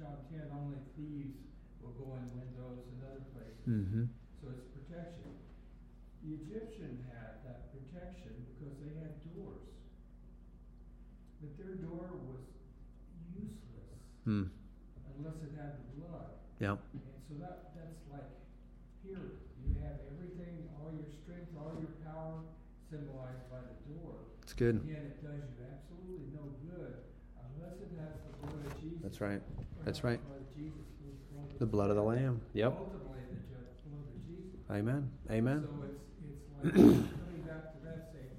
John 0.00 0.16
ten, 0.32 0.46
only 0.68 0.84
thieves 0.92 1.40
will 1.80 1.96
go 1.96 2.12
in 2.20 2.28
windows 2.36 2.84
and 2.92 3.00
other 3.08 3.24
places. 3.32 3.64
Mm-hmm. 3.64 4.04
So 4.36 4.52
it's 4.52 4.68
protection. 4.76 5.32
The 6.20 6.36
Egyptian 6.44 7.00
had 7.08 7.40
that 7.48 7.72
protection 7.72 8.36
because 8.52 8.76
they 8.84 8.92
had 9.00 9.16
doors. 9.32 9.64
But 11.40 11.56
their 11.56 11.80
door 11.80 12.12
was 12.28 12.44
useless 13.32 13.96
Mm. 14.28 14.50
unless 15.16 15.40
it 15.40 15.56
had 15.56 15.80
the 15.80 15.88
blood. 16.04 16.36
Yeah. 16.60 16.76
And 16.92 17.16
so 17.24 17.40
that, 17.40 17.72
that's 17.72 17.96
like, 18.12 18.28
here, 19.00 19.40
you 19.64 19.72
have 19.80 20.04
everything, 20.12 20.68
all 20.76 20.92
your 20.92 21.08
strength, 21.08 21.48
all 21.56 21.72
your 21.80 21.96
power 22.04 22.44
symbolized 22.92 23.48
by 23.48 23.62
the 23.64 23.78
door. 23.94 24.20
It's 24.42 24.52
good. 24.52 24.82
Again, 24.84 25.16
it 25.16 25.22
does 25.24 25.40
you 25.48 25.64
absolutely 25.64 26.28
no 26.34 26.52
good 26.60 27.08
unless 27.40 27.78
it 27.80 27.88
has 27.96 28.20
the 28.26 28.32
blood 28.42 28.66
of 28.68 28.74
Jesus. 28.82 29.00
That's 29.00 29.20
right. 29.22 29.40
That's 29.86 30.02
right. 30.04 30.20
The 31.58 31.66
blood 31.66 31.90
of 31.90 31.96
the 31.96 32.02
The 32.02 32.06
blood 32.06 32.18
of 32.18 32.22
the 32.22 32.24
Lamb. 32.24 32.40
Yep. 32.54 32.72
Ultimately, 32.78 33.18
the 33.34 33.90
blood 33.90 34.06
of 34.14 34.20
Jesus. 34.30 34.60
Amen. 34.70 35.10
Amen. 35.30 35.58
So 35.66 35.74
it's, 35.90 36.06
it's 36.22 36.46
like 36.54 36.74
coming 36.74 37.42
back 37.42 37.74
to 37.74 37.78
that 37.82 38.00
saying, 38.14 38.38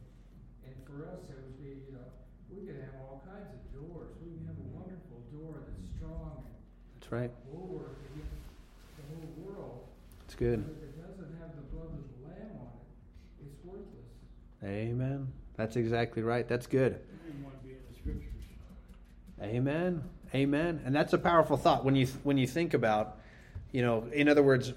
and 0.63 0.76
for 0.88 1.03
us, 1.11 1.20
it 1.28 1.36
would 1.36 1.59
be, 1.59 1.84
you 1.84 1.99
know, 1.99 2.07
we 2.47 2.63
could 2.63 2.80
have 2.80 2.95
all 3.03 3.20
kinds 3.28 3.51
of 3.51 3.59
doors. 3.76 4.15
We 4.24 4.39
can 4.39 4.47
have 4.47 4.55
a 4.55 4.67
wonderful 4.72 5.20
door 5.36 5.67
that's 5.67 5.84
strong 5.99 6.47
and 6.47 6.55
That's 6.95 7.11
right. 7.11 7.32
bulwark 7.51 7.99
against 8.07 8.39
the 8.95 9.03
whole 9.11 9.28
world. 9.43 9.84
It's 10.24 10.36
good. 10.39 10.63
But 10.63 10.80
if 10.80 10.95
it 10.95 11.03
doesn't 11.03 11.32
have 11.43 11.59
the 11.59 11.67
blood 11.76 11.91
of 11.91 12.07
the 12.07 12.20
Lamb 12.24 12.55
on 12.55 12.72
it, 12.72 13.51
it's 13.51 13.59
worthless. 13.67 14.15
Amen. 14.63 15.28
That's 15.59 15.76
exactly 15.76 16.24
right. 16.24 16.47
That's 16.47 16.67
good. 16.72 17.03
We 17.03 17.36
didn't 17.36 17.43
want 17.43 17.59
to 17.59 17.63
be 17.67 17.76
in 17.76 17.84
the 17.84 17.95
scriptures. 17.99 18.47
Amen. 19.43 20.03
Amen. 20.34 20.82
And 20.86 20.96
that's 20.96 21.14
a 21.14 21.18
powerful 21.18 21.58
thought 21.58 21.84
when 21.84 21.96
you 21.96 22.08
when 22.24 22.38
you 22.38 22.46
think 22.46 22.74
about, 22.74 23.18
you 23.72 23.82
know, 23.82 24.06
in 24.14 24.30
other 24.30 24.44
words, 24.44 24.74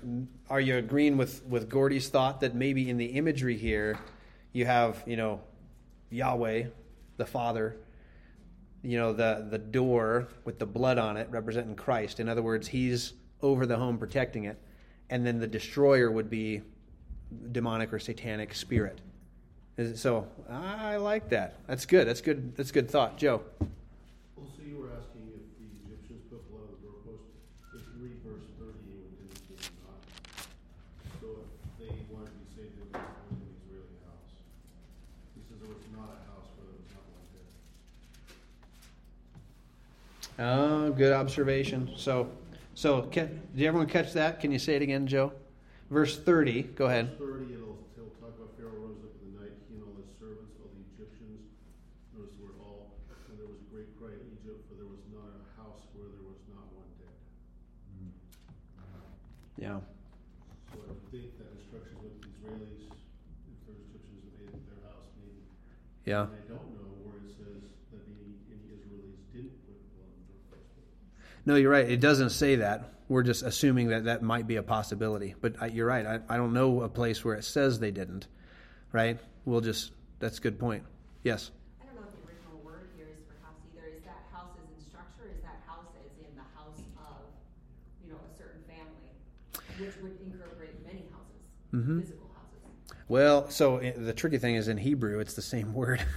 are 0.49 0.61
you 0.61 0.77
agreeing 0.77 1.17
with 1.17 1.45
with 1.45 1.69
Gordy's 1.69 2.09
thought 2.09 2.41
that 2.41 2.55
maybe 2.55 2.89
in 2.89 2.97
the 2.97 3.07
imagery 3.07 3.57
here, 3.57 3.99
you 4.53 4.65
have 4.67 5.03
you 5.07 5.17
know, 5.17 5.41
Yahweh, 6.11 6.65
the 7.19 7.27
Father, 7.27 7.77
you 8.83 8.99
know, 8.99 9.13
the 9.13 9.47
the 9.51 9.59
door 9.59 10.29
with 10.45 10.59
the 10.59 10.67
blood 10.67 10.99
on 10.99 11.17
it 11.17 11.29
representing 11.31 11.77
Christ. 11.77 12.19
In 12.19 12.29
other 12.29 12.43
words, 12.43 12.69
He's 12.69 13.13
over 13.43 13.67
the 13.67 13.77
home 13.77 13.99
protecting 13.99 14.45
it, 14.45 14.59
and 15.11 15.27
then 15.27 15.39
the 15.39 15.47
destroyer 15.47 16.11
would 16.11 16.31
be 16.31 16.63
demonic 17.51 17.93
or 17.93 17.99
satanic 17.99 18.55
spirit. 18.55 19.01
So 19.95 20.29
I 20.51 20.97
like 20.97 21.31
that. 21.31 21.57
That's 21.67 21.87
good. 21.87 22.07
That's 22.07 22.21
good. 22.21 22.55
That's 22.57 22.71
good 22.71 22.91
thought, 22.91 23.17
Joe. 23.17 23.43
Well, 24.37 24.47
so 24.55 24.63
you 24.63 24.77
were 24.77 24.93
asking 24.93 25.33
if 25.33 25.41
the 25.57 25.65
Egyptians 25.89 26.21
put 26.29 26.45
blood 26.53 26.69
on 26.69 26.77
the 26.77 26.81
doorpost. 26.85 27.25
If 27.73 27.81
you 27.81 28.05
read 28.05 28.21
verse 28.21 28.45
thirty, 28.61 28.85
it 28.85 29.01
would 29.01 29.17
indicate 29.33 29.73
not. 29.81 29.97
So 31.25 31.41
if 31.41 31.49
they 31.81 31.89
wanted 32.13 32.37
to 32.37 32.41
be 32.45 32.49
saved, 32.53 32.77
they 32.77 32.85
would 32.85 33.01
have 33.01 33.17
to 33.17 33.33
go 33.33 33.33
to 33.33 33.49
an 33.49 33.49
Israeli 33.65 33.97
house. 34.05 34.29
He 35.33 35.41
says 35.49 35.57
there 35.57 35.73
was 35.73 35.89
not 35.97 36.21
a 36.21 36.21
house 36.29 36.53
where 36.61 36.69
there 36.69 36.77
was 36.77 36.93
not 36.93 37.09
one 37.09 37.25
dead. 37.33 37.49
Oh, 40.39 40.91
good 40.91 41.13
observation. 41.13 41.91
So, 41.97 42.31
so 42.75 43.03
can, 43.03 43.43
did 43.55 43.67
everyone 43.67 43.89
catch 43.89 44.13
that? 44.15 44.41
Can 44.41 44.51
you 44.51 44.59
say 44.59 44.75
it 44.77 44.83
again, 44.83 45.07
Joe? 45.07 45.33
Verse 45.91 46.19
thirty. 46.19 46.63
Go 46.63 46.87
ahead. 46.87 47.19
Verse 47.19 47.19
thirty, 47.19 47.53
it'll, 47.55 47.79
it'll 47.95 48.11
talk 48.17 48.35
about 48.35 48.57
Pharaoh 48.57 48.75
rose 48.81 48.97
up 49.05 49.13
in 49.21 49.37
the 49.37 49.45
night, 49.45 49.53
he 49.69 49.77
and 49.77 49.85
all 49.85 49.95
his 50.01 50.09
servants, 50.19 50.57
all 50.59 50.73
the 50.73 50.81
Egyptians. 50.97 51.53
Notice 52.17 52.33
the 52.41 52.49
word 52.49 52.57
all, 52.65 52.97
and 53.29 53.37
there 53.39 53.47
was 53.47 53.61
a 53.61 53.69
great 53.69 53.93
cry 54.01 54.17
in 54.17 54.25
Egypt, 54.41 54.65
for 54.67 54.75
there 54.81 54.89
was 54.89 55.05
not 55.13 55.31
a 55.37 55.45
house 55.61 55.85
where 55.93 56.09
there 56.11 56.25
was 56.25 56.41
not 56.49 56.65
one 56.73 56.89
dead. 56.97 57.13
Yeah. 59.61 59.79
So 60.73 60.81
I 60.81 60.97
think 61.13 61.37
that 61.39 61.53
instructions 61.61 62.03
to 62.03 62.09
the 62.09 62.25
Israelis, 62.41 62.89
if 62.89 63.59
there's 63.69 63.85
Egyptians 63.95 64.27
that 64.27 64.35
made 64.43 64.49
it 64.49 64.65
their 64.65 64.81
house, 64.91 65.07
maybe. 65.21 65.45
Yeah. 66.09 66.27
And 66.27 66.35
I 66.35 66.45
don't 66.51 66.73
know 66.73 66.89
where 67.05 67.21
it 67.21 67.31
says 67.37 67.63
that 67.95 68.03
any, 68.11 68.41
any 68.49 68.81
Israelis 68.81 69.23
didn't 69.31 69.55
put 69.69 69.77
blood 69.93 70.09
on 70.09 70.25
the 70.25 70.41
doorpost. 70.51 70.73
No, 71.45 71.57
you're 71.57 71.71
right. 71.71 71.89
It 71.91 72.01
doesn't 72.01 72.31
say 72.31 72.57
that. 72.57 72.89
We're 73.09 73.23
just 73.25 73.43
assuming 73.43 73.89
that 73.89 74.05
that 74.05 74.23
might 74.23 74.47
be 74.47 74.57
a 74.57 74.63
possibility. 74.63 75.35
But 75.41 75.57
I, 75.61 75.67
you're 75.67 75.87
right. 75.87 76.07
I, 76.07 76.21
I 76.29 76.37
don't 76.37 76.53
know 76.53 76.83
a 76.83 76.89
place 76.89 77.25
where 77.25 77.35
it 77.35 77.45
says 77.45 77.79
they 77.81 77.91
didn't. 77.91 78.27
Right? 78.93 79.19
We'll 79.45 79.61
just. 79.61 79.93
That's 80.21 80.39
a 80.39 80.41
good 80.41 80.59
point. 80.59 80.85
Yes. 81.25 81.51
I 81.81 81.87
don't 81.87 81.97
know 81.97 82.03
if 82.09 82.15
the 82.15 82.29
original 82.31 82.61
word 82.65 82.89
here 82.97 83.07
is 83.13 83.21
for 83.27 83.35
house 83.45 83.59
either. 83.75 83.87
Is 83.97 84.03
that 84.05 84.23
house 84.33 84.51
as 84.57 84.69
in 84.71 84.89
structure? 84.89 85.27
Is 85.35 85.43
that 85.43 85.59
house 85.67 85.91
as 85.99 86.13
in 86.25 86.35
the 86.37 86.47
house 86.57 86.79
of, 86.97 87.27
you 88.05 88.13
know, 88.13 88.19
a 88.33 88.39
certain 88.39 88.63
family, 88.69 89.11
which 89.79 89.97
would 90.03 90.17
incorporate 90.25 90.79
many 90.87 91.05
houses, 91.11 91.43
Mhm. 91.75 92.01
physical 92.03 92.31
houses. 92.37 93.03
Well, 93.09 93.51
so 93.51 93.81
the 93.97 94.13
tricky 94.13 94.39
thing 94.39 94.55
is 94.55 94.69
in 94.69 94.79
Hebrew, 94.79 95.19
it's 95.19 95.35
the 95.35 95.43
same 95.43 95.75
word. 95.75 96.05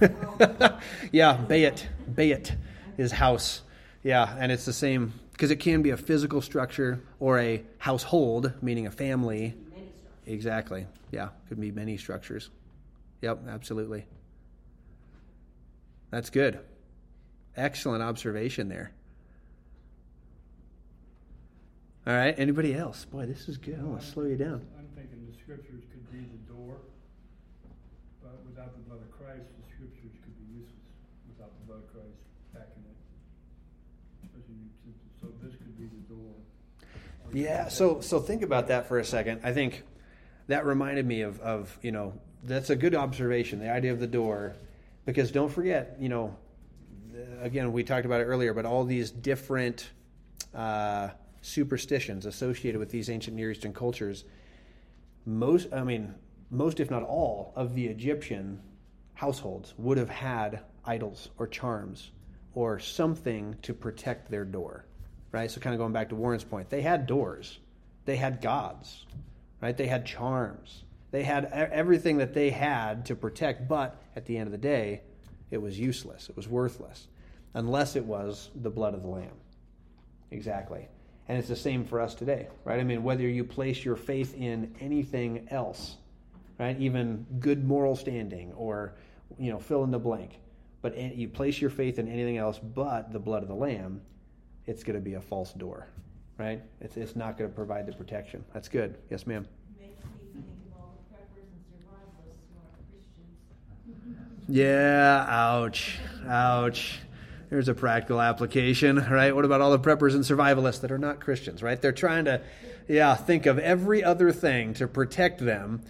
Yeah, 1.12 1.36
bayit. 1.36 1.84
Bayit 2.12 2.54
is 2.96 3.10
house. 3.12 3.62
Yeah, 4.06 4.36
and 4.38 4.52
it's 4.52 4.64
the 4.64 4.72
same 4.72 5.12
because 5.32 5.50
it 5.50 5.56
can 5.56 5.82
be 5.82 5.90
a 5.90 5.96
physical 5.96 6.40
structure 6.40 7.00
or 7.18 7.40
a 7.40 7.64
household, 7.78 8.52
meaning 8.62 8.86
a 8.86 8.90
family. 8.92 9.52
Many 9.72 9.88
structures. 9.98 10.32
Exactly. 10.32 10.86
Yeah, 11.10 11.28
could 11.48 11.60
be 11.60 11.72
many 11.72 11.96
structures. 11.96 12.50
Yep, 13.22 13.48
absolutely. 13.48 14.06
That's 16.12 16.30
good. 16.30 16.60
Excellent 17.56 18.00
observation 18.04 18.68
there. 18.68 18.92
All 22.06 22.14
right, 22.14 22.38
anybody 22.38 22.76
else? 22.76 23.04
Boy, 23.06 23.26
this 23.26 23.48
is 23.48 23.58
good. 23.58 23.80
I 23.80 23.82
want 23.82 24.02
to 24.02 24.06
slow 24.06 24.22
you 24.26 24.36
down. 24.36 24.64
I'm 24.78 24.86
thinking 24.94 25.26
the 25.28 25.36
scriptures 25.36 25.82
could 25.90 26.06
be 26.12 26.18
the 26.22 26.54
door, 26.54 26.76
but 28.22 28.38
without 28.46 28.70
the 28.70 28.82
blood 28.86 29.02
of 29.02 29.10
Christ, 29.10 29.50
the 29.58 29.66
scriptures 29.74 30.14
could 30.22 30.36
be 30.38 30.62
useless 30.62 30.94
without 31.26 31.50
the 31.58 31.66
blood 31.66 31.82
of 31.82 31.90
Christ 31.90 32.14
backing 32.54 32.86
it. 32.86 32.94
Especially 34.22 34.70
since- 34.86 35.02
So 35.18 35.26
this 35.42 35.56
could 35.58 35.74
be 35.74 35.90
the 35.90 36.04
door. 36.06 36.30
Or 37.25 37.25
you 37.25 37.25
Yeah, 37.36 37.68
so 37.68 38.00
so 38.00 38.18
think 38.18 38.40
about 38.40 38.68
that 38.68 38.88
for 38.88 38.98
a 38.98 39.04
second. 39.04 39.42
I 39.44 39.52
think 39.52 39.82
that 40.46 40.64
reminded 40.64 41.04
me 41.04 41.20
of 41.20 41.38
of 41.40 41.78
you 41.82 41.92
know 41.92 42.14
that's 42.42 42.70
a 42.70 42.76
good 42.76 42.94
observation. 42.94 43.58
The 43.58 43.70
idea 43.70 43.92
of 43.92 44.00
the 44.00 44.06
door, 44.06 44.56
because 45.04 45.32
don't 45.32 45.50
forget, 45.50 45.98
you 46.00 46.08
know, 46.08 46.34
again 47.42 47.74
we 47.74 47.84
talked 47.84 48.06
about 48.06 48.22
it 48.22 48.24
earlier, 48.24 48.54
but 48.54 48.64
all 48.64 48.84
these 48.84 49.10
different 49.10 49.90
uh, 50.54 51.10
superstitions 51.42 52.24
associated 52.24 52.78
with 52.78 52.88
these 52.88 53.10
ancient 53.10 53.36
Near 53.36 53.50
Eastern 53.50 53.74
cultures. 53.74 54.24
Most, 55.26 55.70
I 55.74 55.84
mean, 55.84 56.14
most 56.50 56.80
if 56.80 56.90
not 56.90 57.02
all 57.02 57.52
of 57.54 57.74
the 57.74 57.86
Egyptian 57.86 58.62
households 59.12 59.74
would 59.76 59.98
have 59.98 60.08
had 60.08 60.60
idols 60.86 61.28
or 61.36 61.46
charms 61.46 62.12
or 62.54 62.78
something 62.78 63.56
to 63.60 63.74
protect 63.74 64.30
their 64.30 64.46
door, 64.46 64.86
right? 65.36 65.50
So, 65.50 65.60
kind 65.60 65.74
of 65.74 65.78
going 65.78 65.92
back 65.92 66.08
to 66.08 66.14
Warren's 66.14 66.44
point, 66.44 66.70
they 66.70 66.80
had 66.80 67.06
doors, 67.06 67.58
they 68.06 68.16
had 68.16 68.40
gods, 68.40 69.04
right? 69.60 69.76
They 69.76 69.86
had 69.86 70.06
charms, 70.06 70.82
they 71.10 71.22
had 71.22 71.44
everything 71.52 72.16
that 72.16 72.32
they 72.32 72.48
had 72.48 73.04
to 73.06 73.14
protect, 73.14 73.68
but 73.68 74.02
at 74.16 74.24
the 74.24 74.38
end 74.38 74.46
of 74.46 74.52
the 74.52 74.58
day, 74.58 75.02
it 75.50 75.58
was 75.58 75.78
useless, 75.78 76.30
it 76.30 76.36
was 76.36 76.48
worthless, 76.48 77.08
unless 77.52 77.96
it 77.96 78.04
was 78.04 78.48
the 78.54 78.70
blood 78.70 78.94
of 78.94 79.02
the 79.02 79.08
Lamb. 79.08 79.36
Exactly. 80.30 80.88
And 81.28 81.36
it's 81.36 81.48
the 81.48 81.56
same 81.56 81.84
for 81.84 82.00
us 82.00 82.14
today, 82.14 82.48
right? 82.64 82.80
I 82.80 82.84
mean, 82.84 83.02
whether 83.02 83.22
you 83.22 83.44
place 83.44 83.84
your 83.84 83.96
faith 83.96 84.34
in 84.34 84.74
anything 84.80 85.48
else, 85.50 85.96
right? 86.58 86.80
Even 86.80 87.26
good 87.40 87.62
moral 87.62 87.94
standing 87.94 88.52
or, 88.54 88.94
you 89.38 89.50
know, 89.50 89.58
fill 89.58 89.84
in 89.84 89.90
the 89.90 89.98
blank. 89.98 90.40
But 90.80 90.96
you 90.96 91.28
place 91.28 91.60
your 91.60 91.70
faith 91.70 91.98
in 91.98 92.08
anything 92.08 92.38
else 92.38 92.58
but 92.58 93.12
the 93.12 93.18
blood 93.18 93.42
of 93.42 93.48
the 93.48 93.54
Lamb, 93.54 94.00
it's 94.66 94.82
going 94.82 94.96
to 94.96 95.02
be 95.02 95.14
a 95.14 95.20
false 95.20 95.52
door, 95.52 95.88
right? 96.38 96.60
It's, 96.80 96.96
it's 96.96 97.16
not 97.16 97.38
going 97.38 97.50
to 97.50 97.54
provide 97.54 97.86
the 97.86 97.92
protection. 97.92 98.44
That's 98.52 98.68
good. 98.68 98.96
Yes, 99.10 99.26
ma'am. 99.26 99.46
Yeah, 104.48 105.26
ouch, 105.28 105.98
ouch. 106.28 107.00
There's 107.50 107.68
a 107.68 107.74
practical 107.74 108.20
application, 108.20 108.96
right? 109.10 109.34
What 109.34 109.44
about 109.44 109.60
all 109.60 109.70
the 109.70 109.78
preppers 109.78 110.14
and 110.14 110.22
survivalists 110.24 110.80
that 110.82 110.92
are 110.92 110.98
not 110.98 111.20
Christians, 111.20 111.62
right? 111.62 111.80
They're 111.80 111.92
trying 111.92 112.26
to, 112.26 112.40
yeah, 112.88 113.14
think 113.14 113.46
of 113.46 113.58
every 113.58 114.04
other 114.04 114.30
thing 114.30 114.74
to 114.74 114.86
protect 114.86 115.44
them. 115.44 115.82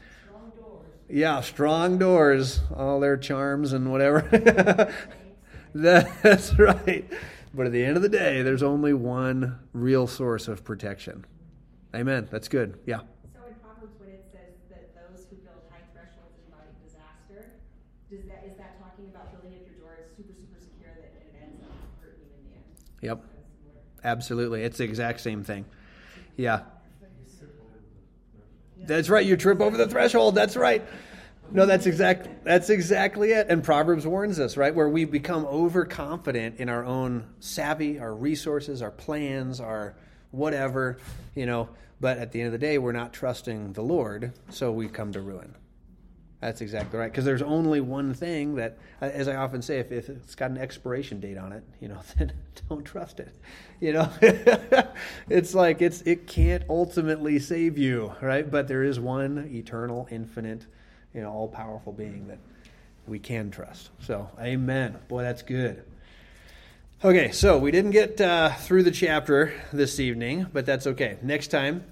Yeah, 1.09 1.41
strong 1.43 1.99
doors, 1.99 2.61
all 2.75 2.99
their 2.99 3.17
charms 3.17 3.73
and 3.73 3.93
whatever. 3.93 4.91
That's 5.75 6.59
right. 6.59 7.05
But 7.57 7.65
at 7.65 7.73
the 7.73 7.83
end 7.83 7.97
of 7.97 8.03
the 8.03 8.11
day, 8.11 8.43
there's 8.43 8.63
only 8.63 8.93
one 8.93 9.59
real 9.73 10.07
source 10.07 10.47
of 10.47 10.63
protection. 10.63 11.25
Amen. 11.95 12.29
That's 12.31 12.49
good. 12.49 12.79
Yeah. 12.85 12.99
So 13.33 13.41
in 13.49 13.55
Proverbs, 13.65 13.99
when 13.99 14.11
it 14.11 14.27
says 14.31 14.61
that 14.69 14.95
those 14.95 15.25
who 15.31 15.37
build 15.37 15.65
high 15.71 15.81
thresholds 15.95 16.37
invite 16.45 16.69
disaster, 16.85 17.57
does 18.11 18.29
that, 18.29 18.45
is 18.47 18.59
that 18.59 18.79
talking 18.79 19.09
about 19.09 19.33
building 19.33 19.59
up 19.59 19.65
your 19.65 19.81
door 19.81 19.97
is 20.05 20.15
super, 20.15 20.35
super 20.35 20.61
secure 20.61 20.93
that 21.01 21.17
it 21.17 21.35
ends 21.41 21.65
up 21.65 21.73
hurting 22.03 22.29
you 22.29 22.37
in 22.37 22.45
the 22.45 22.57
end? 22.57 22.65
Yep. 23.01 23.19
Kind 23.25 23.31
of 23.33 23.49
similar. 23.65 23.81
Absolutely. 24.05 24.63
It's 24.63 24.77
the 24.77 24.85
exact 24.85 25.21
same 25.21 25.43
thing. 25.43 25.65
Yeah. 26.37 26.61
That's 28.79 29.09
right. 29.09 29.25
You 29.25 29.39
trip 29.39 29.63
over 29.63 29.79
the 29.79 29.89
threshold. 29.89 30.35
That's 30.35 30.57
right. 30.57 30.85
No, 31.51 31.67
that's 31.67 31.87
exact. 31.87 32.45
That's 32.45 32.71
exactly 32.71 33.33
it. 33.33 33.47
And 33.49 33.63
Proverbs 33.63 34.07
warns 34.07 34.39
us, 34.41 34.57
right, 34.57 34.75
where 34.75 34.89
we 34.89 35.05
become 35.05 35.45
overconfident 35.47 36.59
in 36.61 36.69
our 36.69 36.85
own 36.85 37.27
savvy, 37.41 37.99
our 37.99 38.15
resources, 38.15 38.83
our 38.83 38.91
plans, 38.91 39.61
our 39.61 39.95
whatever, 40.31 40.99
you 41.35 41.47
know. 41.47 41.69
But 42.01 42.19
at 42.19 42.33
the 42.33 42.41
end 42.41 42.49
of 42.49 42.53
the 42.53 42.59
day, 42.59 42.79
we're 42.79 42.93
not 42.93 43.13
trusting 43.13 43.73
the 43.73 43.83
Lord, 43.83 44.33
so 44.51 44.71
we 44.71 44.89
come 44.89 45.13
to 45.13 45.21
ruin. 45.21 45.55
That's 46.41 46.61
exactly 46.61 46.99
right. 46.99 47.11
Because 47.11 47.25
there's 47.25 47.43
only 47.43 47.81
one 47.81 48.13
thing 48.13 48.57
that, 48.57 48.79
uh, 49.01 49.07
as 49.07 49.27
I 49.27 49.37
often 49.37 49.63
say, 49.63 49.79
if, 49.79 49.91
if 49.91 50.09
it's 50.11 50.35
got 50.35 50.51
an 50.51 50.59
expiration 50.59 51.19
date 51.19 51.39
on 51.39 51.53
it, 51.53 51.65
you 51.81 51.89
know, 51.89 52.01
then 52.19 52.33
don't 52.69 52.85
trust 52.85 53.21
it. 53.21 53.35
You 53.81 53.95
know, 53.95 54.11
it's 55.31 55.55
like 55.55 55.81
it's 55.81 56.03
it 56.03 56.27
can't 56.27 56.65
ultimately 56.69 57.39
save 57.39 57.79
you, 57.79 58.13
right? 58.21 58.49
But 58.49 58.69
there 58.69 58.83
is 58.83 59.01
one 59.01 59.51
eternal, 59.53 60.07
infinite, 60.11 60.67
you 61.17 61.23
know, 61.23 61.33
all 61.33 61.49
powerful 61.49 61.93
being 61.93 62.29
that 62.29 62.39
we 63.07 63.19
can 63.19 63.51
trust. 63.51 63.89
So, 64.01 64.29
Amen. 64.39 64.99
Boy, 65.09 65.23
that's 65.23 65.43
good. 65.43 65.83
Okay, 67.03 67.33
so 67.33 67.59
we 67.59 67.71
didn't 67.71 67.93
get 67.93 68.21
uh, 68.21 68.53
through 68.53 68.83
the 68.83 68.91
chapter 68.91 69.53
this 69.73 69.99
evening, 69.99 70.47
but 70.53 70.67
that's 70.67 70.87
okay. 70.87 71.17
Next 71.23 71.49
time, 71.49 71.85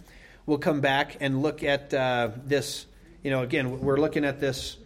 we'll 0.45 0.59
come 0.59 0.81
back 0.81 1.17
and 1.21 1.43
look 1.43 1.63
at 1.63 1.93
uh, 1.95 2.31
this. 2.45 2.87
You 3.23 3.31
know, 3.31 3.43
again, 3.43 3.81
we're 3.81 3.97
looking 3.97 4.27
at 4.27 4.41
this, 4.41 4.77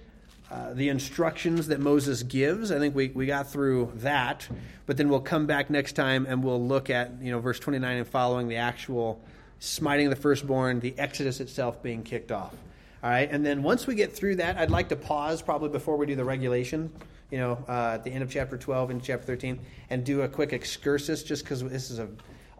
uh, 0.53 0.73
the 0.73 0.89
instructions 0.89 1.67
that 1.69 1.81
Moses 1.81 2.23
gives. 2.23 2.71
I 2.71 2.79
think 2.79 2.95
we, 2.95 3.09
we 3.09 3.27
got 3.27 3.51
through 3.51 3.93
that, 3.97 4.49
but 4.87 4.97
then 4.97 5.09
we'll 5.09 5.21
come 5.21 5.47
back 5.47 5.71
next 5.71 5.95
time 5.95 6.27
and 6.29 6.45
we'll 6.45 6.65
look 6.65 6.91
at, 6.91 7.11
you 7.21 7.33
know, 7.33 7.41
verse 7.41 7.59
29 7.59 7.97
and 7.97 8.07
following 8.07 8.47
the 8.47 8.57
actual 8.57 9.21
smiting 9.59 10.07
of 10.07 10.11
the 10.11 10.21
firstborn, 10.21 10.79
the 10.79 10.97
Exodus 10.97 11.41
itself 11.41 11.83
being 11.83 12.05
kicked 12.05 12.31
off. 12.31 12.55
All 13.03 13.11
right, 13.11 13.31
and 13.31 13.47
then 13.47 13.63
once 13.63 13.87
we 13.87 13.95
get 13.95 14.13
through 14.13 14.37
that, 14.37 14.57
I'd 14.57 14.73
like 14.73 14.89
to 14.89 14.97
pause 14.97 15.41
probably 15.41 15.69
before 15.69 15.97
we 15.97 16.07
do 16.07 16.17
the 16.17 16.25
regulation, 16.25 16.91
you 17.31 17.39
know, 17.39 17.65
uh, 17.69 17.93
at 17.95 18.03
the 18.03 18.11
end 18.11 18.25
of 18.25 18.31
chapter 18.31 18.59
12 18.59 18.91
and 18.91 19.03
chapter 19.03 19.25
13, 19.25 19.61
and 19.91 20.05
do 20.05 20.23
a 20.23 20.29
quick 20.29 20.53
excursus 20.53 21.23
just 21.23 21.45
because 21.45 21.63
this 21.63 21.91
is 21.91 22.01
a 22.01 22.09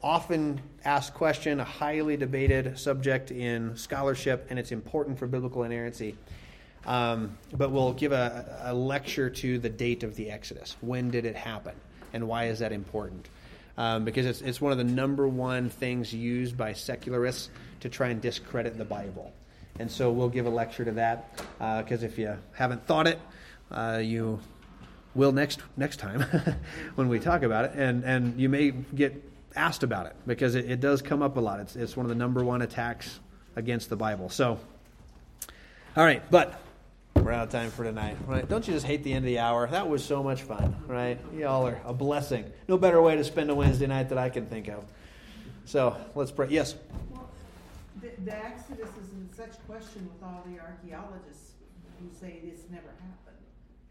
often 0.03 0.61
asked 0.85 1.15
question, 1.15 1.59
a 1.59 1.65
highly 1.65 2.17
debated 2.17 2.79
subject 2.79 3.33
in 3.33 3.77
scholarship, 3.77 4.47
and 4.49 4.59
it's 4.59 4.71
important 4.71 5.19
for 5.19 5.27
biblical 5.27 5.65
inerrancy. 5.65 6.17
Um, 6.87 7.37
but 7.53 7.73
we'll 7.73 7.93
give 7.93 8.13
a, 8.13 8.61
a 8.63 8.75
lecture 8.75 9.29
to 9.29 9.59
the 9.59 9.69
date 9.69 10.05
of 10.05 10.15
the 10.15 10.31
Exodus. 10.31 10.77
When 10.81 11.11
did 11.11 11.27
it 11.27 11.35
happen? 11.35 11.75
And 12.13 12.29
why 12.29 12.45
is 12.45 12.61
that 12.61 12.71
important? 12.71 13.29
Um, 13.77 14.05
because 14.05 14.25
it's, 14.25 14.41
it's 14.41 14.61
one 14.61 14.73
of 14.73 14.79
the 14.79 14.85
number 14.85 15.27
one 15.29 15.69
things 15.69 16.15
used 16.15 16.57
by 16.57 16.73
secularists 16.73 17.51
to 17.81 17.89
try 17.89 18.09
and 18.09 18.21
discredit 18.21 18.79
the 18.79 18.85
Bible. 18.85 19.33
And 19.79 19.91
so 19.91 20.11
we'll 20.11 20.29
give 20.29 20.47
a 20.47 20.51
lecture 20.51 20.85
to 20.85 20.93
that 20.93 21.37
because 21.59 22.03
if 22.03 22.19
you 22.19 22.37
haven't 22.53 22.87
thought 22.87 23.07
it, 23.07 23.21
uh, 23.71 24.01
you 24.03 24.41
will 25.15 25.33
next 25.33 25.61
next 25.77 25.99
time 25.99 26.23
when 26.95 27.09
we 27.09 27.19
talk 27.19 27.43
about 27.43 27.67
it, 27.67 27.73
and 27.75 28.05
and 28.05 28.41
you 28.41 28.49
may 28.49 28.71
get 28.71 29.23
asked 29.57 29.83
about 29.83 30.07
it 30.07 30.15
because 30.27 30.55
it, 30.55 30.71
it 30.71 30.81
does 30.81 31.03
come 31.03 31.23
up 31.23 31.37
a 31.37 31.41
lot. 31.41 31.61
It's 31.61 31.77
it's 31.77 31.97
one 31.97 32.07
of 32.07 32.11
the 32.11 32.17
number 32.17 32.45
one 32.45 32.63
attacks 32.63 33.19
against 33.57 33.91
the 33.91 33.97
Bible. 33.97 34.31
So, 34.31 34.59
all 35.97 36.05
right, 36.05 36.23
but 36.31 36.61
we're 37.17 37.33
out 37.33 37.45
of 37.45 37.53
time 37.53 37.71
for 37.71 37.85
tonight. 37.85 38.17
Right? 38.27 38.49
Don't 38.49 38.67
you 38.67 38.75
just 38.75 38.87
hate 38.87 39.03
the 39.03 39.13
end 39.13 39.25
of 39.25 39.27
the 39.27 39.41
hour? 39.41 39.67
That 39.69 39.89
was 39.89 40.05
so 40.05 40.23
much 40.23 40.43
fun, 40.43 40.77
right? 40.87 41.19
Y'all 41.35 41.67
are 41.67 41.81
a 41.85 41.93
blessing. 41.93 42.51
No 42.69 42.79
better 42.79 43.03
way 43.03 43.17
to 43.17 43.25
spend 43.25 43.51
a 43.51 43.55
Wednesday 43.55 43.87
night 43.87 44.09
that 44.11 44.19
I 44.19 44.29
can 44.29 44.47
think 44.47 44.69
of. 44.69 44.85
So 45.65 45.97
let's 46.15 46.31
pray. 46.31 46.47
Yes. 46.51 46.75
The, 48.01 48.11
the 48.25 48.37
Exodus 48.37 48.91
is 49.03 49.13
in 49.13 49.29
such 49.35 49.59
question 49.67 50.09
with 50.13 50.23
all 50.23 50.45
the 50.47 50.61
archaeologists 50.61 51.53
who 51.99 52.09
say 52.19 52.41
this 52.45 52.61
never 52.71 52.89
happened. 53.01 53.43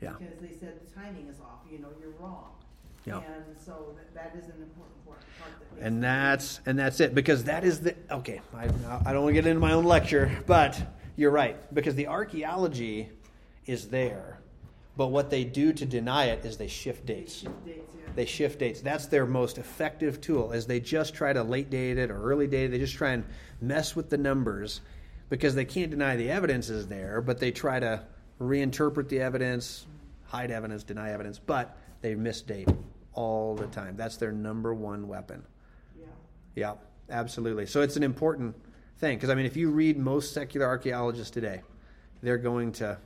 Yeah. 0.02 0.14
Because 0.20 0.40
they 0.40 0.58
said 0.58 0.80
the 0.80 1.00
timing 1.00 1.28
is 1.28 1.40
off, 1.40 1.60
you 1.70 1.80
know, 1.80 1.90
you're 2.00 2.12
wrong. 2.20 2.52
Yeah. 3.06 3.18
And 3.20 3.46
so 3.58 3.96
that, 3.96 4.14
that 4.14 4.38
is 4.38 4.46
an 4.46 4.62
important 4.62 5.06
part, 5.06 5.20
part 5.40 5.52
that 5.80 5.86
and 5.86 6.04
that's 6.04 6.60
and 6.66 6.78
that's 6.78 7.00
it 7.00 7.16
because 7.16 7.46
that 7.46 7.64
is 7.64 7.80
the 7.80 7.96
okay 8.12 8.42
i, 8.54 8.66
I 9.06 9.14
don't 9.14 9.24
want 9.24 9.28
to 9.28 9.34
get 9.34 9.48
into 9.48 9.62
my 9.62 9.72
own 9.72 9.86
lecture 9.86 10.30
but 10.46 10.78
you're 11.16 11.32
right 11.32 11.56
because 11.74 11.96
the 11.96 12.08
archaeology 12.08 13.10
is 13.66 13.88
there 13.88 14.40
but 14.98 15.08
what 15.08 15.30
they 15.30 15.44
do 15.44 15.72
to 15.72 15.86
deny 15.86 16.26
it 16.26 16.44
is 16.44 16.58
they 16.58 16.68
shift 16.68 17.06
dates 17.06 17.36
Shift 17.36 17.66
dates, 17.66 17.94
yeah. 17.96 18.12
they 18.16 18.26
shift 18.26 18.60
dates 18.60 18.82
that's 18.82 19.06
their 19.06 19.26
most 19.26 19.58
effective 19.58 20.20
tool 20.20 20.52
is 20.52 20.66
they 20.66 20.80
just 20.80 21.14
try 21.14 21.32
to 21.32 21.44
late 21.44 21.70
date 21.70 21.98
it 21.98 22.12
or 22.12 22.22
early 22.22 22.48
date 22.48 22.66
it 22.66 22.72
they 22.72 22.80
just 22.80 22.96
try 22.96 23.12
and 23.12 23.24
mess 23.62 23.96
with 23.96 24.10
the 24.10 24.18
numbers 24.18 24.82
because 25.30 25.56
they 25.56 25.66
can't 25.66 25.92
deny 25.92 26.16
the 26.16 26.30
evidence 26.30 26.70
is 26.70 26.88
there 26.88 27.22
but 27.22 27.40
they 27.40 27.52
try 27.52 27.80
to 27.80 28.02
reinterpret 28.42 29.08
the 29.10 29.20
evidence 29.22 29.86
hide 30.26 30.52
evidence 30.52 30.84
deny 30.84 31.12
evidence 31.12 31.40
but 31.40 31.78
they 32.02 32.16
misdate 32.16 32.76
all 33.14 33.56
the 33.56 33.68
time 33.68 33.96
that's 33.96 34.18
their 34.18 34.32
number 34.32 34.74
one 34.74 35.08
weapon 35.08 35.44
Yeah. 35.98 36.06
yeah, 36.56 36.74
absolutely. 37.10 37.66
So 37.66 37.82
it's 37.82 37.98
an 37.98 38.04
important 38.04 38.56
thing 39.00 39.18
because 39.18 39.30
I 39.32 39.36
mean, 39.36 39.46
if 39.48 39.58
you 39.58 39.72
read 39.72 39.98
most 39.98 40.34
secular 40.34 40.68
archaeologists 40.68 41.32
today, 41.32 41.62
they're 42.22 42.38
going 42.38 42.72
to, 42.74 42.98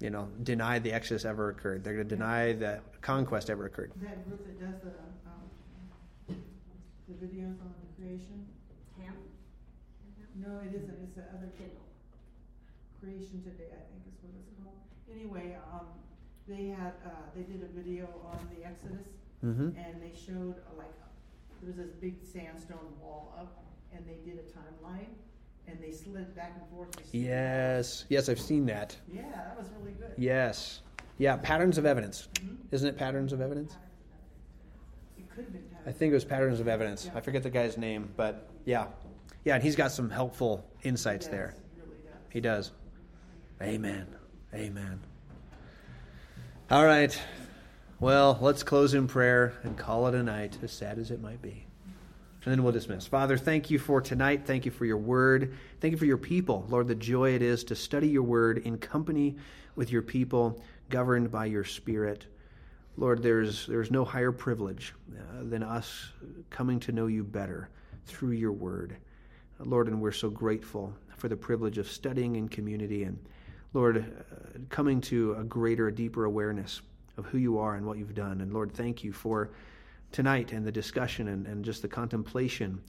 you 0.00 0.10
know, 0.10 0.28
deny 0.42 0.78
the 0.78 0.92
Exodus 0.92 1.24
ever 1.24 1.50
occurred. 1.50 1.82
They're 1.82 1.94
going 1.94 2.08
to 2.08 2.16
deny 2.16 2.52
that 2.54 3.00
conquest 3.00 3.48
ever 3.48 3.66
occurred. 3.66 3.92
That 4.02 4.28
group 4.28 4.44
that 4.46 4.60
does 4.60 4.80
the, 4.82 4.92
um, 5.26 6.36
the 7.08 7.14
videos 7.14 7.56
on 7.60 7.72
the 7.80 8.02
creation? 8.02 8.46
Ham? 9.00 9.14
No, 10.36 10.60
it 10.60 10.74
isn't, 10.76 10.98
it's 11.02 11.16
the 11.16 11.22
other 11.32 11.48
Creation 13.00 13.40
Today, 13.44 13.70
I 13.70 13.86
think 13.88 14.02
is 14.08 14.18
what 14.20 14.32
it's 14.34 14.50
called. 14.58 14.82
Anyway, 15.12 15.56
um, 15.72 15.86
they 16.48 16.74
had, 16.74 16.94
uh, 17.06 17.10
they 17.34 17.42
did 17.42 17.62
a 17.62 17.70
video 17.72 18.08
on 18.24 18.38
the 18.54 18.66
Exodus, 18.66 19.06
Mm-hmm. 19.44 19.76
and 19.78 20.00
they 20.02 20.16
showed 20.16 20.56
uh, 20.64 20.78
like, 20.78 20.90
there 21.60 21.68
was 21.68 21.76
this 21.76 21.92
big 22.00 22.24
sandstone 22.24 22.96
wall 23.00 23.36
up, 23.38 23.64
and 23.94 24.02
they 24.08 24.16
did 24.28 24.40
a 24.40 24.46
timeline, 24.48 25.12
and 25.68 25.78
they 25.80 25.90
slid 25.92 26.34
back 26.34 26.52
and 26.60 26.68
forth. 26.70 26.88
Yes, 27.12 28.04
yes, 28.08 28.28
I've 28.28 28.40
seen 28.40 28.66
that. 28.66 28.96
Yeah, 29.12 29.22
that 29.34 29.56
was 29.58 29.68
really 29.80 29.92
good. 29.92 30.12
Yes, 30.16 30.80
yeah, 31.18 31.36
patterns 31.36 31.78
of 31.78 31.86
evidence, 31.86 32.28
Mhm. 32.34 32.56
isn't 32.70 32.88
it? 32.88 32.96
Patterns 32.96 33.32
of 33.32 33.40
evidence. 33.40 33.76
It 35.18 35.28
could 35.30 35.44
have 35.44 35.52
been. 35.52 35.62
I 35.86 35.92
think 35.92 36.10
it 36.10 36.14
was 36.14 36.24
patterns 36.24 36.60
of 36.60 36.68
evidence. 36.68 37.08
I 37.14 37.20
forget 37.20 37.42
the 37.42 37.50
guy's 37.50 37.76
name, 37.78 38.08
but 38.16 38.48
yeah, 38.64 38.88
yeah, 39.44 39.54
and 39.54 39.62
he's 39.62 39.76
got 39.76 39.92
some 39.92 40.10
helpful 40.10 40.64
insights 40.82 41.26
He 41.26 41.32
there. 41.32 41.54
he 41.74 41.80
really 41.80 41.96
does. 42.02 42.12
He 42.30 42.40
does. 42.40 42.72
Amen. 43.62 44.06
Amen. 44.54 45.00
All 46.70 46.84
right. 46.84 47.18
Well, 48.00 48.36
let's 48.40 48.62
close 48.62 48.92
in 48.94 49.06
prayer 49.06 49.54
and 49.62 49.78
call 49.78 50.06
it 50.08 50.14
a 50.14 50.22
night, 50.22 50.58
as 50.62 50.72
sad 50.72 50.98
as 50.98 51.10
it 51.10 51.20
might 51.20 51.40
be. 51.40 51.65
And 52.46 52.52
then 52.52 52.62
we'll 52.62 52.72
dismiss. 52.72 53.08
Father, 53.08 53.36
thank 53.36 53.72
you 53.72 53.80
for 53.80 54.00
tonight. 54.00 54.46
Thank 54.46 54.66
you 54.66 54.70
for 54.70 54.84
your 54.84 54.98
word. 54.98 55.52
Thank 55.80 55.90
you 55.90 55.98
for 55.98 56.04
your 56.04 56.16
people. 56.16 56.64
Lord, 56.68 56.86
the 56.86 56.94
joy 56.94 57.34
it 57.34 57.42
is 57.42 57.64
to 57.64 57.74
study 57.74 58.06
your 58.06 58.22
word 58.22 58.58
in 58.58 58.78
company 58.78 59.34
with 59.74 59.90
your 59.90 60.02
people, 60.02 60.62
governed 60.88 61.32
by 61.32 61.46
your 61.46 61.64
spirit. 61.64 62.26
Lord, 62.96 63.20
there's, 63.20 63.66
there's 63.66 63.90
no 63.90 64.04
higher 64.04 64.30
privilege 64.30 64.94
uh, 65.12 65.42
than 65.42 65.64
us 65.64 66.12
coming 66.48 66.78
to 66.80 66.92
know 66.92 67.08
you 67.08 67.24
better 67.24 67.68
through 68.06 68.30
your 68.30 68.52
word. 68.52 68.96
Lord, 69.58 69.88
and 69.88 70.00
we're 70.00 70.12
so 70.12 70.30
grateful 70.30 70.94
for 71.16 71.28
the 71.28 71.36
privilege 71.36 71.78
of 71.78 71.90
studying 71.90 72.36
in 72.36 72.48
community 72.48 73.02
and, 73.02 73.18
Lord, 73.72 73.98
uh, 73.98 74.58
coming 74.68 75.00
to 75.00 75.34
a 75.34 75.42
greater, 75.42 75.88
a 75.88 75.94
deeper 75.94 76.26
awareness 76.26 76.80
of 77.16 77.26
who 77.26 77.38
you 77.38 77.58
are 77.58 77.74
and 77.74 77.84
what 77.84 77.98
you've 77.98 78.14
done. 78.14 78.40
And 78.40 78.52
Lord, 78.52 78.70
thank 78.72 79.02
you 79.02 79.12
for 79.12 79.50
tonight 80.16 80.52
and 80.52 80.64
the 80.64 80.72
discussion 80.72 81.28
and, 81.28 81.46
and 81.46 81.62
just 81.62 81.82
the 81.82 81.88
contemplation, 81.88 82.80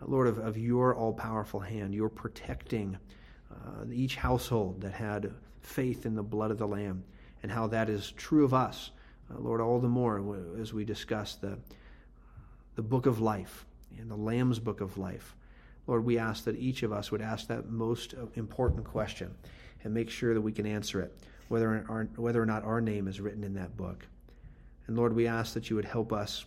uh, 0.00 0.04
Lord, 0.06 0.28
of, 0.28 0.38
of 0.38 0.56
your 0.56 0.94
all 0.94 1.12
powerful 1.12 1.58
hand, 1.58 1.92
your 1.92 2.08
protecting 2.08 2.96
uh, 3.50 3.84
each 3.92 4.14
household 4.14 4.80
that 4.80 4.92
had 4.92 5.34
faith 5.60 6.06
in 6.06 6.14
the 6.14 6.22
blood 6.22 6.52
of 6.52 6.58
the 6.58 6.68
Lamb, 6.68 7.02
and 7.42 7.50
how 7.50 7.66
that 7.66 7.90
is 7.90 8.12
true 8.12 8.44
of 8.44 8.54
us, 8.54 8.92
uh, 9.28 9.40
Lord, 9.40 9.60
all 9.60 9.80
the 9.80 9.88
more 9.88 10.36
as 10.56 10.72
we 10.72 10.84
discuss 10.84 11.34
the, 11.34 11.58
the 12.76 12.82
book 12.82 13.06
of 13.06 13.20
life 13.20 13.66
and 13.98 14.08
the 14.08 14.16
Lamb's 14.16 14.60
book 14.60 14.80
of 14.80 14.96
life. 14.96 15.34
Lord, 15.88 16.04
we 16.04 16.16
ask 16.16 16.44
that 16.44 16.54
each 16.54 16.84
of 16.84 16.92
us 16.92 17.10
would 17.10 17.22
ask 17.22 17.48
that 17.48 17.70
most 17.70 18.14
important 18.36 18.84
question 18.84 19.34
and 19.82 19.92
make 19.92 20.10
sure 20.10 20.32
that 20.32 20.40
we 20.40 20.52
can 20.52 20.66
answer 20.66 21.00
it, 21.00 21.12
whether 21.48 21.84
or, 21.88 22.08
whether 22.14 22.40
or 22.40 22.46
not 22.46 22.62
our 22.62 22.80
name 22.80 23.08
is 23.08 23.20
written 23.20 23.42
in 23.42 23.54
that 23.54 23.76
book. 23.76 24.06
And 24.86 24.96
Lord, 24.96 25.12
we 25.12 25.26
ask 25.26 25.54
that 25.54 25.68
you 25.68 25.74
would 25.74 25.84
help 25.84 26.12
us 26.12 26.44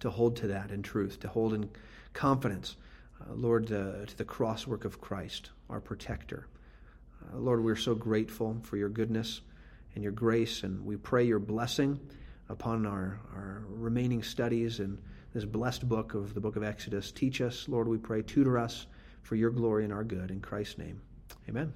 to 0.00 0.10
hold 0.10 0.36
to 0.36 0.46
that 0.48 0.70
in 0.70 0.82
truth, 0.82 1.20
to 1.20 1.28
hold 1.28 1.54
in 1.54 1.68
confidence, 2.12 2.76
uh, 3.20 3.34
Lord, 3.34 3.70
uh, 3.72 4.06
to 4.06 4.16
the 4.16 4.24
cross 4.24 4.66
work 4.66 4.84
of 4.84 5.00
Christ, 5.00 5.50
our 5.68 5.80
protector. 5.80 6.46
Uh, 7.22 7.38
Lord, 7.38 7.62
we're 7.62 7.76
so 7.76 7.94
grateful 7.94 8.56
for 8.62 8.76
your 8.76 8.88
goodness 8.88 9.40
and 9.94 10.02
your 10.02 10.12
grace, 10.12 10.62
and 10.62 10.84
we 10.84 10.96
pray 10.96 11.24
your 11.24 11.38
blessing 11.38 11.98
upon 12.48 12.86
our, 12.86 13.20
our 13.34 13.64
remaining 13.68 14.22
studies 14.22 14.80
in 14.80 14.98
this 15.34 15.44
blessed 15.44 15.88
book 15.88 16.14
of 16.14 16.34
the 16.34 16.40
book 16.40 16.56
of 16.56 16.62
Exodus. 16.62 17.12
Teach 17.12 17.40
us, 17.40 17.68
Lord, 17.68 17.88
we 17.88 17.98
pray, 17.98 18.22
tutor 18.22 18.58
us 18.58 18.86
for 19.22 19.36
your 19.36 19.50
glory 19.50 19.84
and 19.84 19.92
our 19.92 20.04
good. 20.04 20.30
In 20.30 20.40
Christ's 20.40 20.78
name, 20.78 21.00
amen. 21.48 21.72